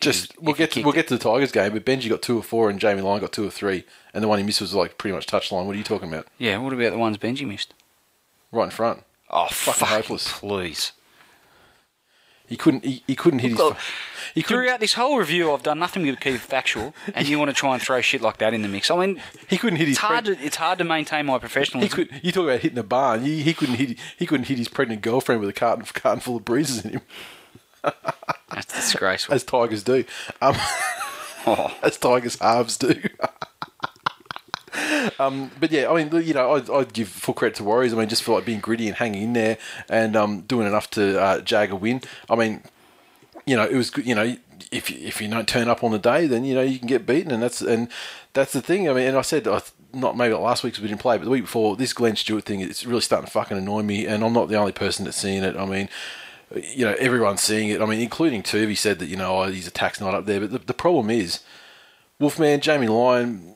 [0.00, 2.42] Just we'll get to, we'll get to the Tigers game, but Benji got two or
[2.42, 3.84] four and Jamie Lyon got two or three,
[4.14, 5.66] and the one he missed was like pretty much touchline.
[5.66, 6.26] What are you talking about?
[6.38, 6.56] Yeah.
[6.58, 7.74] What about the ones Benji missed?
[8.50, 9.04] Right in front.
[9.28, 10.32] Oh, Fucking fucking hopeless.
[10.38, 10.92] please.
[12.50, 12.84] He couldn't.
[12.84, 13.58] He, he couldn't hit his.
[13.58, 14.64] Look, fu- He couldn't.
[14.64, 17.72] Throughout this whole review, I've done nothing but keep factual, and you want to try
[17.74, 18.90] and throw shit like that in the mix.
[18.90, 19.96] I mean, He couldn't hit his.
[19.96, 21.96] it's hard preg- to it's hard to maintain my he professionalism.
[21.96, 22.20] could.
[22.22, 23.22] You talk about hitting a barn.
[23.22, 23.96] He, he couldn't hit.
[24.18, 27.00] He couldn't hit his pregnant girlfriend with a carton carton full of bruises in him,
[28.52, 29.34] That's disgraceful.
[29.34, 30.04] as Tigers do.
[30.42, 30.56] Um,
[31.46, 31.74] Oh.
[31.82, 33.00] as Tigers halves do.
[35.18, 37.92] um, but yeah, I mean, you know, I'd, I'd give full credit to Warriors.
[37.92, 40.90] I mean, just for like being gritty and hanging in there and um, doing enough
[40.90, 42.02] to uh, jag a win.
[42.28, 42.62] I mean,
[43.46, 44.06] you know, it was good.
[44.06, 44.36] You know,
[44.70, 47.06] if if you don't turn up on the day, then you know you can get
[47.06, 47.88] beaten, and that's and
[48.32, 48.88] that's the thing.
[48.88, 49.60] I mean, and I said I
[49.92, 52.44] not maybe last week because we didn't play, but the week before, this Glenn Stewart
[52.44, 55.16] thing, it's really starting to fucking annoy me, and I'm not the only person that's
[55.16, 55.56] seeing it.
[55.56, 55.88] I mean.
[56.52, 57.80] You know, everyone's seeing it.
[57.80, 60.40] I mean, including Toovey said that, you know, oh, his attack's not up there.
[60.40, 61.38] But the, the problem is,
[62.18, 63.54] Wolfman, Jamie Lyon,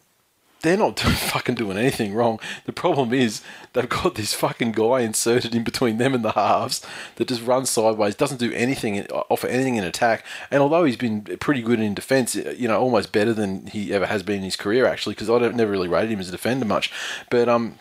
[0.64, 2.40] they're not doing, fucking doing anything wrong.
[2.64, 3.42] The problem is
[3.72, 6.84] they've got this fucking guy inserted in between them and the halves
[7.16, 10.24] that just runs sideways, doesn't do anything, offer anything in attack.
[10.50, 14.06] And although he's been pretty good in defence, you know, almost better than he ever
[14.06, 16.32] has been in his career, actually, because I don't never really rated him as a
[16.32, 16.90] defender much.
[17.30, 17.78] But um,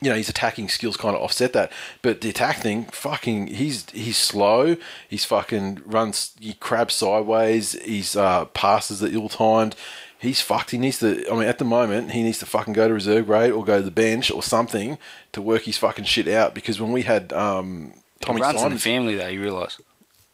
[0.00, 1.72] you know, his attacking skills kind of offset that.
[2.02, 4.76] But the attack thing, fucking, he's he's slow.
[5.08, 7.72] He's fucking runs, he crabs sideways.
[7.82, 9.74] He's uh, passes are ill timed.
[10.18, 10.70] He's fucked.
[10.70, 11.28] He needs to.
[11.30, 13.78] I mean, at the moment, he needs to fucking go to reserve grade or go
[13.78, 14.98] to the bench or something
[15.32, 16.54] to work his fucking shit out.
[16.54, 19.28] Because when we had um, Tommy runs in the family, though.
[19.28, 19.78] You realise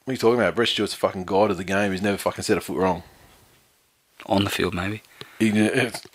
[0.05, 0.55] what are you talking about?
[0.55, 1.93] Brett Stewart's a fucking god of the game.
[1.93, 3.03] He's never fucking set a foot wrong.
[4.27, 5.03] on the field, maybe.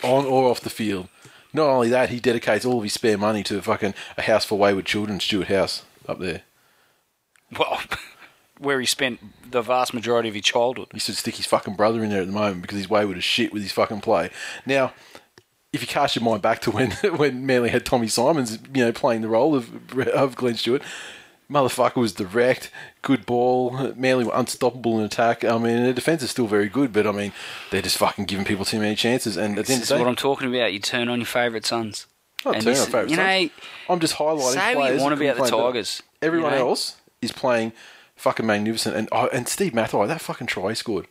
[0.02, 1.08] On or off the field.
[1.52, 4.58] Not only that, he dedicates all of his spare money to fucking a house for
[4.58, 6.42] wayward children, Stewart House up there.
[7.58, 7.80] Well,
[8.58, 9.20] where he spent
[9.50, 10.88] the vast majority of his childhood.
[10.92, 13.24] He should stick his fucking brother in there at the moment because he's wayward as
[13.24, 14.30] shit with his fucking play.
[14.64, 14.92] Now,
[15.72, 18.92] if you cast your mind back to when when Manly had Tommy Simons, you know,
[18.92, 20.82] playing the role of of Glenn Stewart,
[21.50, 22.70] motherfucker was direct,
[23.02, 23.92] good ball.
[23.96, 25.44] Manly were unstoppable in attack.
[25.44, 27.32] I mean, their defense is still very good, but I mean,
[27.70, 29.36] they're just fucking giving people too many chances.
[29.36, 30.72] And This is what I'm talking about.
[30.72, 32.06] You turn on your favourite sons.
[32.42, 33.18] turn on favourite you sons.
[33.18, 36.68] know, I'm just highlighting say what you want about the Tigers, Everyone you know?
[36.70, 37.72] else is playing
[38.16, 41.06] fucking magnificent, and oh, and Steve Matai, that fucking try he scored.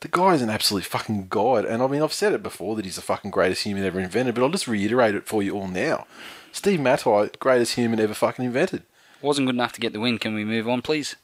[0.00, 2.84] The guy is an absolute fucking god, and I mean I've said it before that
[2.84, 5.66] he's the fucking greatest human ever invented, but I'll just reiterate it for you all
[5.68, 6.06] now.
[6.52, 8.82] Steve Matai, greatest human ever fucking invented.
[9.22, 10.18] wasn't good enough to get the win.
[10.18, 11.16] Can we move on, please?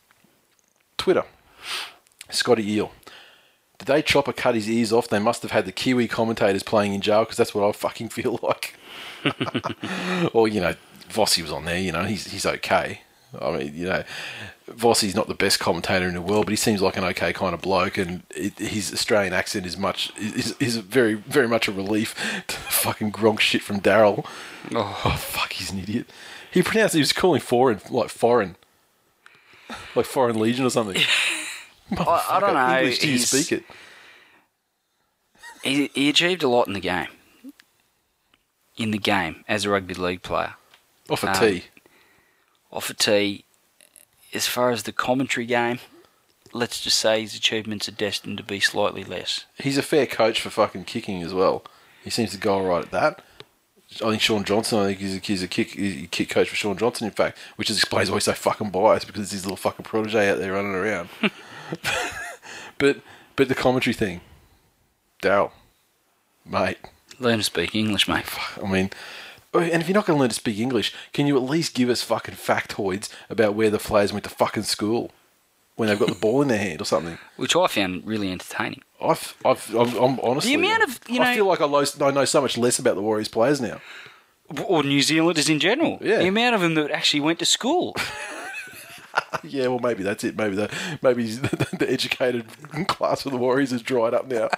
[0.96, 1.24] Twitter,
[2.30, 2.92] Scotty Eel.
[3.78, 5.08] Did they chop or cut his ears off?
[5.08, 8.08] They must have had the Kiwi commentators playing in jail because that's what I fucking
[8.10, 8.74] feel like.
[10.32, 10.74] or you know,
[11.10, 11.78] Vossi was on there.
[11.78, 13.00] You know, he's he's okay.
[13.40, 14.04] I mean, you know,
[14.70, 17.52] Vossi's not the best commentator in the world, but he seems like an okay kind
[17.54, 21.72] of bloke, and it, his Australian accent is much is, is very very much a
[21.72, 22.14] relief
[22.46, 24.24] to the fucking Gronk shit from Daryl.
[24.74, 25.16] Oh.
[25.18, 26.08] fuck, he's an idiot.
[26.50, 28.56] He pronounced he was calling foreign like foreign,
[29.94, 31.02] like foreign legion or something.
[31.98, 32.78] I, I don't know.
[32.78, 33.64] English, do you speak it?
[35.62, 37.08] He, he achieved a lot in the game.
[38.76, 40.54] In the game as a rugby league player.
[41.10, 41.64] Off a Um, tee.
[42.72, 43.44] Off a tee,
[44.34, 45.78] as far as the commentary game,
[46.52, 49.44] let's just say his achievements are destined to be slightly less.
[49.58, 51.64] He's a fair coach for fucking kicking as well.
[52.02, 53.22] He seems to go all right at that.
[53.96, 54.80] I think Shaun Johnson.
[54.80, 57.06] I think he's a, he's a kick he's a kick coach for Shaun Johnson.
[57.06, 59.84] In fact, which is explains why he's so fucking biased because he's his little fucking
[59.84, 61.08] protege out there running around.
[62.78, 62.98] but
[63.36, 64.20] but the commentary thing,
[65.22, 65.52] Daryl,
[66.44, 66.78] mate.
[67.20, 68.26] Learn to speak English, mate.
[68.60, 68.90] I mean,
[69.60, 71.88] and if you're not going to learn to speak English, can you at least give
[71.88, 75.10] us fucking factoids about where the players went to fucking school
[75.76, 77.18] when they've got the ball in their hand or something?
[77.36, 78.82] Which I found really entertaining.
[79.00, 80.54] I've, I've, I'm, I'm honestly.
[80.54, 82.94] amount of, you know, I feel like I, lo- I know so much less about
[82.94, 83.80] the Warriors players now.
[84.66, 85.98] Or New Zealanders in general.
[86.00, 86.18] Yeah.
[86.18, 87.94] The amount of them that actually went to school.
[89.44, 90.36] Yeah, well, maybe that's it.
[90.36, 90.70] Maybe the
[91.02, 92.46] maybe the, the educated
[92.88, 94.48] class of the Warriors has dried up now.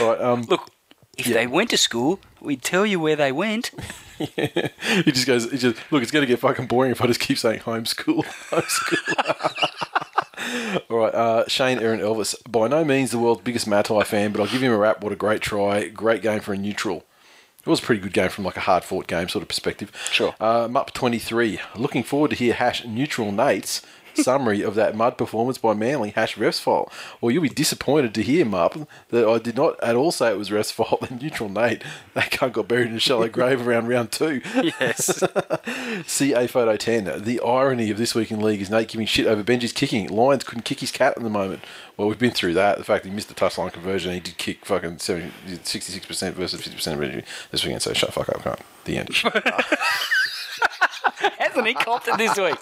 [0.00, 0.20] All right.
[0.20, 0.70] Um, Look,
[1.16, 3.70] if they went to school, we'd tell you where they went.
[4.18, 5.50] he just goes.
[5.50, 6.02] He just look.
[6.02, 8.24] It's going to get fucking boring if I just keep saying homeschool.
[8.50, 9.70] Homeschool.
[10.90, 11.14] All right.
[11.14, 12.34] Uh, Shane Aaron Elvis.
[12.50, 15.02] By no means the world's biggest Matai fan, but I'll give him a rap.
[15.02, 15.88] What a great try.
[15.88, 17.04] Great game for a neutral.
[17.60, 19.90] It was a pretty good game from like a hard fought game sort of perspective.
[20.10, 20.34] Sure.
[20.38, 21.60] Uh, Mup twenty three.
[21.74, 23.82] Looking forward to hear hash neutral Nate's
[24.16, 26.92] summary of that mud performance by Manly hash ref's fault.
[27.20, 30.38] Well, you'll be disappointed to hear Mup that I did not at all say it
[30.38, 31.10] was ref's fault.
[31.10, 31.82] And neutral Nate,
[32.14, 34.40] that cunt got buried in a shallow grave around round two.
[34.62, 35.22] Yes.
[36.06, 37.22] CA photo 10.
[37.22, 40.08] The irony of this week in league is Nate giving shit over Benji's kicking.
[40.08, 41.62] Lions couldn't kick his cat at the moment.
[41.96, 42.78] Well, we've been through that.
[42.78, 46.92] The fact he missed the touchline conversion, he did kick fucking 70, 66% versus 50%
[46.92, 47.82] of Benji this weekend.
[47.82, 48.60] So shut the fuck up, can't.
[48.84, 49.08] The end.
[51.38, 52.56] Hasn't he copped it this week?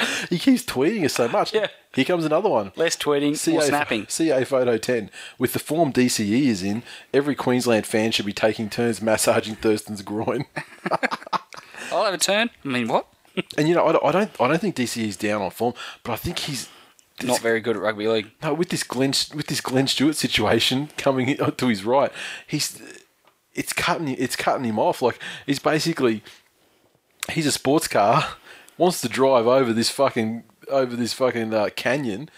[0.30, 1.54] he keeps tweeting us so much.
[1.54, 1.68] Yeah.
[1.94, 2.72] Here comes another one.
[2.74, 4.06] Less tweeting, more snapping.
[4.08, 5.10] CA photo 10.
[5.38, 6.82] With the form DCE is in,
[7.12, 10.46] every Queensland fan should be taking turns massaging Thurston's groin.
[11.92, 12.50] I'll have a turn.
[12.64, 13.06] I mean, what?
[13.58, 15.74] and you know, I don't, I don't, I don't think DCE is down on form,
[16.02, 16.68] but I think he's
[17.22, 18.30] Not very good at rugby league.
[18.42, 22.12] No, with this Glenn with this Glenn Stewart situation coming to his right,
[22.46, 22.80] he's
[23.54, 25.02] it's cutting it's cutting him off.
[25.02, 26.22] Like he's basically
[27.30, 28.36] he's a sports car
[28.82, 32.28] wants to drive over this fucking over this fucking uh, canyon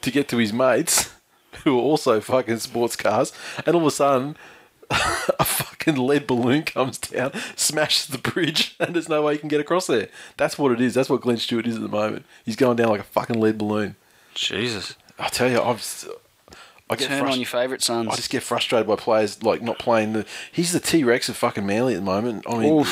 [0.00, 1.12] to get to his mates
[1.64, 3.32] who are also fucking sports cars,
[3.66, 4.36] and all of a sudden.
[5.40, 9.48] A fucking lead balloon comes down, smashes the bridge, and there's no way you can
[9.48, 10.08] get across there.
[10.36, 10.92] That's what it is.
[10.92, 12.26] That's what Glenn Stewart is at the moment.
[12.44, 13.96] He's going down like a fucking lead balloon.
[14.34, 14.94] Jesus.
[15.18, 15.76] I tell you, I'm.
[15.76, 16.06] s-
[16.90, 18.08] I get Turn frust- on your favourite sons.
[18.12, 20.26] I just get frustrated by players like not playing the.
[20.50, 22.44] He's the T Rex of fucking Manly at the moment.
[22.46, 22.84] I mean,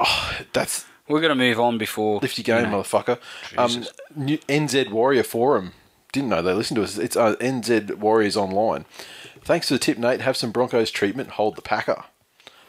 [0.00, 2.20] oh, that's We're going to move on before.
[2.20, 3.18] lift your game, you know, motherfucker.
[3.58, 3.84] Um,
[4.16, 5.72] new NZ Warrior Forum.
[6.12, 6.96] Didn't know they listened to us.
[6.96, 8.84] It's uh, NZ Warriors Online.
[9.42, 10.22] Thanks for the tip, Nate.
[10.22, 11.30] Have some Broncos treatment.
[11.30, 12.04] Hold the Packer.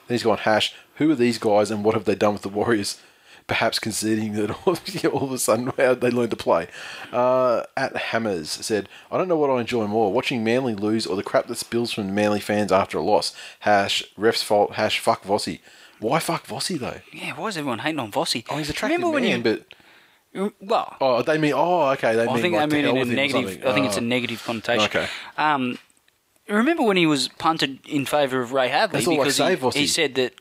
[0.08, 0.74] Then he's gone hash.
[0.96, 3.00] Who are these guys and what have they done with the Warriors?
[3.48, 4.78] Perhaps conceding that all,
[5.12, 6.68] all of a sudden how they learned to play.
[7.14, 11.16] Uh, at Hammers said, I don't know what I enjoy more, watching Manly lose or
[11.16, 13.34] the crap that spills from Manly fans after a loss.
[13.60, 15.60] Hash, ref's fault, hash, fuck Vossi.
[16.00, 17.00] Why fuck Vossi though?
[17.14, 18.46] Yeah, why is everyone hating on Vossi?
[18.50, 19.64] Oh, he's attractive Remember when man, you,
[20.44, 23.10] but Well, oh, they mean oh, okay, they I mean think like they mean in
[23.12, 23.66] a negative.
[23.66, 24.04] I think it's a Oh.
[24.04, 24.86] negative connotation.
[24.86, 25.08] Okay.
[25.38, 25.78] Um,
[26.48, 29.56] remember when he was punted in favour of Ray Hadley That's all I because say,
[29.56, 29.74] he, Vossi.
[29.76, 30.34] he said that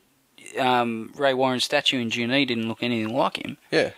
[0.59, 3.57] um, Ray Warren's statue in Junee didn't look anything like him.
[3.71, 3.91] Yeah.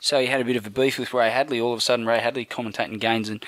[0.00, 1.60] So he had a bit of a beef with Ray Hadley.
[1.60, 3.44] All of a sudden, Ray Hadley commentating games and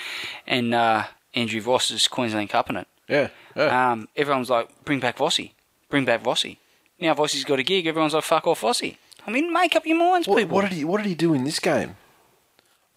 [0.46, 1.04] and uh,
[1.34, 2.88] Andrew Voss's Queensland Cup in it.
[3.08, 3.28] Yeah.
[3.54, 3.92] yeah.
[3.92, 5.52] Um, everyone's like, bring back Vossi.
[5.90, 6.56] Bring back Vossi.
[7.00, 7.86] Now Vossi's got a gig.
[7.86, 8.96] Everyone's like, fuck off Vossi.
[9.26, 10.54] I mean, make up your minds, What, people.
[10.54, 11.96] what did he What did he do in this game?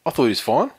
[0.05, 0.71] I thought he was fine.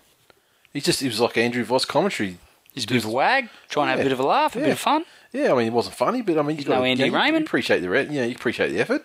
[0.72, 2.38] He just he was like Andrew Voss commentary.
[2.72, 4.60] He's a bit of a wag, trying to have a bit of a laugh, a
[4.60, 5.04] bit of fun.
[5.32, 7.42] Yeah, I mean, it wasn't funny, but I mean, you got No Andy you, Raymond.
[7.42, 9.04] You appreciate the yeah, you appreciate the effort.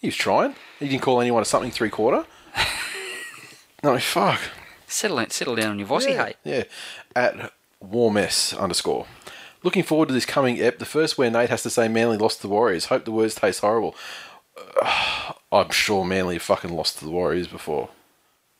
[0.00, 0.54] He was trying.
[0.78, 2.24] He didn't call anyone a something three quarter.
[3.82, 4.40] no, fuck.
[4.86, 6.34] Settle, down, settle down on your Vossi, yeah, hey.
[6.44, 6.64] yeah.
[7.14, 9.06] At warmess underscore.
[9.62, 10.78] Looking forward to this coming ep.
[10.78, 12.86] The first where Nate has to say Manly lost to the Warriors.
[12.86, 13.94] Hope the words taste horrible.
[14.82, 17.88] Uh, I'm sure Manly have fucking lost to the Warriors before.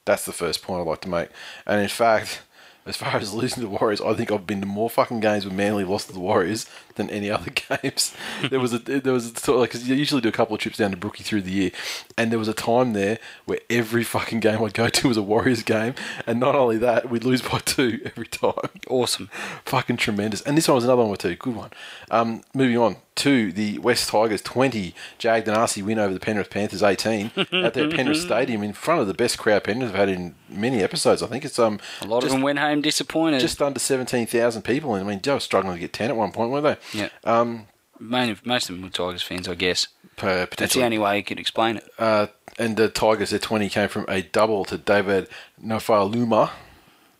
[0.04, 1.28] That's the first point I'd like to make.
[1.66, 2.42] And in fact,
[2.86, 5.46] as far as losing to the Warriors, I think I've been to more fucking games
[5.46, 6.68] where Manly lost to the Warriors
[6.98, 8.14] than any other games.
[8.50, 10.54] there was a there was a sort of like 'cause you usually do a couple
[10.54, 11.70] of trips down to Brookie through the year,
[12.18, 15.22] and there was a time there where every fucking game I'd go to was a
[15.22, 15.94] Warriors game,
[16.26, 18.52] and not only that, we'd lose by two every time.
[18.88, 19.30] Awesome.
[19.64, 20.42] Fucking tremendous.
[20.42, 21.34] And this one was another one with two.
[21.36, 21.70] Good one.
[22.10, 26.84] Um, moving on to the West Tigers 20, Jag Danasi win over the Penrith Panthers
[26.84, 30.36] 18 at their Penrith Stadium in front of the best crowd Penrith have had in
[30.48, 31.20] many episodes.
[31.20, 33.40] I think it's um A lot just, of them went home disappointed.
[33.40, 34.94] just under 17,000 people.
[34.94, 36.76] And I mean, they were struggling to get 10 at one point, weren't they?
[36.92, 37.08] Yeah.
[37.24, 37.66] Um,
[38.00, 39.88] Main, most of them were Tigers fans, I guess.
[40.16, 41.88] That's the only way you could explain it.
[41.98, 42.26] Uh,
[42.58, 45.28] and the Tigers, their 20 came from a double to David
[45.64, 46.50] Nofoaluma.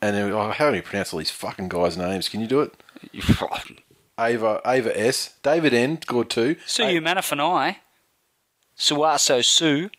[0.01, 2.29] And then, oh, how do you pronounce all these fucking guys' names?
[2.29, 2.75] Can you do it?
[4.21, 5.35] Ava Ava S.
[5.43, 6.01] David N.
[6.03, 6.57] scored two.
[6.67, 7.77] Suyu Manafanai,
[8.77, 9.91] Sauaso Sue,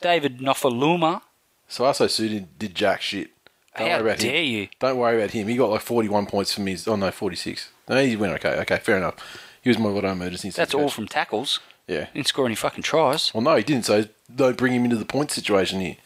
[0.00, 1.22] David Nofoaluma.
[1.68, 3.30] So Aso Su did, did jack shit.
[3.76, 4.44] Don't How worry about dare him.
[4.44, 4.68] you.
[4.78, 5.48] Don't worry about him.
[5.48, 6.86] He got like 41 points from his.
[6.86, 7.70] Oh no, 46.
[7.88, 8.60] No, he went okay.
[8.60, 9.16] Okay, fair enough.
[9.62, 10.50] He was my auto emergency.
[10.50, 11.60] That's all from tackles.
[11.86, 12.06] Yeah.
[12.14, 13.32] Didn't score any fucking tries.
[13.34, 13.86] Well, no, he didn't.
[13.86, 15.96] So don't bring him into the point situation here.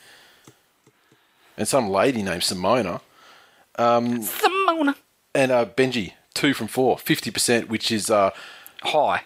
[1.56, 3.00] And some lady named Simona
[3.78, 4.94] Simona.
[5.34, 8.30] and uh, Benji two from four, 50%, which is uh,
[8.82, 9.22] High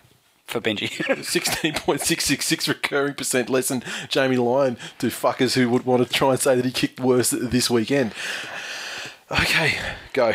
[0.47, 0.89] for Benji.
[0.91, 6.41] 16.666 recurring percent less than Jamie Lyon to fuckers who would want to try and
[6.41, 8.13] say that he kicked worse this weekend.
[9.31, 9.79] Okay,
[10.13, 10.35] go.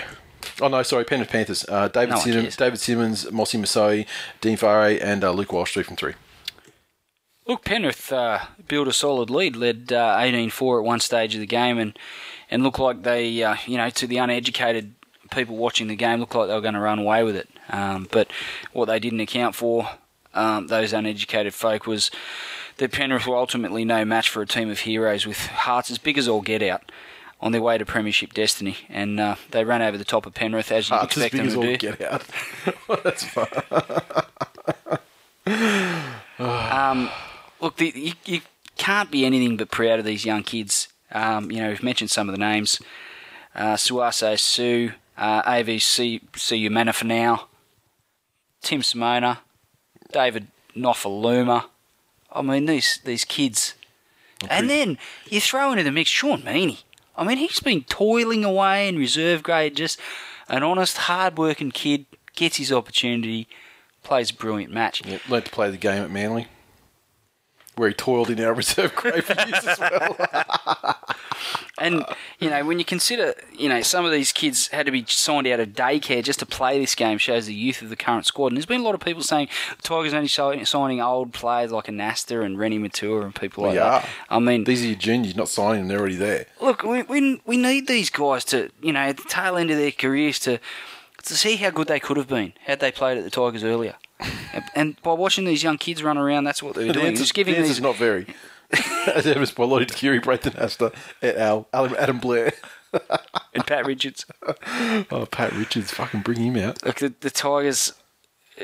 [0.61, 1.65] Oh no, sorry, Penrith Panthers.
[1.67, 2.55] Uh, David, No Simmons.
[2.55, 4.05] David Simmons, Mossy Masoi,
[4.41, 6.13] Dean Whare, and uh, Luke Walsh three from three.
[7.45, 11.47] Look, Penrith uh, built a solid lead, led uh, 18-4 at one stage of the
[11.47, 11.97] game, and
[12.51, 14.93] and looked like they, uh, you know, to the uneducated
[15.31, 17.49] people watching the game, looked like they were going to run away with it.
[17.69, 18.29] Um, but
[18.73, 19.89] what they didn't account for,
[20.33, 22.11] um, those uneducated folk, was
[22.77, 26.17] that Penrith were ultimately no match for a team of heroes with hearts as big
[26.17, 26.91] as all get out.
[27.39, 30.71] On their way to premiership destiny, and uh, they ran over the top of Penrith
[30.71, 31.77] as you'd Hearts as expect them to do.
[31.77, 32.23] get out.
[33.03, 33.47] That's fun.
[36.39, 37.09] Um,
[37.59, 38.41] look, the, you, you
[38.77, 40.87] can't be anything but proud of these young kids.
[41.11, 42.79] Um, you know, we've mentioned some of the names.
[43.55, 47.45] Uh, Sauaso Sue, uh, AVC Siu Manafanau,
[48.61, 49.39] Tim Simona,
[50.11, 51.65] David Nofoaluma.
[52.31, 53.73] I mean, these these kids.
[54.47, 54.99] And then
[55.29, 56.83] you throw into the mix Sean Meaney.
[57.17, 59.99] I mean, he's been toiling away in reserve grade, just
[60.47, 63.47] an honest, hard-working kid, gets his opportunity,
[64.03, 65.05] plays a brilliant match.
[65.05, 66.47] Yeah, learned to play the game at Manly,
[67.77, 70.97] where he toiled in our reserve grade for years as well.
[71.79, 72.03] And
[72.39, 75.45] you know, when you consider, you know, some of these kids had to be signed
[75.45, 78.47] out of daycare just to play this game, shows the youth of the current squad.
[78.47, 81.87] And there's been a lot of people saying the Tigers only signing old players like
[81.87, 83.89] a Nasta and Reni Maitua and people like Yeah.
[83.99, 84.09] that.
[84.27, 86.47] I mean, These are your juniors, you're not signing them; they're already there.
[86.59, 89.77] look, we, we we need these guys to, you know, at the tail end of
[89.77, 90.57] their careers to
[91.25, 93.95] to see how good they could have been had they played at the Tigers earlier.
[94.19, 97.15] And- and by watching these young kids run around, that's what they're The doing.
[97.15, 98.27] Just giving the these not very.
[98.71, 102.51] As evidenced by Lote Tuqiri, Braith Anasta, et al., Adam Blair.
[103.53, 104.25] and Pat Richards.
[105.11, 106.83] Oh, Pat Richards, fucking bring him out.
[106.85, 107.93] Look, the, the Tigers,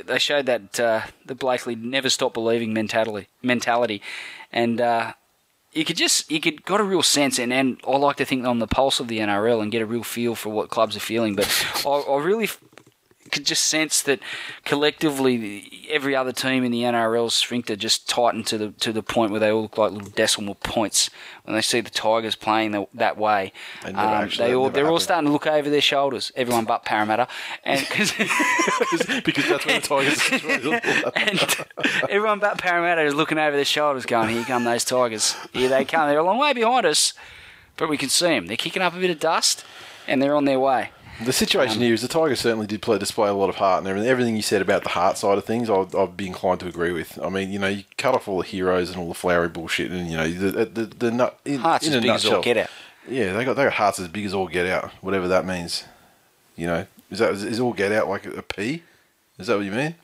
[0.05, 4.01] they showed that uh, the Blakely never stop believing mentality, mentality,
[4.51, 5.13] and uh,
[5.71, 8.45] you could just you could got a real sense, and, and I like to think
[8.45, 11.01] on the pulse of the NRL and get a real feel for what clubs are
[11.01, 11.35] feeling.
[11.35, 11.47] But
[11.85, 12.49] I, I really
[13.33, 14.19] could just sense that
[14.63, 19.31] collectively, every other team in the NRL's sphincter just tightened to the to the point
[19.31, 21.09] where they all look like little decimal points
[21.43, 23.51] when they see the Tigers playing the, that way.
[23.83, 26.31] They, um, actually, they all they're all starting to look over their shoulders.
[26.35, 27.27] Everyone but Parramatta,
[27.63, 28.13] and 'cause-
[29.23, 30.29] because that's where the Tigers.
[31.15, 35.35] and everyone but Parramatta is looking over their shoulders, going, "Here come those Tigers!
[35.53, 36.07] Here they come!
[36.09, 37.13] They're a long way behind us,
[37.77, 38.47] but we can see them.
[38.47, 39.63] They're kicking up a bit of dust,
[40.07, 40.91] and they're on their way."
[41.21, 43.87] The situation here is the Tigers certainly did play, display a lot of heart and
[43.87, 44.09] everything.
[44.09, 46.91] Everything you said about the heart side of things, I'd, I'd be inclined to agree
[46.91, 47.19] with.
[47.21, 49.91] I mean, you know, you cut off all the heroes and all the flowery bullshit,
[49.91, 52.41] and you know, the the, the nut in, Hearts in as a big as all
[52.41, 52.69] get out.
[53.07, 55.83] Yeah, they got they got hearts as big as all get out, whatever that means.
[56.55, 58.83] You know, is that is all get out like a P?
[59.37, 59.95] Is that what you mean?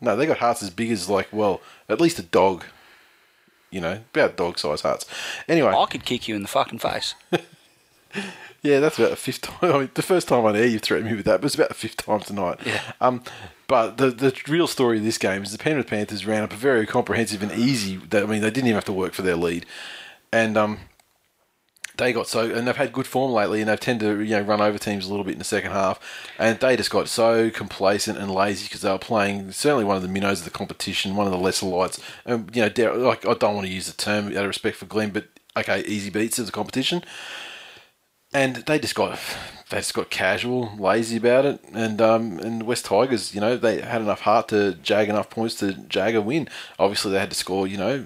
[0.00, 2.64] No, they got hearts as big as like well, at least a dog.
[3.70, 5.06] You know, about dog size hearts.
[5.48, 7.14] Anyway, I could kick you in the fucking face.
[8.62, 9.56] yeah, that's about the fifth time.
[9.74, 11.68] I mean, the first time on air you threatened me with that, but it's about
[11.68, 12.58] the fifth time tonight.
[12.64, 12.80] Yeah.
[13.00, 13.22] Um,
[13.66, 16.56] but the the real story of this game is the Penrith Panthers ran up a
[16.56, 18.00] very comprehensive and easy.
[18.12, 19.64] I mean, they didn't even have to work for their lead,
[20.32, 20.80] and um,
[21.96, 24.42] they got so and they've had good form lately, and they've tended to you know
[24.42, 26.00] run over teams a little bit in the second half,
[26.38, 30.02] and they just got so complacent and lazy because they were playing certainly one of
[30.02, 33.34] the minnows of the competition, one of the lesser lights, and you know, like I
[33.34, 35.26] don't want to use the term out of respect for Glenn, but
[35.56, 37.04] okay, easy beats of the competition
[38.32, 39.18] and they just got
[39.70, 43.80] they just got casual, lazy about it, and um, and West Tigers, you know, they
[43.80, 46.48] had enough heart to jag enough points to jag a win.
[46.78, 48.04] Obviously, they had to score, you know,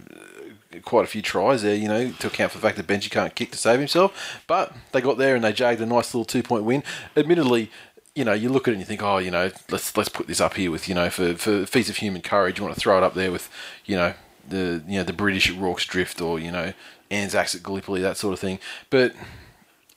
[0.84, 3.34] quite a few tries there, you know, to account for the fact that Benji can't
[3.34, 4.42] kick to save himself.
[4.46, 6.82] But they got there and they jagged a nice little two point win.
[7.16, 7.70] Admittedly.
[8.16, 10.28] You know, you look at it and you think, oh, you know, let's let's put
[10.28, 12.58] this up here with, you know, for for feats of human courage.
[12.58, 13.50] You want to throw it up there with,
[13.86, 14.14] you know,
[14.48, 16.72] the you know the British at Rorke's Drift or you know
[17.10, 18.60] Anzacs at Gallipoli, that sort of thing.
[18.88, 19.14] But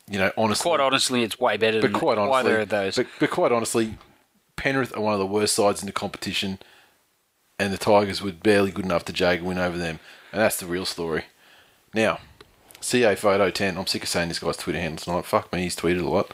[0.10, 2.96] you know, honestly, Quite honestly, it's way better but than quite honestly, either of those.
[2.96, 3.98] But, but quite honestly,
[4.56, 6.60] Penrith are one of the worst sides in the competition,
[7.60, 10.00] and the Tigers were barely good enough to jag a win over them,
[10.32, 11.26] and that's the real story.
[11.94, 12.20] Now,
[12.80, 13.78] CA photo ten.
[13.78, 15.26] I'm sick of saying this guy's Twitter handle tonight.
[15.26, 16.32] Fuck me, he's tweeted a lot.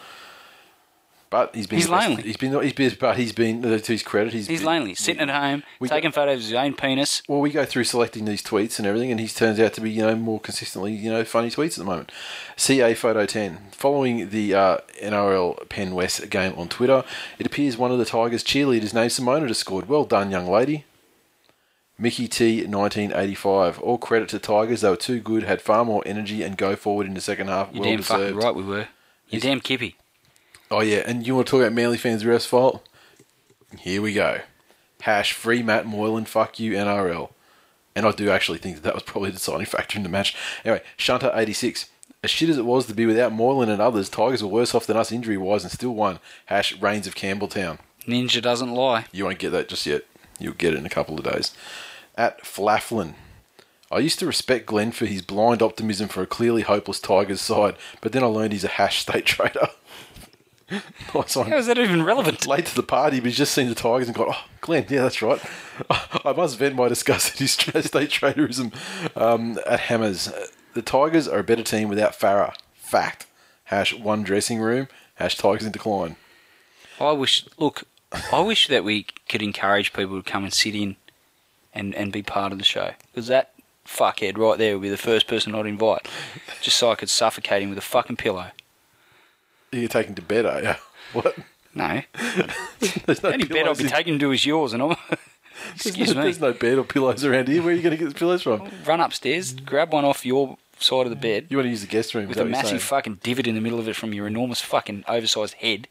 [1.33, 2.21] But he's been He's lonely.
[2.21, 4.93] He's been he's been but he's been uh, to his credit he's He's been- lonely,
[4.93, 7.23] sitting at home, we taking photos of his own penis.
[7.27, 9.89] well, we go through selecting these tweets and everything, and he turns out to be,
[9.89, 12.11] you know, more consistently, you know, funny tweets at the moment.
[12.55, 13.57] CA Photo 10.
[13.71, 17.03] Following the uh, NRL Penn West game on Twitter,
[17.39, 19.89] it appears one of the Tigers cheerleaders named Simona has scored.
[19.89, 20.85] Well done, young lady.
[21.97, 23.79] Mickey T, 1985.
[23.79, 24.81] All credit to Tigers.
[24.81, 27.69] They were too good, had far more energy, and go forward in the second half.
[27.73, 28.21] You're well damn deserved.
[28.23, 28.87] fucking right we were.
[29.29, 29.95] You're damn kippy.
[30.73, 32.83] Oh yeah, and you want to talk about Manly fans' refs' fault?
[33.77, 34.39] Here we go.
[35.01, 36.25] Hash free Matt Moylan.
[36.25, 37.29] Fuck you NRL.
[37.95, 40.35] And I do actually think that that was probably the deciding factor in the match.
[40.65, 41.91] Anyway, Shunter eighty six.
[42.23, 44.87] As shit as it was to be without Moylan and others, Tigers were worse off
[44.87, 46.17] than us injury wise and still won.
[46.47, 47.77] Hash Reigns of Campbelltown.
[48.07, 49.05] Ninja doesn't lie.
[49.11, 50.05] You won't get that just yet.
[50.39, 51.53] You'll get it in a couple of days.
[52.15, 53.13] At Flafflin.
[53.91, 57.75] I used to respect Glenn for his blind optimism for a clearly hopeless Tigers side,
[58.01, 59.67] but then I learned he's a hash state trader.
[61.13, 62.47] nice one How is that even relevant?
[62.47, 65.01] late to the party, but he's just seen the Tigers and gone, oh, Glenn, yeah,
[65.01, 65.41] that's right.
[65.89, 68.73] I must vent my disgust at his state traderism
[69.17, 70.31] um, at Hammers.
[70.73, 72.55] The Tigers are a better team without Farah.
[72.73, 73.27] Fact.
[73.65, 74.87] Hash one dressing room.
[75.15, 76.15] Hash Tigers in decline.
[76.99, 77.45] I wish.
[77.57, 77.83] Look,
[78.31, 80.95] I wish that we could encourage people to come and sit in
[81.73, 83.53] and, and be part of the show because that
[83.85, 86.07] fuckhead right there would be the first person I'd invite,
[86.61, 88.51] just so I could suffocate him with a fucking pillow.
[89.79, 90.73] You're taking to bed, are you?
[91.13, 91.35] What?
[91.75, 92.01] No,
[93.05, 94.89] There's no only bed I'll be in- taking to is yours, and I'm.
[95.09, 96.23] There's Excuse no, me.
[96.25, 97.61] There's no bed or pillows around here.
[97.61, 98.67] Where are you going to get the pillows from?
[98.85, 101.87] Run upstairs, grab one off your side of the bed You want to use the
[101.87, 102.27] guest room?
[102.27, 105.53] with a massive fucking divot in the middle of it from your enormous fucking oversized
[105.55, 105.87] head.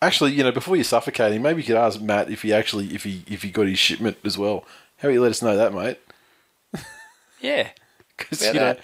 [0.00, 2.92] Actually, you know, before you suffocate him, maybe you could ask Matt if he actually,
[2.94, 4.64] if he, if he got his shipment as well.
[4.98, 5.98] How about you let us know that, mate?
[7.40, 7.68] Yeah,
[8.18, 8.76] 'Cause, About you know,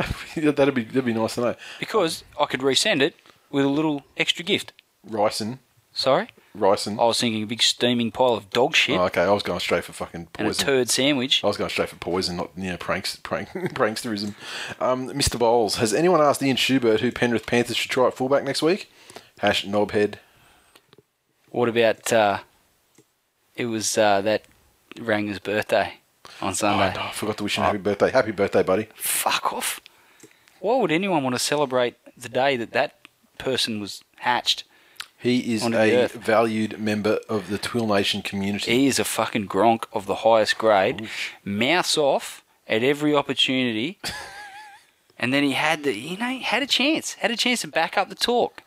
[0.36, 1.54] that'd be that'd be nice to know.
[1.78, 3.14] because I could resend it
[3.50, 4.72] with a little extra gift.
[5.08, 5.58] Ricin,
[5.92, 7.00] Sorry, ricin.
[7.00, 9.60] I was thinking a big steaming pile of dog shit Oh, okay, I was going
[9.60, 10.46] straight for fucking poison.
[10.46, 11.42] and a turd sandwich.
[11.42, 14.34] I was going straight for poison, not you know pranks, prank, pranksterism.
[14.78, 15.38] Um, Mr.
[15.38, 18.90] Bowles, has anyone asked Ian Schubert who Penrith Panthers should try at fullback next week?
[19.38, 20.16] Hash knobhead.
[21.50, 22.38] What about uh,
[23.56, 24.44] it was uh, that
[25.00, 25.94] Ranger's birthday
[26.40, 26.92] on Oh, Sunday?
[26.94, 28.10] no, I forgot to wish him happy birthday.
[28.10, 28.86] Happy birthday, buddy.
[28.94, 29.80] Fuck off!
[30.60, 32.94] Why would anyone want to celebrate the day that that
[33.38, 34.64] person was hatched?
[35.18, 38.72] He is a valued member of the Twill Nation community.
[38.72, 41.10] He is a fucking gronk of the highest grade.
[41.44, 43.98] Mouths off at every opportunity.
[45.18, 47.98] and then he had the, you know, had a chance, had a chance to back
[47.98, 48.62] up the talk,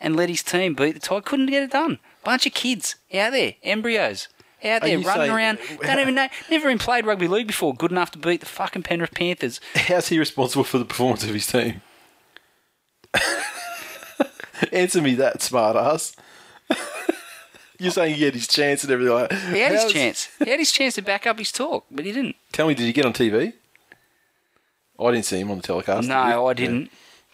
[0.00, 1.20] and let his team beat the tie.
[1.20, 2.00] Couldn't get it done.
[2.24, 4.26] Bunch of kids out there, embryos.
[4.66, 7.74] Out there running saying- around, don't even know, never even played rugby league before.
[7.74, 9.60] Good enough to beat the fucking Penrith Panthers.
[9.74, 11.82] How's he responsible for the performance of his team?
[14.72, 16.16] Answer me that, smart ass.
[17.78, 19.54] You're saying he had his chance and everything like that.
[19.54, 20.28] He had his chance.
[20.42, 22.36] He had his chance to back up his talk, but he didn't.
[22.52, 23.52] Tell me, did he get on TV?
[24.98, 26.08] I didn't see him on the telecast.
[26.08, 26.46] No?
[26.46, 26.82] I didn't.
[26.84, 26.88] Yeah.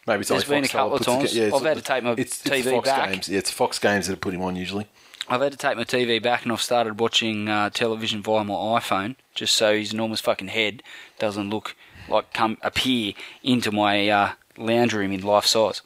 [0.05, 1.37] Maybe it's There's only been a couple of times.
[1.37, 3.11] it's- I've had to take my it's, TV it's Fox back.
[3.13, 3.29] games.
[3.29, 4.89] Yeah, it's Fox games that have put him on usually.
[5.33, 8.53] I've had to take my TV back and I've started watching uh, television via my
[8.53, 10.83] iPhone just so his enormous fucking head
[11.19, 11.75] doesn't look
[12.07, 15.81] like come appear into my uh, lounge room in life size.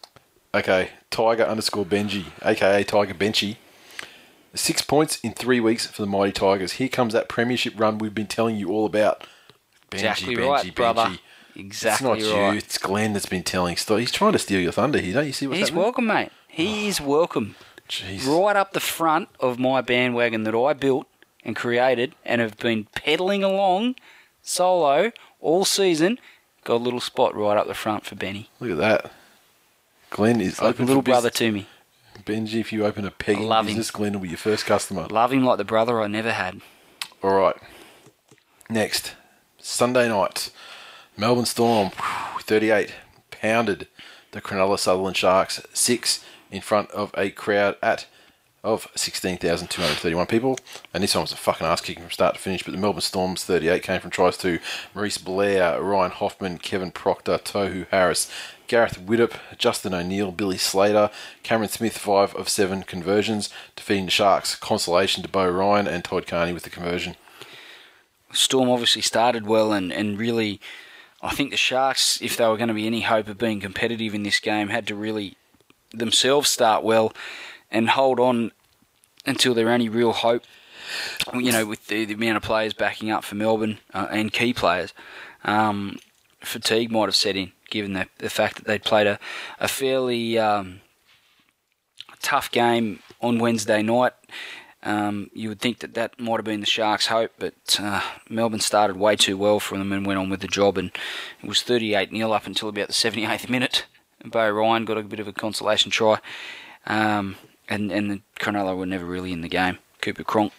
[0.52, 3.58] Okay, Tiger underscore Benji, aka Tiger Benchy.
[4.52, 6.72] Six points in three weeks for the mighty Tigers.
[6.72, 9.20] Here comes that premiership run we've been telling you all about.
[9.92, 11.02] Benji, Exactly Benji, right, brother.
[11.02, 11.18] Benji.
[11.54, 12.52] Exactly it's not right.
[12.52, 13.76] you, it's Glenn that's been telling.
[13.76, 15.84] He's trying to steal your thunder here, don't you see what's He's happening?
[15.84, 16.32] welcome, mate.
[16.48, 17.54] He is welcome.
[17.88, 18.26] Jeez.
[18.26, 21.06] Right up the front of my bandwagon that I built
[21.44, 23.96] and created and have been pedaling along
[24.42, 26.18] solo all season.
[26.64, 28.50] Got a little spot right up the front for Benny.
[28.58, 29.12] Look at that.
[30.10, 31.66] Glenn is Like a open little brother to me.
[32.24, 33.76] Benji, if you open a pegging love him.
[33.76, 35.06] business, Glenn will be your first customer.
[35.06, 36.60] Love him like the brother I never had.
[37.22, 37.56] All right.
[38.68, 39.14] Next,
[39.58, 40.50] Sunday night,
[41.16, 41.90] Melbourne Storm,
[42.40, 42.94] 38,
[43.30, 43.86] pounded
[44.32, 48.06] the Cronulla Sutherland Sharks 6 in front of a crowd at
[48.66, 50.58] of 16,231 people.
[50.92, 52.64] And this one was a fucking ass kicking from start to finish.
[52.64, 54.58] But the Melbourne Storms 38 came from tries to
[54.92, 58.30] Maurice Blair, Ryan Hoffman, Kevin Proctor, Tohu Harris,
[58.66, 61.10] Gareth Widdop, Justin O'Neill, Billy Slater,
[61.44, 64.56] Cameron Smith, 5 of 7 conversions, defeating the Sharks.
[64.56, 67.14] Consolation to Beau Ryan and Todd Carney with the conversion.
[68.32, 70.60] Storm obviously started well and, and really,
[71.22, 74.12] I think the Sharks, if they were going to be any hope of being competitive
[74.12, 75.36] in this game, had to really
[75.98, 77.12] themselves start well
[77.70, 78.52] and hold on
[79.24, 80.44] until their only real hope.
[81.34, 84.52] You know, with the, the amount of players backing up for Melbourne uh, and key
[84.52, 84.94] players,
[85.44, 85.98] um,
[86.40, 89.18] fatigue might have set in, given the, the fact that they'd played a,
[89.58, 90.80] a fairly um,
[92.22, 94.12] tough game on Wednesday night.
[94.82, 98.60] Um, you would think that that might have been the Sharks' hope, but uh, Melbourne
[98.60, 100.78] started way too well for them and went on with the job.
[100.78, 100.92] And
[101.42, 103.86] it was 38 0 up until about the 78th minute.
[104.20, 106.18] And Beau Ryan got a bit of a consolation try.
[106.86, 107.36] Um,
[107.68, 109.78] and, and the Cronulla were never really in the game.
[110.00, 110.52] Cooper Cronk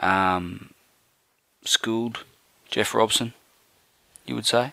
[0.00, 0.70] um,
[1.64, 2.24] schooled
[2.68, 3.34] Jeff Robson,
[4.26, 4.72] you would say?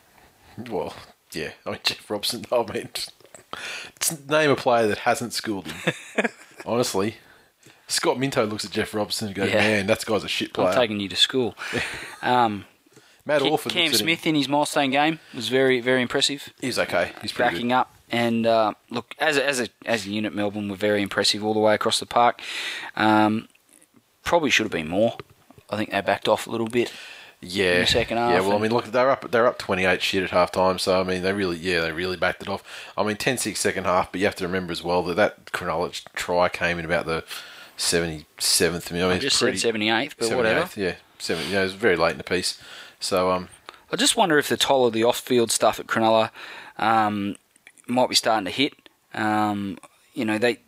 [0.70, 0.96] Well,
[1.32, 1.52] yeah.
[1.66, 2.90] I mean, Jeff Robson, I mean,
[4.28, 5.94] name a player that hasn't schooled him.
[6.66, 7.16] Honestly.
[7.88, 9.58] Scott Minto looks at Jeff Robson and goes, Yeah.
[9.58, 10.70] man, that guy's a shit player.
[10.70, 11.56] I'm taking you to school.
[12.22, 12.66] um,
[13.26, 13.94] Matt Orford Cam him.
[13.94, 16.50] Smith in his milestone game was very, very impressive.
[16.60, 17.12] He's okay.
[17.22, 17.76] He's pretty backing good.
[17.76, 17.94] up.
[18.14, 21.56] And uh, look, as a, as a as a unit, Melbourne were very impressive all
[21.56, 22.42] the way across the park.
[22.96, 23.48] Um,
[24.24, 25.18] probably should have been more.
[25.68, 26.94] I think they backed off a little bit.
[27.42, 28.32] Yeah, In the second half.
[28.32, 29.32] Yeah, well, I mean, look, they're up.
[29.32, 30.78] They're up twenty eight shit at half time.
[30.78, 32.64] So I mean, they really, yeah, they really backed it off.
[32.96, 36.00] I mean, 10-6 second half, but you have to remember as well that that Cronulla
[36.14, 37.26] try came in about the
[37.78, 38.92] seventy seventh.
[38.92, 40.70] I mean, I just pretty, said 78th, but whatever.
[40.80, 41.50] Yeah, seven.
[41.50, 42.62] Yeah, it was very late in the piece.
[43.00, 43.50] So um,
[43.92, 46.30] I just wonder if the toll of the off-field stuff at Cronulla
[46.78, 47.38] um,
[47.88, 48.74] might be starting to hit.
[49.14, 49.78] Um,
[50.14, 50.60] you know, they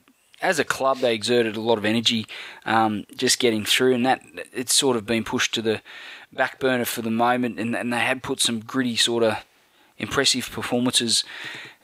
[0.41, 2.27] as a club they exerted a lot of energy
[2.65, 4.21] um, just getting through, and that
[4.53, 5.81] it's sort of been pushed to the
[6.33, 7.59] back burner for the moment.
[7.59, 9.43] And, and they had put some gritty sort of
[9.97, 11.23] impressive performances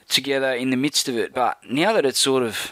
[0.09, 1.33] together in the midst of it.
[1.33, 2.71] But now that it's sort of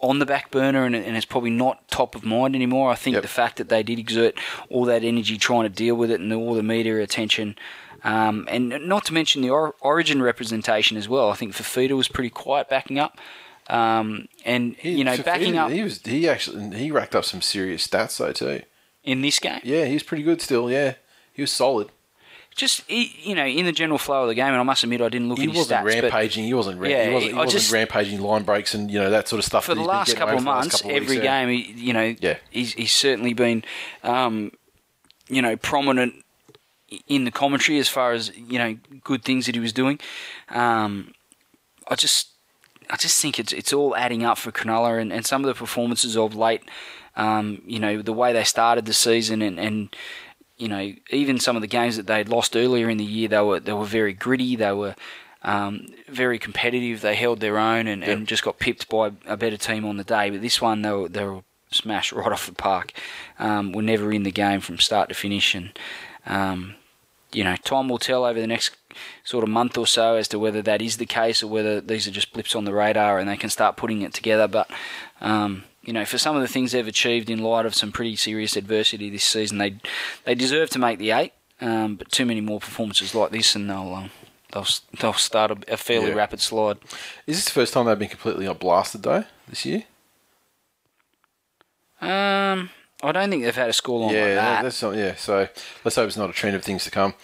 [0.00, 2.90] on the back burner and, and it's probably not top of mind anymore.
[2.90, 3.22] I think Yep.
[3.22, 4.34] the fact that they did exert
[4.68, 7.56] all that energy trying to deal with it and all the media attention,
[8.04, 11.30] um, and not to mention the or- origin representation as well.
[11.30, 13.18] I think Fifita was pretty quiet backing up.
[13.68, 17.24] Um, and he, you know, Fifita, backing up he was he actually he racked up
[17.24, 18.62] some serious stats though too.
[19.04, 20.68] in this game, Yeah, he was pretty good still.
[20.70, 20.94] Yeah,
[21.32, 21.88] he was solid.
[22.56, 24.48] just he, you know, in the general flow of the game.
[24.48, 26.44] And I must admit, I didn't look He at his wasn't stats, but rampaging.
[26.44, 26.80] He wasn't.
[26.80, 29.38] Ra- Yeah, he wasn't, he wasn't just- rampaging line breaks and you know that sort
[29.38, 29.64] of stuff.
[29.64, 31.44] for the last couple of for the last months, couple every weeks, yeah.
[31.46, 32.38] game, he, you know, Yeah.
[32.50, 33.62] he's, he's certainly been,
[34.02, 34.50] um,
[35.28, 36.14] you know, prominent
[37.06, 39.98] in the commentary as far as you know good things that he was doing.
[40.50, 41.14] Um,
[41.88, 42.28] I just,
[42.90, 45.54] I just think it's it's all adding up for Cronulla and, and some of the
[45.54, 46.62] performances of late.
[47.14, 49.94] Um, you know, the way they started the season and, and
[50.56, 53.40] you know, even some of the games that they'd lost earlier in the year, they
[53.40, 54.56] were they were very gritty.
[54.56, 54.94] They were
[55.42, 57.00] um, very competitive.
[57.00, 60.04] They held their own and, and just got pipped by a better team on the
[60.04, 60.30] day.
[60.30, 62.92] But this one, they were, they were smashed right off the park.
[63.38, 65.76] Um, were never in the game from start to finish, and
[66.26, 66.76] um,
[67.32, 68.76] you know, time will tell over the next
[69.24, 72.06] sort of month or so as to whether that is the case or whether these
[72.06, 74.46] are just blips on the radar and they can start putting it together.
[74.48, 74.70] But
[75.20, 78.16] um, you know, for some of the things they've achieved in light of some pretty
[78.16, 79.76] serious adversity this season, they
[80.24, 81.32] they deserve to make the eight.
[81.60, 84.10] Um, but too many more performances like this, and they'll um,
[84.52, 84.66] they'll
[84.98, 86.14] they'll start a, a fairly Yeah.
[86.16, 86.78] rapid slide.
[87.26, 89.84] Is this the first time they've been completely blasted though this year?
[92.00, 92.70] Um,
[93.02, 94.62] I don't think they've had a scoreline yeah, like that.
[94.62, 94.94] that's not.
[94.94, 95.48] Yeah, so
[95.84, 97.14] let's hope it's not a trend of things to come.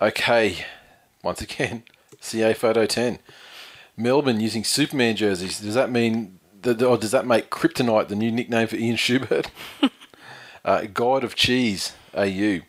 [0.00, 0.64] Okay,
[1.22, 1.82] once again,
[2.20, 3.18] CA photo ten.
[3.96, 5.60] Melbourne using Superman jerseys.
[5.60, 9.50] Does that mean that, or does that make Kryptonite the new nickname for Ian Schubert?
[10.64, 12.60] uh, God of Cheese, AU.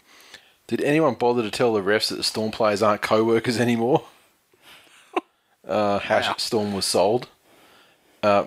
[0.68, 4.04] Did anyone bother to tell the refs that the Storm players aren't co-workers anymore?
[5.64, 7.30] Uh, hash Storm was sold.
[8.24, 8.46] Uh,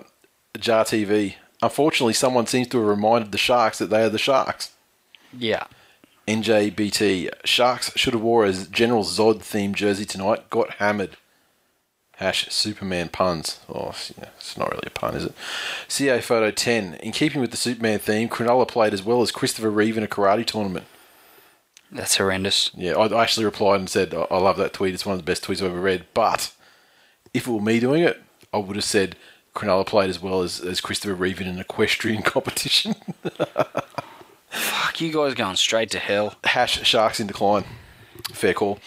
[0.59, 1.35] Jar TV.
[1.65, 4.71] Unfortunately, someone seems to have reminded the Sharks that they are the Sharks.
[5.37, 5.65] yeah.
[6.27, 7.29] NJBT.
[7.43, 10.49] Sharks should have wore a General Zod themed jersey tonight.
[10.49, 11.17] Got hammered.
[12.17, 13.59] Hash Superman puns.
[13.69, 15.33] Oh, yeah, it's not really a pun, is it?
[15.87, 16.95] CA photo 10.
[16.95, 20.07] In keeping with the Superman theme, Cronulla played as well as Christopher Reeve in a
[20.07, 20.85] karate tournament.
[21.91, 22.71] That's horrendous.
[22.73, 24.93] Yeah, I actually replied and said, I love that tweet.
[24.95, 26.05] It's one of the best tweets I've ever read.
[26.15, 26.51] But
[27.35, 28.19] if it were me doing it,
[28.51, 29.15] I would have said
[29.55, 32.95] Cronulla played as well as, as Christopher Reeve in an equestrian competition.
[34.49, 36.35] Fuck, you guys going straight to hell.
[36.43, 37.65] Hash Sharks in decline.
[38.31, 38.79] Fair call.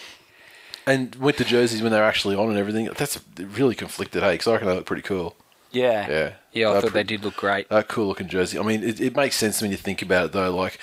[0.87, 2.89] and went to jerseys when they were actually on and everything.
[2.97, 5.35] That's really conflicted, hey, because I reckon they look pretty cool.
[5.71, 6.09] Yeah.
[6.09, 6.33] Yeah.
[6.51, 7.67] Yeah, I They're thought they did look great.
[7.87, 8.57] Cool looking jersey.
[8.57, 10.55] I mean, it, it makes sense when you think about it, though.
[10.55, 10.79] Like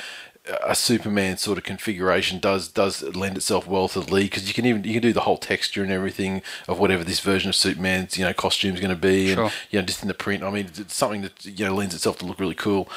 [0.65, 4.55] a Superman sort of configuration does does lend itself well to the league because you
[4.55, 7.55] can even you can do the whole texture and everything of whatever this version of
[7.57, 9.45] Superman's you know costume's going to be, Sure.
[9.45, 10.43] and you know just in the print.
[10.43, 12.89] I mean, it's something that you know lends itself to look really cool.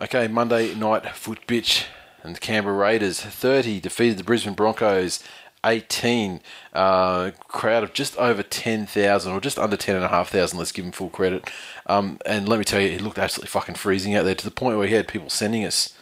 [0.00, 1.84] Okay, Monday night foot bitch
[2.22, 5.22] and the Canberra Raiders thirty defeated the Brisbane Broncos.
[5.64, 6.40] 18
[6.74, 11.50] uh, crowd of just over 10,000 or just under 10,500 let's give him full credit
[11.86, 14.50] um, and let me tell you it looked absolutely fucking freezing out there to the
[14.52, 15.95] point where he had people sending us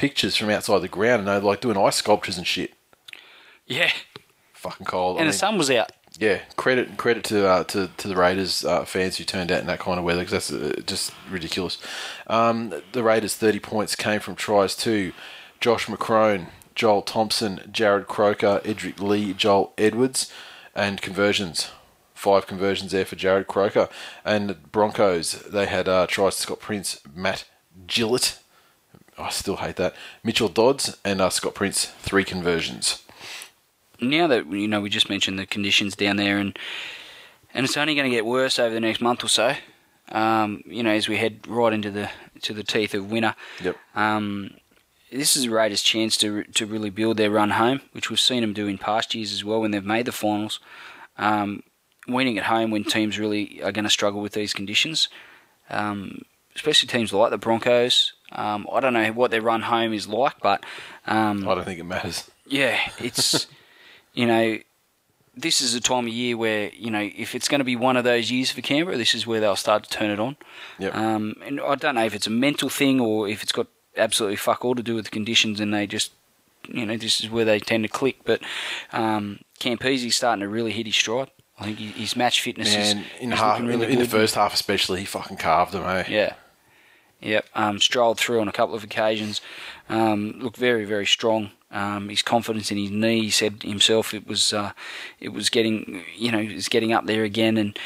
[0.00, 2.72] pictures from outside the ground and they like doing ice sculptures and shit.
[3.66, 3.90] Yeah.
[4.54, 5.16] fucking cold.
[5.16, 5.92] I And the mean, sun was out.
[6.18, 9.66] yeah credit credit to uh, to, to the Raiders uh, fans who turned out in
[9.66, 11.76] that kind of weather because that's uh, just ridiculous.
[12.26, 15.12] Um, the Raiders 30 points came from tries to
[15.60, 20.32] Josh McCrone Joel Thompson Jarrod Croker Edrick Lee Joel Edwards
[20.74, 21.70] and conversions.
[22.14, 23.88] Five conversions there for Jarrod Croker.
[24.26, 27.44] And Broncos they had uh, tries to Scott Prince Matt
[27.86, 28.39] Gillett
[29.18, 29.94] I still hate that.
[30.24, 33.02] Mitchell Dodds and uh, Scott Prince three conversions.
[34.00, 36.58] Now that you know we just mentioned the conditions down there and
[37.52, 39.54] and it's only going to get worse over the next month or so
[40.12, 42.10] um, you know as we head right into the
[42.42, 43.34] to the teeth of winter.
[43.62, 43.76] Yep.
[43.94, 44.52] um,
[45.12, 48.40] this is the Raiders' chance to to really build their run home which we've seen
[48.40, 50.60] them do in past years as well when they've made the finals.
[51.18, 51.62] Um,
[52.08, 55.10] winning at home when teams really are going to struggle with these conditions
[55.68, 56.22] um,
[56.56, 60.40] especially teams like the Broncos um, I don't know what their run home is like
[60.40, 60.64] but
[61.06, 63.46] um, I don't think it matters yeah, it's
[64.12, 64.58] you know,
[65.36, 67.96] this is a time of year where you know if it's going to be one
[67.96, 70.36] of those years for Canberra, this is where they'll start to turn it on.
[70.78, 70.94] Yep.
[70.94, 74.36] Um, and I don't know if it's a mental thing or if it's got absolutely
[74.36, 76.12] fuck all to do with the conditions, and they just
[76.68, 78.18] you know this is where they tend to click.
[78.24, 78.42] But
[78.92, 81.30] um, Campese's starting to really hit his stride.
[81.58, 84.34] I think his match fitness is, in, is half, looking in, really in the first
[84.34, 86.04] half especially, he fucking carved them, eh?
[86.08, 86.32] Yeah.
[87.20, 87.46] Yep.
[87.54, 89.40] Um, strolled through on a couple of occasions.
[89.88, 91.50] Um, looked very, very strong.
[91.70, 94.72] Um, his confidence in his knee, he said himself, it was uh,
[95.20, 97.56] it was getting you know it was getting up there again.
[97.56, 97.78] And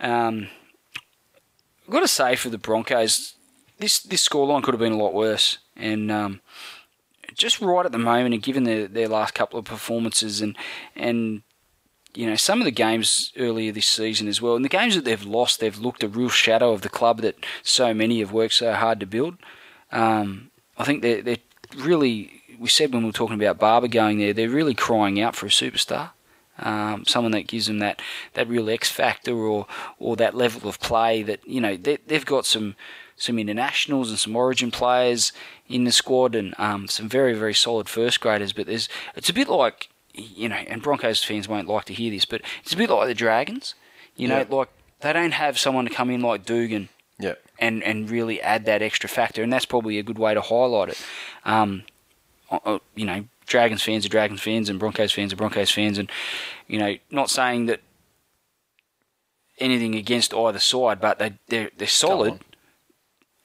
[0.00, 0.48] um,
[1.86, 3.34] I've got to say for the Broncos,
[3.78, 5.58] this this scoreline could have been a lot worse.
[5.76, 6.40] And um,
[7.34, 10.56] just right at the moment, and given their, their last couple of performances, and
[10.94, 11.42] and
[12.14, 15.04] you know, some of the games earlier this season as well, and the games that
[15.04, 18.54] they've lost, they've looked a real shadow of the club that so many have worked
[18.54, 19.36] so hard to build.
[19.90, 21.38] Um, I think they're, they're
[21.76, 25.34] really, we said when we were talking about Barba going there, they're really crying out
[25.34, 26.10] for a superstar.
[26.56, 28.00] Um, someone that gives them that,
[28.34, 29.66] that real X factor or
[29.98, 32.76] or that level of play that you know they, they've got some
[33.16, 35.32] some internationals and some Origin players
[35.68, 38.52] in the squad and um, some very very solid first graders.
[38.52, 42.10] But there's it's a bit like you know, and Broncos fans won't like to hear
[42.10, 43.74] this, but it's a bit like the Dragons.
[44.16, 44.56] You know, Yeah.
[44.56, 44.68] like
[45.00, 46.88] they don't have someone to come in like Dugan
[47.18, 47.34] Yeah.
[47.58, 50.90] and and really add that extra factor, and that's probably a good way to highlight
[50.90, 51.02] it.
[51.44, 51.84] Um,
[52.94, 56.10] you know, Dragons fans are Dragons fans, and Broncos fans are Broncos fans, and
[56.68, 57.80] you know, not saying that
[59.58, 62.40] anything against either side, but they they're they're solid.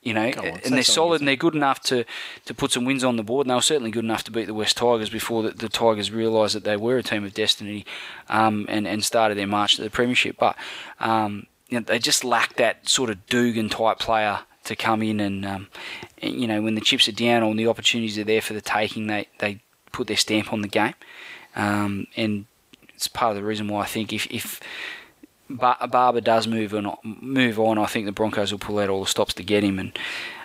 [0.10, 2.03] You know, on, and they're solid and they're good enough to,
[2.45, 3.45] to put some wins on the board.
[3.45, 6.10] And they were certainly good enough to beat the West Tigers before the, the Tigers
[6.11, 7.86] realised that they were a team of destiny
[8.27, 10.36] um, and, and started their march to the Premiership.
[10.40, 10.56] But
[10.99, 15.19] um, you know, they just lacked that sort of Dugan type player to come in
[15.19, 15.68] and, um,
[16.22, 18.61] and, you know, when the chips are down or the opportunities are there for the
[18.61, 19.61] taking, they, they
[19.91, 20.95] put their stamp on the game.
[21.56, 22.45] Um, and
[22.95, 24.60] it's part of the reason why I think if, if
[25.50, 29.02] Bar- Barba does move on, move on, I think the Broncos will pull out all
[29.04, 29.80] the stops to get him.
[29.80, 29.98] And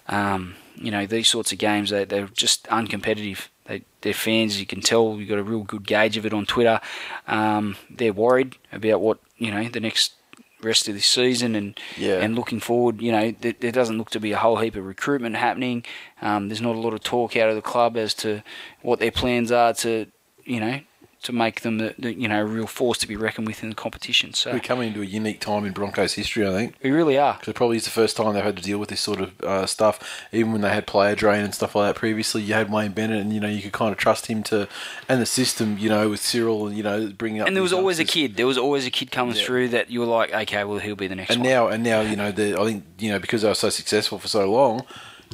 [0.08, 3.48] um, you know these sorts of games, they they're just uncompetitive.
[3.66, 6.44] They, their fans, you can tell, you've got a real good gauge of it on
[6.44, 6.80] Twitter.
[7.26, 10.14] Um, they're worried about what you know the next
[10.62, 12.20] rest of this season and Yeah.
[12.20, 13.00] and looking forward.
[13.02, 15.84] You know there, there doesn't look to be a whole heap of recruitment happening.
[16.22, 18.42] Um, there's not a lot of talk out of the club as to
[18.82, 20.06] what their plans are to
[20.44, 20.80] you know
[21.24, 23.68] to make them the, the you know a real force to be reckoned with in
[23.70, 24.32] the competition.
[24.32, 26.76] So We're coming into a unique time in Broncos history, I think.
[26.82, 27.34] we really are.
[27.34, 29.40] Because it probably is the first time they've had to deal with this sort of
[29.42, 30.00] uh, stuff.
[30.32, 33.20] Even when they had player drain and stuff like that previously, you had Wayne Bennett,
[33.20, 34.68] and you know you could kind of trust him to,
[35.08, 37.46] and the system, you know, with Cyril, and you know bringing up.
[37.48, 38.36] And there was always a kid.
[38.36, 39.44] There was always a kid coming Yeah.
[39.44, 41.48] through that you were like, okay, well he'll be the next And one.
[41.50, 44.18] now, and now, you know, the, I think you know because they were so successful
[44.18, 44.84] for so long.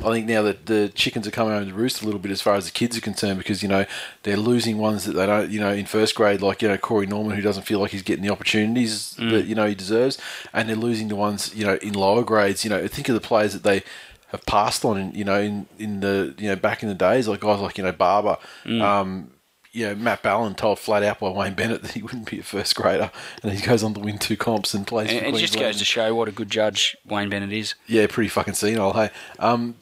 [0.03, 2.41] I think now that the chickens are coming home to roost a little bit as
[2.41, 3.85] far as the kids are concerned because you know
[4.23, 7.07] they're losing ones that they don't you know in first grade like you know Corey
[7.07, 10.19] Norman who doesn't feel like he's getting the opportunities that you know he deserves
[10.53, 13.21] and they're losing the ones you know in lower grades you know think of the
[13.21, 13.83] players that they
[14.29, 17.29] have passed on in you know in, in the you know back in the days
[17.29, 19.31] like guys like you know Barba um,
[19.73, 22.43] you know, Matt Ballin told flat out by Wayne Bennett that he wouldn't be a
[22.43, 23.11] first grader,
[23.43, 25.11] and he goes on to win two comps and plays.
[25.11, 27.75] And it just goes to show what a good judge Wayne Bennett is.
[27.87, 29.11] Yeah, pretty fucking senile, hey.
[29.39, 29.77] Um,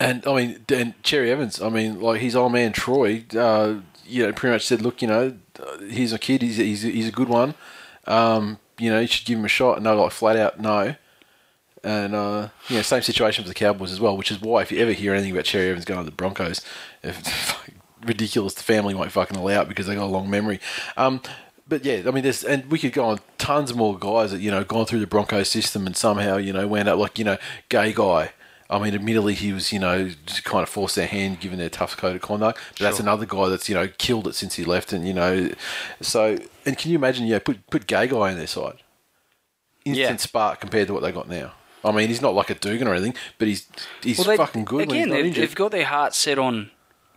[0.00, 4.26] and I mean, and Cherry Evans, I mean, like his old man Troy, uh, you
[4.26, 7.12] know, pretty much said, look, you know, uh, he's a kid, he's he's, he's a
[7.12, 7.54] good one.
[8.06, 9.76] Um, you know, you should give him a shot.
[9.76, 10.96] And they're like flat out no.
[11.84, 14.72] And uh, you know, same situation for the Cowboys as well, which is why if
[14.72, 16.62] you ever hear anything about Cherry Evans going to the Broncos,
[17.02, 17.70] if
[18.04, 20.60] ridiculous, the family won't fucking allow it because they got a long memory.
[20.96, 21.20] Um,
[21.68, 24.50] but yeah, I mean, there's and we could go on tons more guys that you
[24.50, 27.36] know gone through the Broncos system and somehow you know wound up like you know
[27.68, 28.30] Gagai.
[28.70, 31.68] I mean, admittedly, he was, you know, just kind of forced their hand given their
[31.68, 32.60] tough code of conduct.
[32.78, 34.92] But that's another guy that's, you know, killed it since he left.
[34.92, 35.50] And, you know,
[36.00, 38.76] so, and can you imagine, you know, put, put Gagai on their side?
[39.84, 40.16] Instant Yeah.
[40.16, 41.52] spark compared to what they got now.
[41.84, 43.66] I mean, he's not like a Dugan or anything, but he's
[44.02, 46.70] he's Well, they- fucking good when he's Again, they've, they've got their hearts set on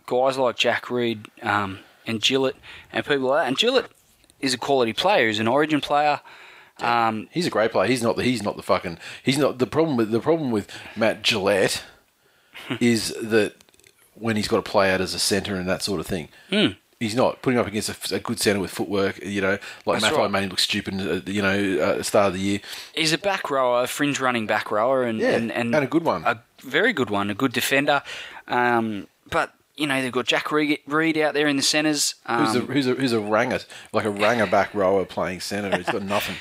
[0.06, 2.54] guys like Jack Reed um, and Gillett
[2.92, 3.48] and people like that.
[3.48, 3.86] And Gillett
[4.40, 5.26] is a quality player.
[5.28, 6.20] He's an Origin player.
[6.80, 7.88] Um, He's a great player.
[7.88, 8.24] He's not the.
[8.24, 8.98] He's not the fucking.
[9.22, 11.82] He's not the problem with the problem with Matt Gillett
[12.80, 13.54] is that
[14.14, 16.68] when he's got to play out as a centre and that sort of thing, Hmm.
[17.00, 19.22] he's not putting up against a, a good centre with footwork.
[19.24, 20.30] You know, like That's Matt right.
[20.30, 20.94] Manning look stupid.
[21.00, 22.60] uh, You know, uh, at the start of the year.
[22.94, 25.88] he's a back rower, a fringe running back rower, and, Yeah, and, and, and a
[25.88, 26.24] good one.
[26.24, 28.02] A very good one, a good defender.
[28.48, 32.14] Um, but, you know, they've got Jack Reed, Reed out there in the centres.
[32.26, 33.60] Um, Who's a who's a who's a ranger
[33.92, 35.76] like a ranger back rower playing centre?
[35.76, 36.36] He's got nothing.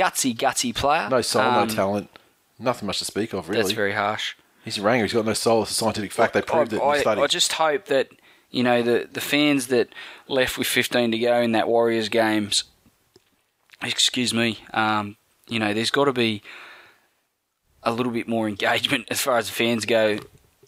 [0.00, 1.08] Gutsy, gutsy player.
[1.08, 2.10] No soul, Um, no talent,
[2.58, 3.48] nothing much to speak of.
[3.48, 4.34] Really, That's very harsh.
[4.64, 5.04] he's a ranger.
[5.04, 5.62] He's got no soul.
[5.62, 6.34] It's a scientific fact.
[6.34, 7.20] They proved I, it in the study.
[7.22, 8.08] I just hope that
[8.50, 9.88] you know the the fans that
[10.28, 12.64] left with 15 to go in that Warriors games.
[13.82, 14.58] Excuse me.
[14.74, 15.16] Um,
[15.48, 16.42] you know, there's got to be
[17.82, 20.18] a little bit more engagement as far as the fans go,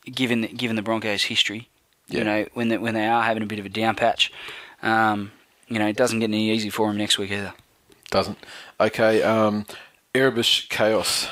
[0.05, 1.69] given given the Broncos' history.
[2.09, 2.19] Yeah.
[2.19, 4.33] You know, when they, when they are having a bit of a down patch,
[4.83, 5.31] um,
[5.69, 7.55] you know, it doesn't get any easy for them next week either.
[8.13, 8.37] Doesn't.
[8.79, 9.65] Okay, um,
[10.15, 11.29] Erebus Chaos.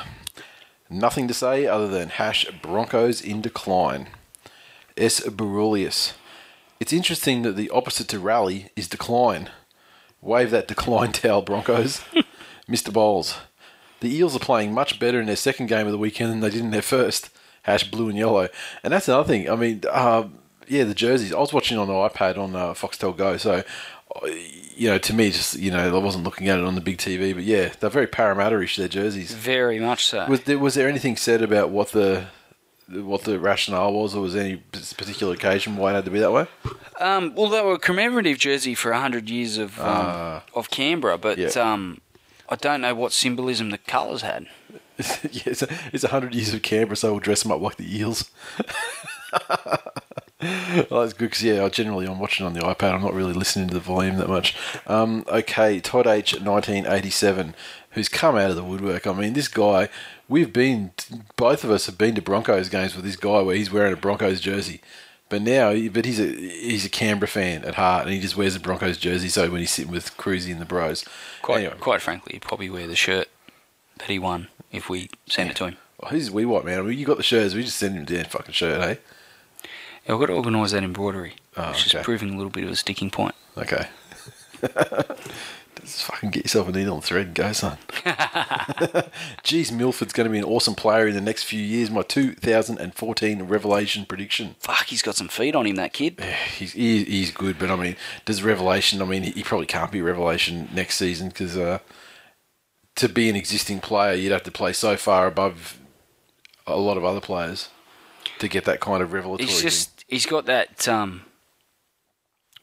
[0.89, 4.09] Nothing to say other than hash Broncos in decline.
[4.97, 5.21] S.
[5.21, 6.15] Berulius.
[6.81, 9.51] It's interesting that the opposite to rally is decline.
[10.23, 12.01] Wave that decline towel, Broncos.
[12.69, 12.91] Mr.
[12.91, 13.37] Bowles.
[14.01, 16.49] The Eels are playing much better in their second game of the weekend than they
[16.49, 17.29] did in their first.
[17.65, 18.49] Hash blue and yellow.
[18.83, 19.51] And that's another thing.
[19.51, 20.29] I mean, uh,
[20.67, 21.35] yeah, the jerseys.
[21.35, 23.65] I was watching on the iPad on uh, Foxtel Go, so
[24.77, 26.99] you know, to me, just you know, I wasn't looking at it on the big
[26.99, 28.77] TV, but yeah, they're very Parramatta-ish.
[28.77, 29.33] Their jerseys.
[29.33, 30.27] Very much so.
[30.27, 32.27] Was there was there anything said about what the
[32.89, 36.19] what the rationale was, or was there any particular occasion why it had to be
[36.19, 36.47] that way?
[36.99, 41.39] Um, well, they were a commemorative jersey for 100 years of um, of Canberra, but
[41.39, 41.49] yeah.
[41.49, 42.01] um,
[42.49, 44.47] I don't know what symbolism the colours had.
[44.99, 45.63] yeah, it's
[45.93, 48.31] it's a hundred years of Canberra, so we'll dress them up like the eels.
[50.43, 52.95] well, that's good because yeah, I generally I'm watching on the iPad.
[52.95, 54.57] I'm not really listening to the volume that much.
[54.87, 57.55] Um, okay, Todd H, 1987,
[57.91, 59.07] who's come out of the woodwork.
[59.07, 59.89] I mean, this guy.
[60.29, 60.93] We've been,
[61.35, 63.97] both of us have been to Broncos games with this guy where he's wearing a
[63.97, 64.81] Broncos jersey.
[65.29, 68.55] But now, but he's a he's a Canberra fan at heart, and he just wears
[68.57, 69.29] a Broncos jersey.
[69.29, 71.05] So when he's sitting with Cruzy and the Bros,
[71.43, 73.29] Quite, anyway, quite frankly, he'd probably wear the shirt
[73.99, 75.77] that he won if we sent it to him.
[76.03, 76.79] oh, who's wee white man?
[76.79, 77.55] I mean, you got the shirts.
[77.55, 78.99] We just send him a damn fucking shirt, hey?
[80.07, 81.99] Yeah, I've got to organise that embroidery, Oh, which okay.
[81.99, 83.35] is proving a little bit of a sticking point.
[83.57, 83.87] Okay.
[85.81, 87.79] Just fucking get yourself a needle and thread and go, son.
[89.43, 91.91] Jeez, Milford's going to be an awesome player in the next few years.
[91.91, 94.57] My 2014 revelation prediction.
[94.59, 96.21] Fuck, he's got some feet on him, that kid.
[96.57, 97.97] He's he, he's good, but I mean,
[98.27, 99.01] does revelation?
[99.01, 101.79] I mean, he, he probably can't be revelation next season because uh,
[102.97, 105.79] to be an existing player, you'd have to play so far above
[106.67, 107.71] a lot of other players
[108.41, 109.47] to get that kind of revelatory.
[109.47, 109.69] He's thing.
[109.69, 111.23] just, he's got that um,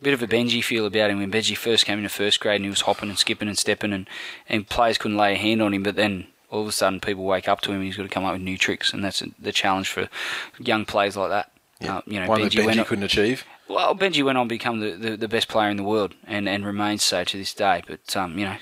[0.02, 2.66] bit of a Benji feel about him when Benji first came into first grade and
[2.66, 4.08] he was hopping and skipping and stepping and,
[4.48, 7.24] and players couldn't lay a hand on him, but then all of a sudden people
[7.24, 9.24] wake up to him and he's got to come up with new tricks, and that's
[9.40, 10.10] the challenge for
[10.60, 11.52] young players like that.
[11.80, 11.98] Yeah.
[11.98, 13.46] Uh, you know, one Benji, Benji on, couldn't achieve.
[13.68, 16.50] well, Benji went on to become the, the, the best player in the world and,
[16.50, 17.84] and remains so to this day.
[17.86, 18.56] But um, you know,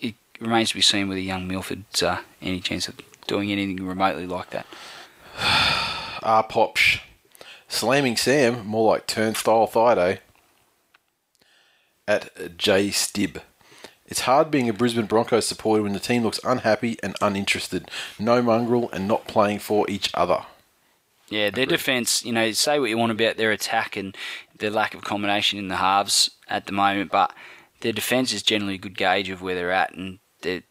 [0.00, 2.96] it remains to be seen whether young Milford's uh, any chance of
[3.28, 4.66] doing anything remotely like that.
[6.26, 7.00] R Popsh.
[7.68, 10.18] Slamming Sam, more like Turnstile Thaiday.
[12.06, 13.40] At J Stib.
[14.06, 17.90] It's hard being a Brisbane Broncos supporter when the team looks unhappy and uninterested.
[18.18, 20.44] No mongrel and not playing for each other.
[21.28, 24.16] Yeah, their defence, you know, say what you want about their attack and
[24.58, 27.34] their lack of combination in the halves at the moment, but
[27.80, 30.62] their defence is generally a good gauge of where they're at, and they're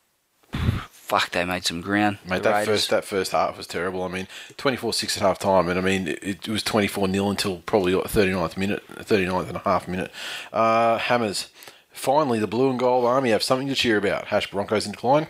[1.06, 2.18] fuck, they made some ground.
[2.26, 2.68] Mate, that Raiders.
[2.68, 4.02] first that first half was terrible.
[4.02, 4.28] I mean,
[4.58, 8.58] 24-6 at half time, and I mean, it, it was 24-0 until probably what, 39th
[8.58, 10.12] minute, 39th and a half minute.
[10.52, 11.50] Uh, Hammers.
[11.92, 14.28] Finally, the blue and gold army have something to cheer about.
[14.28, 15.28] Hash Broncos in decline.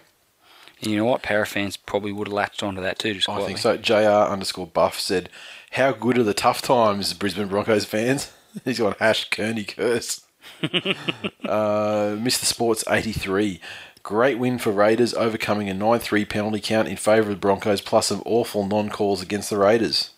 [0.81, 1.21] And you know what?
[1.21, 3.13] Para fans probably would have latched onto that too.
[3.13, 3.55] Just I quietly.
[3.55, 3.77] think so.
[3.77, 5.29] JR underscore Buff said,
[5.71, 8.31] How good are the tough times, Brisbane Broncos fans?
[8.65, 10.21] He's got hash Kearney curse.
[10.63, 12.45] uh, Mr.
[12.45, 13.59] Sports 83.
[14.05, 17.81] Great win for Raiders, overcoming a 9 3 penalty count in favour of the Broncos,
[17.81, 20.11] plus some awful non calls against the Raiders.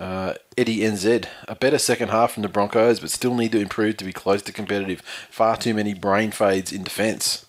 [0.00, 1.26] Uh, Eddie NZ.
[1.46, 4.42] A better second half from the Broncos, but still need to improve to be close
[4.42, 5.00] to competitive.
[5.30, 7.46] Far too many brain fades in defence.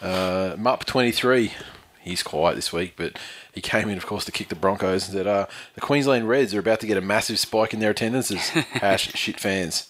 [0.00, 1.54] Uh, Mup 23.
[2.00, 3.18] He's quiet this week, but
[3.52, 6.54] he came in, of course, to kick the Broncos and said, uh, The Queensland Reds
[6.54, 8.48] are about to get a massive spike in their attendances.
[8.50, 9.88] Hash shit fans.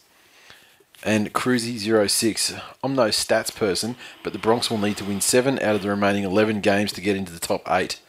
[1.05, 2.61] And Cruzy06.
[2.83, 5.89] I'm no stats person, but the Bronx will need to win 7 out of the
[5.89, 8.01] remaining 11 games to get into the top 8.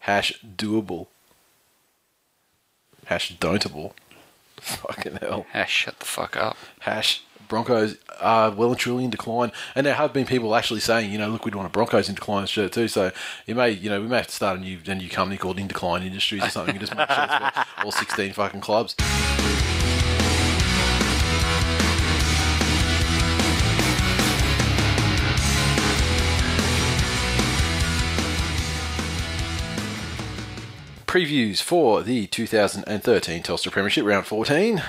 [0.00, 1.08] Hash doable.
[3.06, 3.92] Hash don'table.
[4.60, 5.46] Fucking hell.
[5.50, 6.56] Hash shut the fuck up.
[6.80, 11.10] Hash Broncos are well and truly in decline, and there have been people actually saying,
[11.10, 12.88] you know, look, we'd want a Broncos in decline shirt too.
[12.88, 13.10] So
[13.46, 15.58] you may, you know, we may have to start a new a new company called
[15.58, 18.94] In Decline Industries or something, and just make shirts for all sixteen fucking clubs.
[31.08, 34.82] Previews for the 2013 Telstra Premiership Round 14,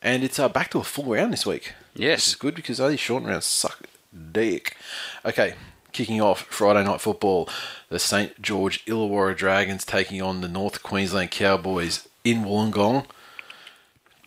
[0.00, 1.72] and it's uh, back to a full round this week.
[1.96, 2.28] Yes.
[2.28, 3.88] Is good because these short rounds suck
[4.30, 4.76] dick.
[5.24, 5.54] Okay,
[5.90, 7.48] kicking off Friday night football,
[7.88, 13.06] the St George Illawarra Dragons taking on the North Queensland Cowboys in Wollongong.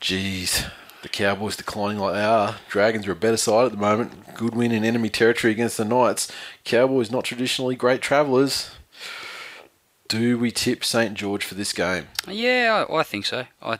[0.02, 0.70] Jeez,
[1.02, 2.58] the Cowboys declining like they are.
[2.68, 4.36] Dragons are a better side at the moment.
[4.36, 6.30] Good win in enemy territory against the Knights.
[6.66, 8.72] Cowboys not traditionally great travellers.
[10.12, 12.08] Do we tip St George for this game?
[12.28, 13.46] Yeah, I, I think so.
[13.62, 13.80] I,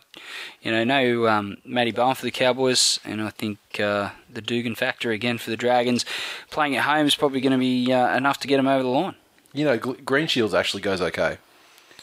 [0.62, 4.74] you know, no um, Matty Bowen for the Cowboys, and I think uh, the Dugan
[4.76, 6.06] factor again for the Dragons.
[6.50, 8.88] Playing at home is probably going to be uh, enough to get him over the
[8.88, 9.16] line.
[9.52, 11.38] You know, Greenshields actually goes okay.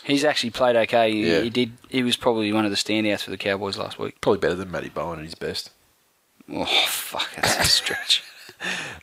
[0.05, 1.11] He's actually played okay.
[1.11, 1.41] He, Yeah.
[1.41, 1.73] he did.
[1.89, 4.21] He was probably one of the standouts for the Cowboys last week.
[4.21, 5.71] Probably better than Matty Bowen at his best.
[6.53, 8.23] Oh fuck, that's a stretch.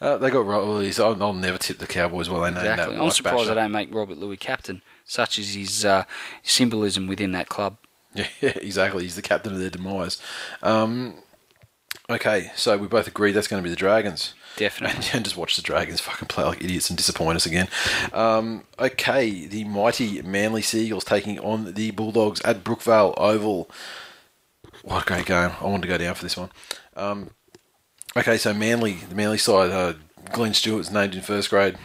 [0.01, 1.01] Uh, they got Rollies.
[1.01, 2.97] I'll, I'll never tip the Cowboys while they name exactly.
[2.97, 3.01] that.
[3.01, 4.81] I'm surprised they don't make Robert Lui captain.
[5.05, 6.03] Such is his uh,
[6.43, 7.77] symbolism within that club.
[8.15, 9.03] Yeah, exactly.
[9.03, 10.21] He's the captain of their demise.
[10.63, 11.15] Um,
[12.09, 14.33] okay, so we both agree that's going to be the Dragons.
[14.55, 15.05] Definitely.
[15.13, 17.67] And just watch the Dragons fucking play like idiots and disappoint us again.
[18.13, 23.69] Um, okay, the mighty Manly Seagulls taking on the Bulldogs at Brookvale Oval.
[24.83, 25.51] What a great game.
[25.59, 26.51] I wanted to go down for this one.
[26.95, 27.31] Um,
[28.15, 29.95] okay, so Manly, the Manly side, uh,
[30.31, 31.77] Glenn Stewart's named in first grade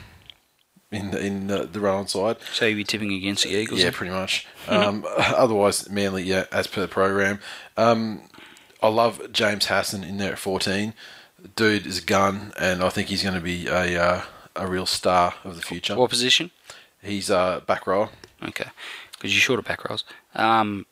[0.90, 2.36] in in uh, the run on side.
[2.52, 3.80] So you'd be tipping against the Eagles.
[3.80, 3.92] Yeah, then?
[3.94, 4.46] pretty much.
[4.68, 7.40] Um, otherwise, Manly, yeah, as per the program.
[7.76, 8.20] Um,
[8.80, 10.94] I love James Hasson in there at 14.
[11.56, 14.22] Dude is a gun, and I think he's going to be a uh,
[14.54, 15.96] a real star of the future.
[15.96, 16.50] What position?
[17.02, 18.10] He's uh, back rower.
[18.42, 18.68] Okay,
[19.12, 20.04] because you're short of back rows.
[20.34, 20.86] Um,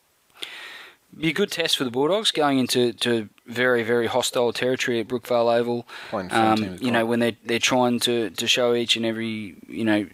[1.17, 5.09] be a good test for the Bulldogs going into to very very hostile territory at
[5.09, 5.87] Brookvale Oval.
[6.13, 10.07] Um, you know when they're, they're trying to, to show each and every you know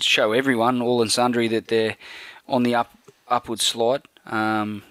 [0.00, 1.96] show everyone all and sundry that they're
[2.48, 2.92] on the up
[3.28, 4.82] upward slide um,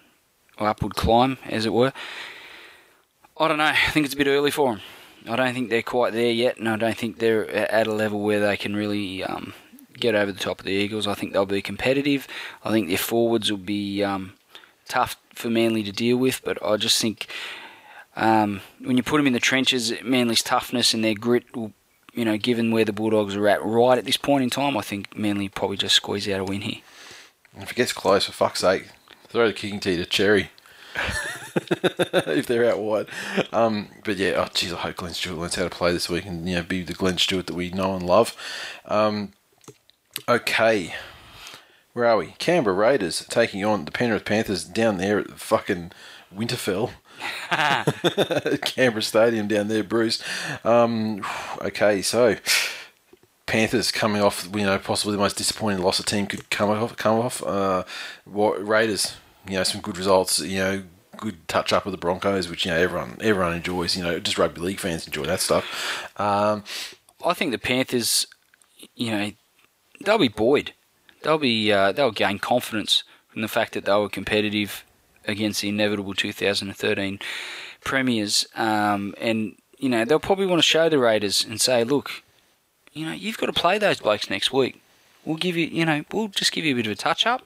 [0.58, 1.94] or upward climb as it were.
[3.38, 3.66] I don't know.
[3.66, 4.82] I think it's a bit early for them.
[5.28, 8.22] I don't think they're quite there yet, and I don't think they're at a level
[8.22, 9.54] where they can really um,
[10.00, 11.08] get over the top of the Eagles.
[11.08, 12.28] I think they'll be competitive.
[12.64, 14.34] I think their forwards will be um,
[14.88, 17.28] tough for Manly to deal with, but I just think
[18.16, 21.74] um, when you put them in the trenches, Manly's toughness and their grit will,
[22.14, 24.82] you know, given where the Bulldogs are at right at this point in time, I
[24.82, 26.82] think Manly probably just squeeze out a win here.
[27.58, 28.88] If it gets close, for fuck's sake,
[29.28, 30.50] throw the kicking tee to Cherry.
[31.56, 33.08] if they're out wide.
[33.52, 36.26] Um, but yeah, oh jeez, I hope Glenn Stewart learns how to play this week
[36.26, 38.36] and you know be the Glenn Stewart that we know and love.
[38.86, 39.34] Um,
[40.28, 40.96] okay,
[41.94, 42.36] where are we?
[42.38, 45.92] Canberra Raiders taking on the Penrith Panthers down there at the fucking
[46.34, 46.92] Winterfell.
[48.62, 50.24] Canberra Stadium down there, Bruce.
[50.64, 51.26] Um,
[51.62, 52.36] okay, so
[53.46, 56.96] Panthers coming off, you know, possibly the most disappointing loss a team could come off.
[56.98, 57.44] Come off.
[57.44, 57.84] Uh,
[58.26, 59.16] Raiders,
[59.48, 60.40] you know, some good results.
[60.40, 60.84] You know,
[61.16, 63.96] good touch up with the Broncos, which you know everyone everyone enjoys.
[63.96, 66.10] You know, just rugby league fans enjoy that stuff.
[66.20, 66.64] Um,
[67.24, 68.28] I think the Panthers,
[68.96, 69.32] you know,
[70.04, 70.74] they'll be buoyed.
[71.24, 74.84] They'll be uh, they'll gain confidence from the fact that they were competitive
[75.28, 77.20] against the inevitable 2013
[77.84, 82.24] premiers, um, and you know they'll probably want to show the Raiders and say, look,
[82.96, 84.82] you know, you've got to play those blokes next week.
[85.26, 87.44] We'll give you, you know, we'll just give you a bit of a touch up,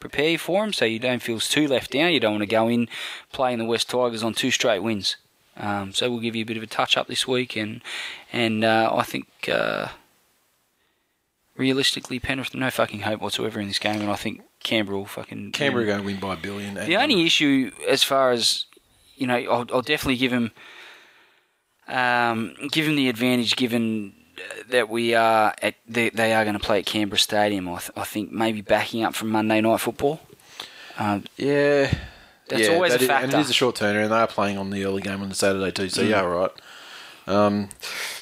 [0.00, 2.12] prepare you for them, so you don't feel too left down.
[2.12, 2.88] You don't want to go in
[3.32, 5.16] playing the West Tigers on two straight wins.
[5.56, 7.82] Um, so we'll give you a bit of a touch up this week, and
[8.32, 9.88] and uh, I think uh,
[11.56, 15.52] realistically, Penrith no fucking hope whatsoever in this game, and I think Canberra will fucking
[15.52, 16.74] Canberra going to win by a billion.
[16.74, 18.66] The only issue, as far as
[19.16, 20.50] you know, I'll, I'll definitely give him,
[21.88, 24.14] um, give him the advantage, given
[24.68, 27.68] that we are at they, they are going to play at Canberra Stadium.
[27.68, 30.20] I, th- I think maybe backing up from Monday night football.
[30.98, 31.92] Um, Yeah.
[32.48, 34.26] That's yeah, always a that is- And it is a short turner, and they are
[34.26, 35.84] playing on the early game on the Saturday too.
[35.86, 35.90] Mm.
[35.92, 36.50] So yeah, right.
[37.28, 37.68] Um,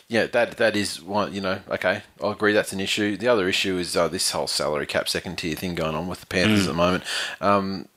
[0.09, 1.35] yeah, that that is one.
[1.35, 3.16] You know, okay, I agree that's an issue.
[3.16, 6.20] The other issue is uh, this whole salary cap second tier thing going on with
[6.20, 6.64] the Panthers Mm.
[6.64, 7.05] at the moment.
[7.40, 7.89] Um,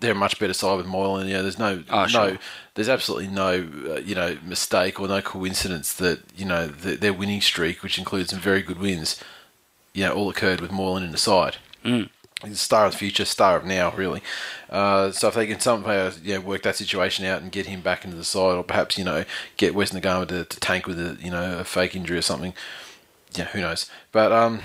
[0.00, 1.28] they're a much better side with Moylan.
[1.28, 2.38] Yeah, there's no Oh, no, sure.
[2.74, 7.12] there's absolutely no uh, you know mistake or no coincidence that you know the, their
[7.12, 9.22] winning streak, which includes some very good wins,
[9.92, 11.56] you know, all occurred with Moylan in the side.
[11.84, 12.08] Mm.
[12.42, 14.22] He's the star of the future, star of now, really.
[14.68, 17.80] Uh, so if they can somehow you know, work that situation out and get him
[17.80, 19.24] back into the side, or perhaps you know
[19.56, 22.54] get Wes Naiqama to, to tank with a you know a fake injury or something,
[23.34, 23.90] yeah, who knows?
[24.10, 24.60] But um,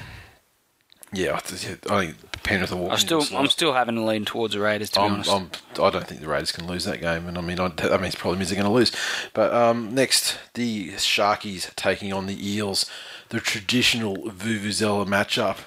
[1.14, 2.94] yeah, I think Penrith will walk.
[2.94, 5.32] I still, I'm still having to lean towards the Raiders to I'm, honest.
[5.32, 5.50] I'm,
[5.82, 8.16] I don't think the Raiders can lose that game, and I mean, I, that means
[8.16, 8.92] probably means they're going to lose.
[9.34, 12.90] But um, next, the Sharkies taking on the Eels,
[13.30, 15.60] the traditional Vuvuzela matchup.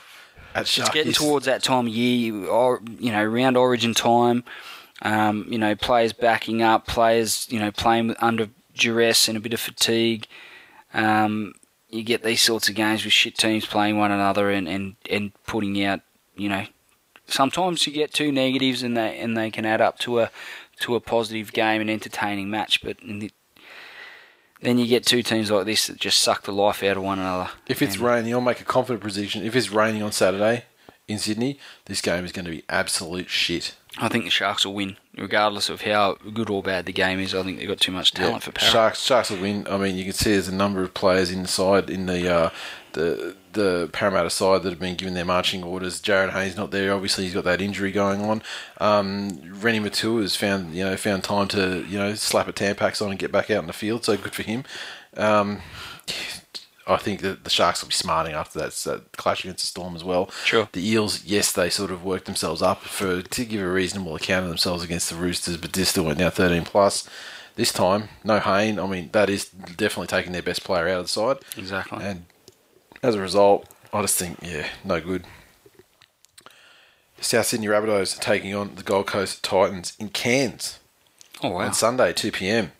[0.55, 4.45] It's getting towards that time of year, or you know, round Origin time.
[5.03, 9.53] Um, you know, players backing up, players you know playing under duress and a bit
[9.53, 10.27] of fatigue.
[10.93, 11.55] Um,
[11.91, 15.33] you get these sorts of games with shit teams playing one another and, and, and
[15.45, 16.01] putting out,
[16.37, 16.67] you know,
[17.27, 20.31] sometimes you get two negatives and they and they can add up to a
[20.81, 22.83] to a positive game and entertaining match.
[22.83, 23.31] But in the,
[24.63, 27.19] then you get two teams like this that just suck the life out of one
[27.19, 27.51] another.
[27.67, 29.45] If it's And- raining, I'll make a confident prediction.
[29.45, 30.65] If it's raining on Saturday
[31.09, 33.75] in Sydney, this game is going to be absolute shit.
[33.99, 37.35] I think the Sharks will win, regardless of how good or bad the game is.
[37.35, 38.71] I think they've got too much talent for Para.
[38.71, 39.67] Sharks, Sharks will win.
[39.69, 42.51] I mean, you can see there's a number of players inside in the uh,
[42.93, 46.01] the the Parramatta side that have been given their marching orders.
[46.01, 46.93] Jarryd Hayne's not there.
[46.95, 48.43] Obviously, he's got that injury going on.
[48.79, 53.03] Um, Reni Maitua has found you know found time to you know slap a Tampax
[53.03, 54.05] on and get back out in the field.
[54.05, 54.65] So good for him.
[55.17, 55.61] Um,
[56.87, 59.95] I think that the Sharks will be smarting after that, that clash against the Storm
[59.95, 60.31] as well.
[60.45, 60.69] Sure.
[60.73, 64.45] The Eels, yes, they sort of worked themselves up for to give a reasonable account
[64.45, 67.09] of themselves against the Roosters, but they still went down 13 plus.
[67.55, 68.79] This time, no Hayne.
[68.79, 71.39] I mean, that is definitely taking their best player out of the side.
[71.57, 72.03] Exactly.
[72.03, 72.25] And
[73.03, 75.25] as a result, I just think, yeah, no good.
[77.21, 80.79] South Sydney Rabbitohs are taking on the Gold Coast Titans in Cairns
[81.43, 81.67] oh wow!
[81.67, 82.73] on Sunday, 2 p.m.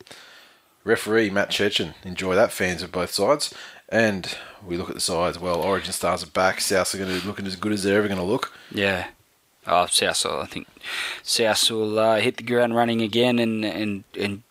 [0.83, 1.93] Referee Matt Cecchin.
[2.03, 3.53] Enjoy that, fans of both sides.
[3.89, 4.35] And
[4.65, 5.37] we look at the sides.
[5.37, 6.57] Well, Origin Stars are back.
[6.57, 8.51] Souths are going to be looking as good as they're ever going to look.
[8.71, 9.09] Yeah.
[9.67, 10.25] Oh, South.
[10.25, 10.67] I think
[11.21, 14.41] South will uh, hit the ground running again and and and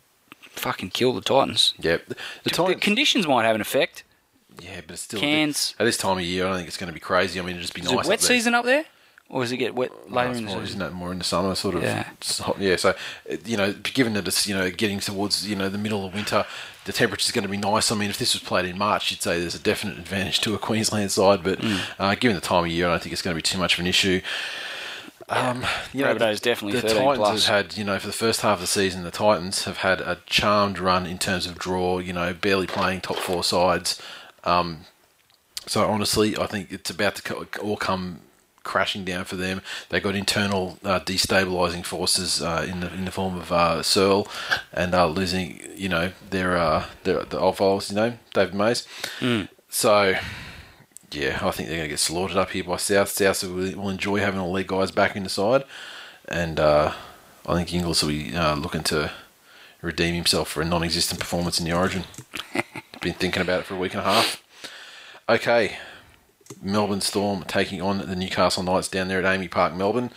[0.40, 1.74] fucking kill the Titans.
[1.80, 2.06] Yep.
[2.06, 2.82] The The Titans.
[2.82, 4.04] conditions might have an effect.
[4.60, 5.74] Yeah, but it's still Cairns.
[5.78, 6.44] at this time of year.
[6.44, 7.38] I don't think it's going to be crazy.
[7.40, 7.90] I mean, it'd just be nice.
[7.90, 8.06] Is nice.
[8.06, 8.28] it wet up there.
[8.36, 8.84] season up there,
[9.28, 10.64] or does it get wet No, later in the more, season?
[10.64, 11.82] isn't it more in the summer, sort of?
[11.82, 12.04] Yeah.
[12.40, 12.76] hot- yeah.
[12.76, 12.94] So,
[13.44, 16.44] you know, given that it's you know getting towards you know the middle of winter,
[16.84, 17.90] the temperature's going to be nice.
[17.92, 20.54] I mean, if this was played in March, you'd say there's a definite advantage to
[20.54, 21.42] a Queensland side.
[21.42, 21.80] But Mm.
[21.98, 23.74] uh, given the time of year, I don't think it's going to be too much
[23.74, 24.20] of an issue.
[25.28, 27.46] Um, you know, the, definitely the Titans plus.
[27.46, 30.00] have had, you know, for the first half of the season, the Titans have had
[30.00, 32.00] a charmed run in terms of draw.
[32.00, 34.02] You know, barely playing top four sides.
[34.44, 34.84] Um,
[35.66, 38.20] so honestly, I think it's about to all come
[38.62, 39.62] crashing down for them.
[39.88, 44.28] They got internal uh, destabilizing forces uh, in the in the form of uh, Searle
[44.72, 48.86] and uh, losing, you know, their uh, their the old fellows, you know, David Mays.
[49.68, 50.14] So.
[51.12, 53.08] Yeah, I think they're going to get slaughtered up here by South.
[53.08, 55.64] South will, will enjoy having all their guys back in the side,
[56.28, 56.92] and uh,
[57.44, 59.10] I think Inglis will be uh, looking to
[59.82, 62.04] redeem himself for a non-existent performance in the Origin.
[63.00, 64.42] Been thinking about it for a week and a half.
[65.28, 65.78] Okay,
[66.60, 70.10] Melbourne Storm taking on the Newcastle Knights down there at AAMI Park, Melbourne.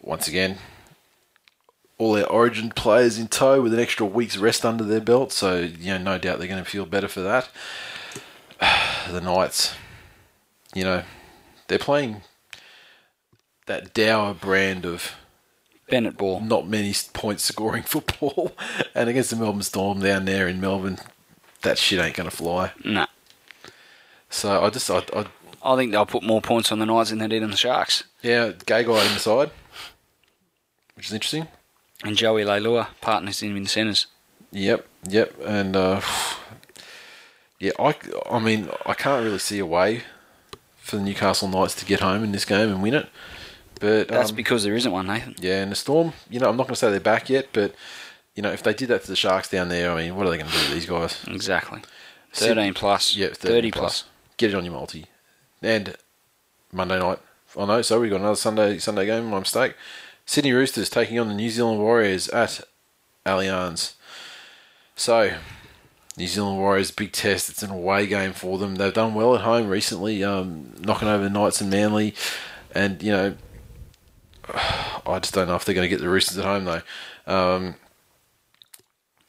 [0.00, 0.56] Once again,
[1.98, 5.58] all their Origin players in tow with an extra week's rest under their belt, so
[5.60, 7.48] you know, no doubt they're going to feel better for that.
[9.10, 9.74] The Knights,
[10.74, 11.02] you know,
[11.66, 12.22] they're playing
[13.66, 15.14] that dour brand of
[15.88, 16.40] Bennett ball.
[16.40, 18.52] not many point scoring football,
[18.94, 20.98] and against the Melbourne Storm down there in Melbourne,
[21.62, 22.72] that shit ain't going to fly.
[22.84, 23.06] No.
[24.28, 25.26] So I just, I, I
[25.62, 28.04] I think they'll put more points on the Knights than they did on the Sharks.
[28.22, 29.50] Yeah, Gagai on the side,
[30.94, 31.48] which is interesting.
[32.02, 34.06] And Joey Leilua, partners in the centres.
[34.52, 36.00] Yep, yep, and uh,
[37.58, 37.94] Yeah, I,
[38.30, 40.02] I mean, I can't really see a way
[40.78, 43.08] for the Newcastle Knights to get home in this game and win it.
[43.80, 45.34] But That's um, because there isn't one, Nathan.
[45.40, 47.74] yeah, and the Storm, you know, I'm not going to say they're back yet, but
[48.40, 50.30] you know, if they did that to the Sharks down there, I mean, what are
[50.30, 51.22] they going to do to these guys?
[51.28, 51.82] Exactly.
[52.32, 53.14] Sid- 13 plus.
[53.14, 54.04] Yeah, 30 plus.
[54.38, 55.04] Get it on your multi.
[55.60, 55.94] And
[56.72, 57.18] Monday night.
[57.54, 59.26] Oh know, so we've got another Sunday Sunday game.
[59.26, 59.74] My mistake.
[60.24, 62.62] Sydney Roosters taking on the New Zealand Warriors at
[63.26, 63.92] Allianz.
[64.96, 65.34] So,
[66.16, 67.50] New Zealand Warriors big test.
[67.50, 68.76] It's an away game for them.
[68.76, 72.14] They've done well at home recently, um, knocking over the Knights and Manly,
[72.74, 73.34] and you know,
[74.54, 76.82] I just don't know if they're going to get the Roosters at home though.
[77.26, 77.74] Um,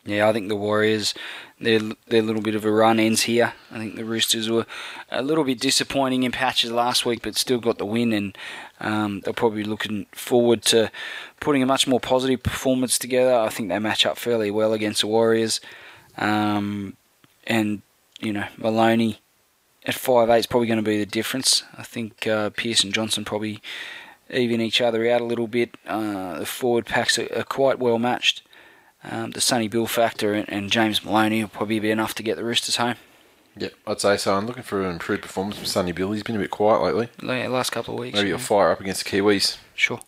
[0.03, 1.13] Yeah, I think the Warriors,
[1.59, 3.53] their their little bit of a run ends here.
[3.71, 4.65] I think the Roosters were
[5.11, 8.37] a little bit disappointing in patches last week, but still got the win, and
[8.79, 10.91] um, they're probably looking forward to
[11.39, 13.35] putting a much more positive performance together.
[13.35, 15.61] I think they match up fairly well against the Warriors,
[16.17, 16.97] um,
[17.45, 17.83] and
[18.19, 19.21] you know Maloney
[19.85, 21.63] at five eight is probably going to be the difference.
[21.77, 23.61] I think uh, and Johnson probably
[24.31, 25.75] even each other out a little bit.
[25.85, 28.41] Uh, the forward packs are, are quite well matched.
[29.03, 32.35] Um, the Sonny Bill factor and, and James Maloney will probably be enough to get
[32.37, 32.95] the Roosters home.
[33.57, 34.35] yeah, I'd say so.
[34.35, 36.11] I'm looking for an improved performance from Sonny Bill.
[36.11, 37.09] He's been a bit quiet lately.
[37.21, 38.15] La- Last couple of weeks.
[38.15, 38.35] Maybe yeah.
[38.35, 39.57] a fire up against the Kiwis.
[39.75, 39.99] Sure.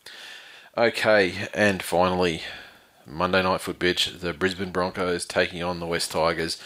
[0.78, 2.42] Okay, and finally,
[3.06, 6.60] Monday night foot bitch, the Brisbane Broncos taking on the West Tigers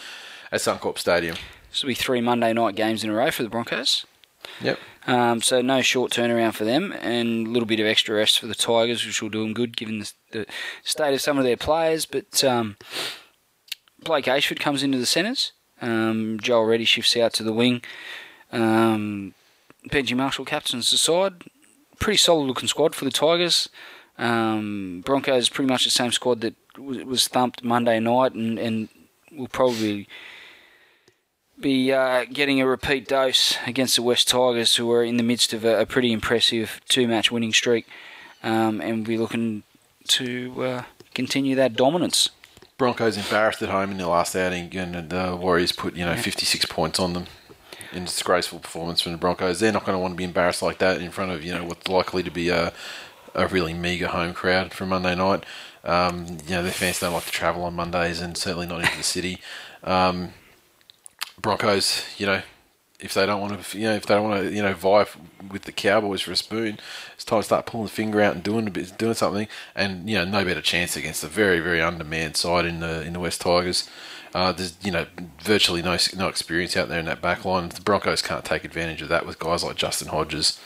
[0.52, 1.36] at Suncorp Stadium.
[1.70, 4.06] This will be three Monday night games in a row for the Broncos.
[4.62, 4.78] Yep.
[5.08, 8.46] Um, so no short turnaround for them, and a little bit of extra rest for
[8.46, 10.46] the Tigers, which will do them good given the, the
[10.84, 12.04] state of some of their players.
[12.04, 12.76] But um,
[14.04, 15.52] Blake Ayshford comes into the centres.
[15.80, 17.80] Um, Joel Reddy shifts out to the wing.
[18.52, 19.32] Um,
[19.88, 21.44] Benji Marshall captains the side.
[21.98, 23.70] Pretty solid looking squad for the Tigers.
[24.18, 28.90] Um, Broncos pretty much the same squad that was, was thumped Monday night, and, and
[29.32, 30.06] will probably
[31.60, 35.52] be uh, getting a repeat dose against the West Tigers, who are in the midst
[35.52, 37.86] of a, a pretty impressive two-match winning streak,
[38.42, 39.62] um, and we're looking
[40.08, 40.82] to uh,
[41.14, 42.30] continue that dominance.
[42.76, 46.66] Broncos embarrassed at home in their last outing, and the Warriors put you know 56
[46.66, 47.26] points on them.
[47.90, 50.78] In disgraceful performance from the Broncos, they're not going to want to be embarrassed like
[50.78, 52.72] that in front of you know what's likely to be a
[53.34, 55.44] a really meagre home crowd for Monday night.
[55.84, 58.96] Um, you know their fans don't like to travel on Mondays, and certainly not into
[58.96, 59.40] the city.
[59.82, 60.34] Um,
[61.40, 62.42] Broncos, you know,
[63.00, 65.06] if they don't want to, you know, if they don't want to, you know, vie
[65.50, 66.80] with the Cowboys for a spoon,
[67.14, 69.46] it's time to start pulling the finger out and doing a bit, doing something.
[69.74, 73.12] And you know, no better chance against a very, very undermanned side in the in
[73.12, 73.88] the West Tigers.
[74.34, 75.06] Uh, there's you know
[75.40, 77.68] virtually no no experience out there in that back line.
[77.68, 80.58] The Broncos can't take advantage of that with guys like Justin Hodges.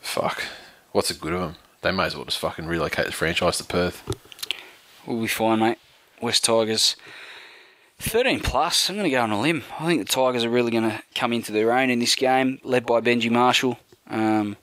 [0.00, 0.44] Fuck,
[0.92, 1.56] what's the good of them?
[1.82, 4.02] They may as well just fucking relocate the franchise to Perth.
[5.06, 5.78] We'll be fine, mate.
[6.20, 6.96] West Tigers.
[8.00, 9.62] 13 plus, I'm going to go on a limb.
[9.78, 12.58] I think the Tigers are really going to come into their own in this game,
[12.64, 13.78] led by Benji Marshall.
[14.08, 14.56] Um,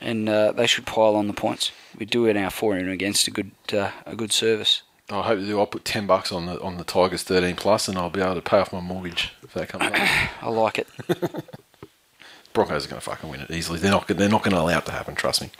[0.00, 1.72] and uh, they should pile on the points.
[1.98, 4.82] We do it our for and against a good uh, a good service.
[5.10, 5.58] I hope they do.
[5.58, 8.36] I'll put ten bucks on the on the Tigers thirteen plus, and I'll be able
[8.36, 9.92] to pay off my mortgage if that comes up.
[10.42, 10.88] I like it.
[12.52, 13.78] Broncos are going to fucking win it easily.
[13.78, 14.06] They're not.
[14.08, 15.14] They're not going to allow it to happen.
[15.14, 15.50] Trust me.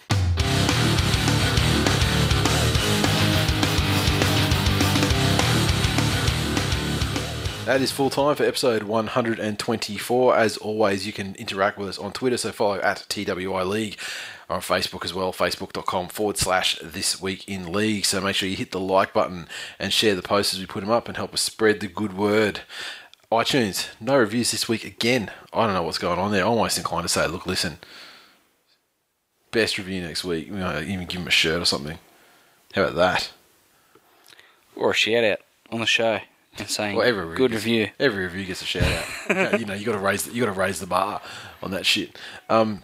[7.66, 10.36] That is full time for episode 124.
[10.36, 13.98] As always, you can interact with us on Twitter, so follow at TWI League
[14.48, 18.06] on Facebook as well, facebook.com forward slash this week in league.
[18.06, 19.46] So make sure you hit the like button
[19.78, 22.16] and share the posts as we put them up and help us spread the good
[22.16, 22.62] word.
[23.30, 25.30] iTunes, no reviews this week again.
[25.52, 26.42] I don't know what's going on there.
[26.42, 27.78] I'm almost inclined to say, look, listen,
[29.52, 30.46] best review next week.
[30.46, 31.98] You know, even give them a shirt or something.
[32.74, 33.32] How about that?
[34.74, 36.20] Or a shout out on the show
[36.58, 37.90] and saying Well, every good gets- review.
[37.98, 38.82] Every review gets a shout
[39.30, 39.58] out.
[39.60, 41.20] you know, you got to raise you got to raise the bar
[41.62, 42.18] on that shit.
[42.48, 42.82] Um,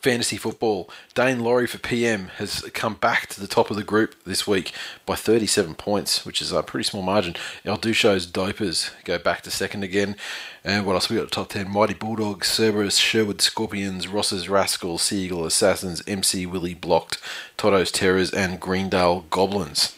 [0.00, 0.88] fantasy football.
[1.14, 4.72] Dane Laurie for PM has come back to the top of the group this week
[5.04, 7.34] by 37 points, which is a pretty small margin.
[7.64, 10.16] El Dushos Dopers go back to second again.
[10.64, 11.30] And what else we got?
[11.30, 17.18] Top 10 Mighty Bulldogs, Cerberus, Sherwood Scorpions, Ross's Rascals, Seagull Assassins, MC Willie Blocked,
[17.58, 19.96] Toto's Terrors, and Greendale Goblins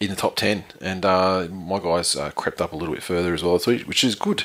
[0.00, 3.34] in the top 10 and uh, my guys uh, crept up a little bit further
[3.34, 4.44] as well which is good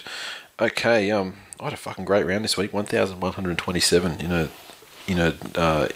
[0.59, 4.49] okay um i had a fucking great round this week 1127 in a
[5.07, 5.88] in a uh,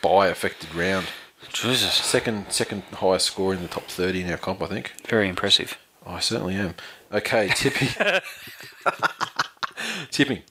[0.00, 1.06] buy affected round
[1.52, 1.92] Jesus.
[1.94, 5.76] second second highest score in the top 30 in our comp i think Very impressive.
[6.06, 6.74] I certainly am.
[7.10, 7.88] Okay, tipping.
[10.10, 10.42] tipping.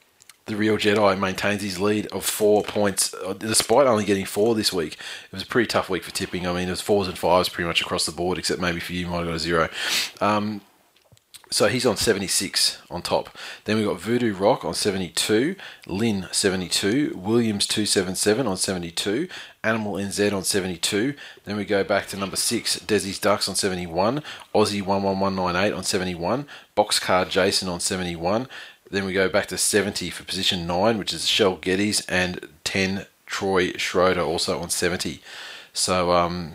[0.46, 4.74] The real Jedi maintains his lead of four points, uh, despite only getting four this
[4.74, 4.94] week.
[4.94, 6.46] It was a pretty tough week for tipping.
[6.46, 8.92] I mean, it was fours and fives pretty much across the board, except maybe for
[8.92, 9.70] you, you might have got a zero.
[10.20, 10.62] Um,
[11.50, 13.38] So he's on 76 on top.
[13.66, 15.56] Then we've got Voodoo Rock on 72,
[15.86, 19.28] Lynn 72, Williams 277 on 72,
[19.64, 21.14] Animal NZ on 72.
[21.46, 24.24] Then we go back to number 6, Desi's Ducks on 71,
[24.56, 28.48] Aussie 11198 on 71, Boxcar Jason on 71.
[28.94, 33.08] Then we go back to 70 for position 9, which is Shell Geddes, and 10,
[33.26, 35.20] Troy Schroeder also on 70.
[35.74, 36.54] So, um,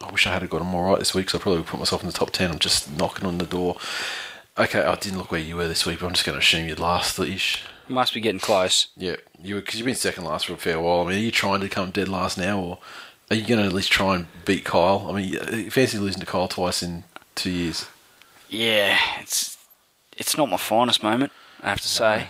[0.00, 1.80] I wish I had got them all right this week, so I probably would put
[1.80, 2.52] myself in the top 10.
[2.52, 3.78] I'm just knocking on the door.
[4.56, 6.68] Okay, I didn't look where you were this week, but I'm just going to assume
[6.68, 7.64] you'd last ish.
[7.88, 8.86] Must be getting close.
[8.96, 11.00] Yeah, you because you've been second last for a fair while.
[11.00, 12.78] I mean, are you trying to come dead last now, or
[13.28, 15.08] are you going to at least try and beat Kyle?
[15.10, 17.02] I mean, fancy losing to Kyle twice in
[17.34, 17.86] two years.
[18.48, 19.53] Yeah, it's
[20.16, 21.32] it's not my finest moment,
[21.62, 22.28] I have to say.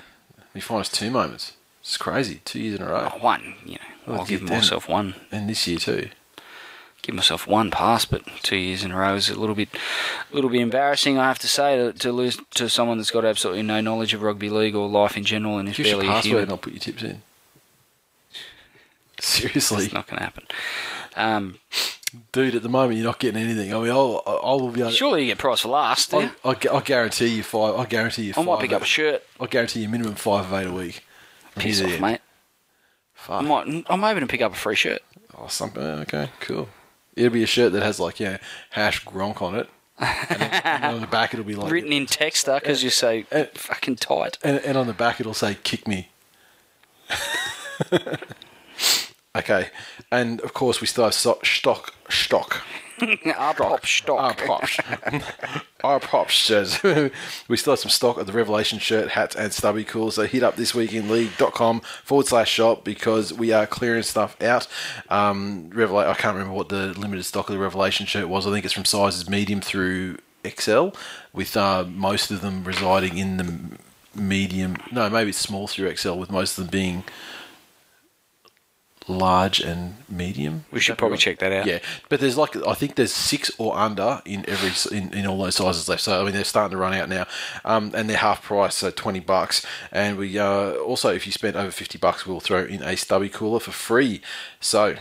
[0.54, 1.52] You finest two moments.
[1.80, 2.40] It's crazy.
[2.44, 3.10] Two years in a row.
[3.14, 5.14] Oh, one, you know, Well, I'll give myself one.
[5.30, 6.08] And this year too.
[7.02, 9.68] give myself one pass, but two years in a row is a little bit,
[10.32, 11.18] a little bit embarrassing.
[11.18, 14.22] I have to say to, to lose to someone that's got absolutely no knowledge of
[14.22, 16.42] rugby league or life in general and is Give us your barely password human.
[16.44, 17.22] and I'll put your tips in.
[19.20, 19.84] Seriously.
[19.84, 20.46] It's not going to happen.
[21.16, 21.58] Um,
[22.30, 23.74] Dude, at the moment you're not getting anything.
[23.74, 26.12] I mean, I'll, I'll be able surely you get price for last.
[26.12, 26.30] you?
[26.44, 27.74] I'll, I'll, I'll guarantee you five.
[27.74, 28.44] I'll guarantee you I five.
[28.44, 29.24] might pick up a shirt.
[29.40, 31.04] I'll guarantee you minimum five of eight a week.
[31.56, 32.20] Piss off, mate.
[33.28, 33.84] I might.
[33.88, 35.00] I'm hoping to pick up a free shirt.
[35.36, 35.82] Oh, something.
[35.82, 36.68] Okay, cool.
[37.16, 38.38] It'll be a shirt that has like yeah
[38.70, 39.68] hash Gronk on it,
[39.98, 43.26] and, then, and on the back it'll be like Written in texter because you say
[43.32, 44.38] Uh, fucking tight.
[44.42, 46.10] and, and on the back it'll say "kick me."
[49.36, 49.68] okay,
[50.10, 52.62] and of course we still have so- stock stock.
[53.36, 54.20] Our pop stock.
[54.20, 54.78] Our props.
[55.84, 56.80] Our props says
[57.48, 60.10] we still have some stock of the Revelation shirt, hats, and stubby cool.
[60.12, 64.40] So hit up this week in thisweekinleague.com forward slash shop because we are clearing stuff
[64.40, 64.68] out.
[65.10, 68.46] Um, Revela- I can't remember what the limited stock of the Revelation shirt was.
[68.46, 70.90] I think it's from sizes medium through XL,
[71.32, 74.76] with uh, most of them residing in the medium.
[74.92, 77.04] No, maybe it's small through XL, with most of them being
[79.06, 80.64] large and medium.
[80.70, 81.66] We should probably check that out.
[81.66, 85.38] Yeah, but there's like I think there's six or under in every in, in all
[85.38, 86.02] those sizes left.
[86.02, 87.26] So I mean they're starting to run out now,
[87.64, 89.64] um, and they're half price, so twenty bucks.
[89.92, 93.28] And we uh, also if you spend over fifty bucks, we'll throw in a stubby
[93.28, 94.20] cooler for free.
[94.60, 94.96] So.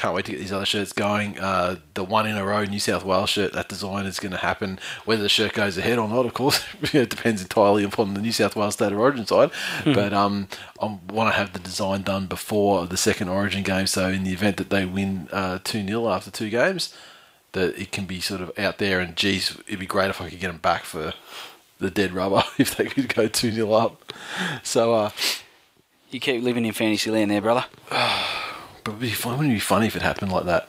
[0.00, 1.38] Can't wait to get these other shirts going.
[1.38, 4.38] Uh, the one in a row New South Wales shirt, that design is going to
[4.38, 4.80] happen.
[5.04, 6.64] Whether the shirt goes ahead or not, of course,
[6.94, 9.50] it depends entirely upon the New South Wales State of Origin side.
[9.84, 10.48] But um,
[10.80, 13.86] I want to have the design done before the second Origin game.
[13.86, 16.96] So in the event that they win uh, two 0 after two games,
[17.52, 19.00] that it can be sort of out there.
[19.00, 21.12] And geez, it'd be great if I could get them back for
[21.78, 24.14] the dead rubber if they could go two 0 up.
[24.62, 25.10] So, uh,
[26.10, 27.66] You keep living in fantasy land there, brother.
[28.84, 29.32] but it'd be fun.
[29.38, 30.68] Wouldn't it be funny if it happened like that?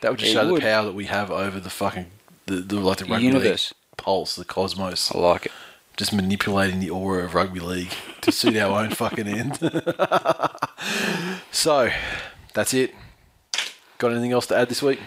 [0.00, 0.60] That would just It show would.
[0.62, 2.06] the power that we have over the fucking
[2.46, 3.70] the, the like the rugby universe.
[3.72, 5.12] league pulse, the cosmos.
[5.14, 5.52] I like it.
[5.96, 7.92] Just manipulating the aura of rugby league
[8.22, 9.58] to suit our own fucking end.
[11.50, 11.90] so,
[12.54, 12.94] that's it.
[13.98, 15.00] Got anything else to add this week?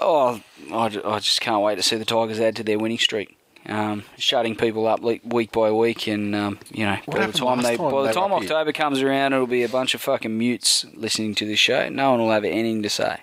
[0.00, 0.40] Oh,
[0.72, 3.36] I, ju- I just can't wait to see the Tigers add to their winning streak.
[3.66, 7.76] Um, shutting people up week by week, and um, you know, by the time they
[7.76, 8.38] time by the time here?
[8.40, 11.88] October comes around, it'll be a bunch of fucking mutes listening to this show.
[11.88, 13.20] No one will have anything to say.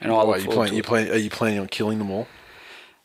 [0.00, 0.86] And I Why, look you plan, to you it.
[0.86, 2.28] plan, are you planning on killing them all?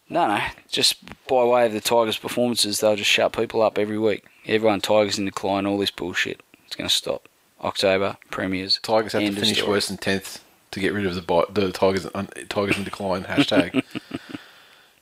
[0.10, 0.40] No, no,
[0.70, 0.98] just
[1.28, 4.24] by way of the Tigers' performances, they'll just shut people up every week.
[4.46, 6.42] Everyone Tigers in decline, all this bullshit.
[6.66, 7.28] It's going to stop.
[7.62, 8.80] October premiers.
[8.84, 12.08] Tigers have to finish worse than tenth to get rid of the the Tigers
[12.50, 13.84] Tigers in decline hashtag,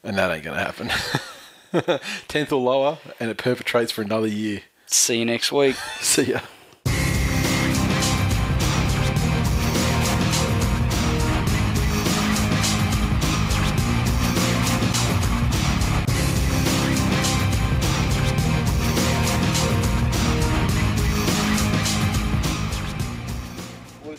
[0.03, 0.89] and that ain't gonna happen.
[2.27, 4.61] Tenth or lower, and it perpetrates for another year.
[4.87, 5.75] See you next week.
[5.99, 6.41] See ya.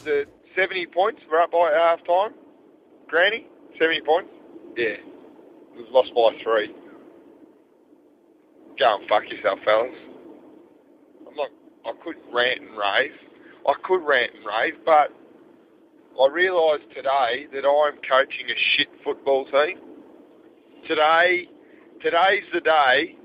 [0.02, 1.20] was it 70 points?
[1.30, 2.34] We're up by half time.
[3.08, 3.46] Granny,
[3.78, 4.30] 70 points?
[4.76, 4.96] Yeah.
[5.76, 6.74] We've lost by three.
[8.78, 9.94] Go and fuck yourself, fellas.
[11.26, 11.48] I'm not,
[11.86, 13.12] I could rant and rave.
[13.66, 15.12] I could rant and rave, but
[16.20, 19.78] I realised today that I'm coaching a shit football team.
[20.86, 21.48] Today,
[22.02, 23.16] today's the day,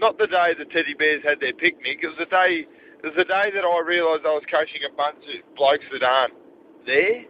[0.00, 1.98] not the day the teddy bears had their picnic.
[2.02, 2.66] It was the day,
[3.02, 6.02] it was the day that I realised I was coaching a bunch of blokes that
[6.02, 6.34] aren't
[6.86, 7.24] there.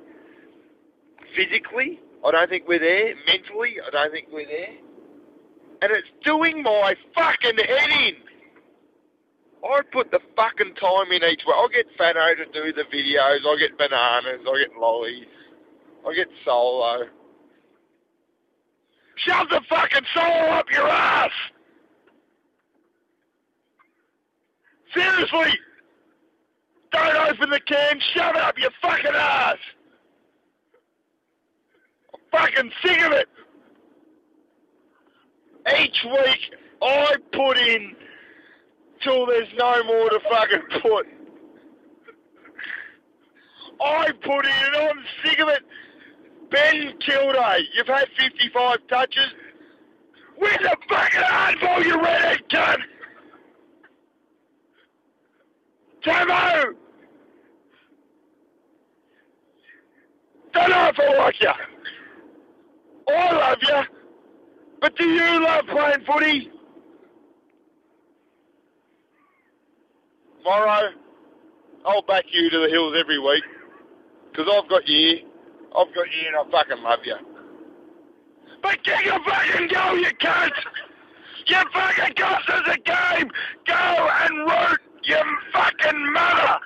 [1.36, 3.14] Physically, I don't think we're there.
[3.26, 4.76] Mentally, I don't think we're there.
[5.80, 8.14] And it's doing my fucking head in.
[9.64, 11.54] I put the fucking time in each way.
[11.54, 13.46] I get Fano to do the videos.
[13.46, 14.46] I get bananas.
[14.46, 15.26] I get lollies.
[16.06, 17.06] I get solo.
[19.16, 21.30] Shove the fucking solo up your ass!
[24.94, 25.58] Seriously!
[26.92, 29.56] Don't open the can, shove up your fucking ass!
[32.30, 33.28] Fucking sick of it!
[35.80, 37.96] Each week I put in
[39.02, 41.06] till there's no more to fucking put.
[43.80, 45.62] I put in and I'm sick of it.
[46.50, 49.32] Ben Kilday, you've had 55 touches.
[50.38, 52.78] Win the fucking handball, you redhead cunt!
[56.04, 56.74] Tamo!
[60.54, 61.52] Don't know if I like you.
[63.08, 63.82] I love you.
[64.80, 66.50] But do you love playing footy?
[70.44, 70.90] Morrow,
[71.84, 73.44] I'll back you to the hills every week.
[74.30, 75.18] Because I've got you.
[75.76, 77.16] I've got you and I fucking love you.
[78.62, 80.52] But get your fucking goal, you cunt!
[81.46, 83.30] You fucking cost us a game!
[83.66, 86.58] Go and root your fucking mother!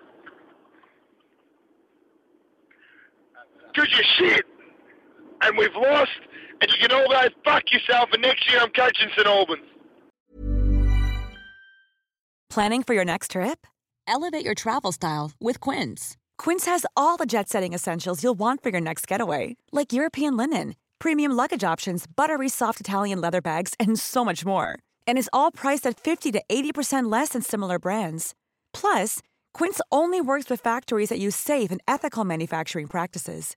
[3.72, 4.44] Because you're shit!
[5.42, 6.10] And we've lost,
[6.62, 9.62] and you can all go fuck yourself, and next year I'm coaching St Albans.
[12.48, 13.66] Planning for your next trip?
[14.06, 16.16] Elevate your travel style with Quince.
[16.38, 20.36] Quince has all the jet setting essentials you'll want for your next getaway, like European
[20.36, 24.78] linen, premium luggage options, buttery soft Italian leather bags, and so much more.
[25.06, 28.34] And is all priced at 50 to 80% less than similar brands.
[28.72, 29.20] Plus,
[29.54, 33.56] Quince only works with factories that use safe and ethical manufacturing practices.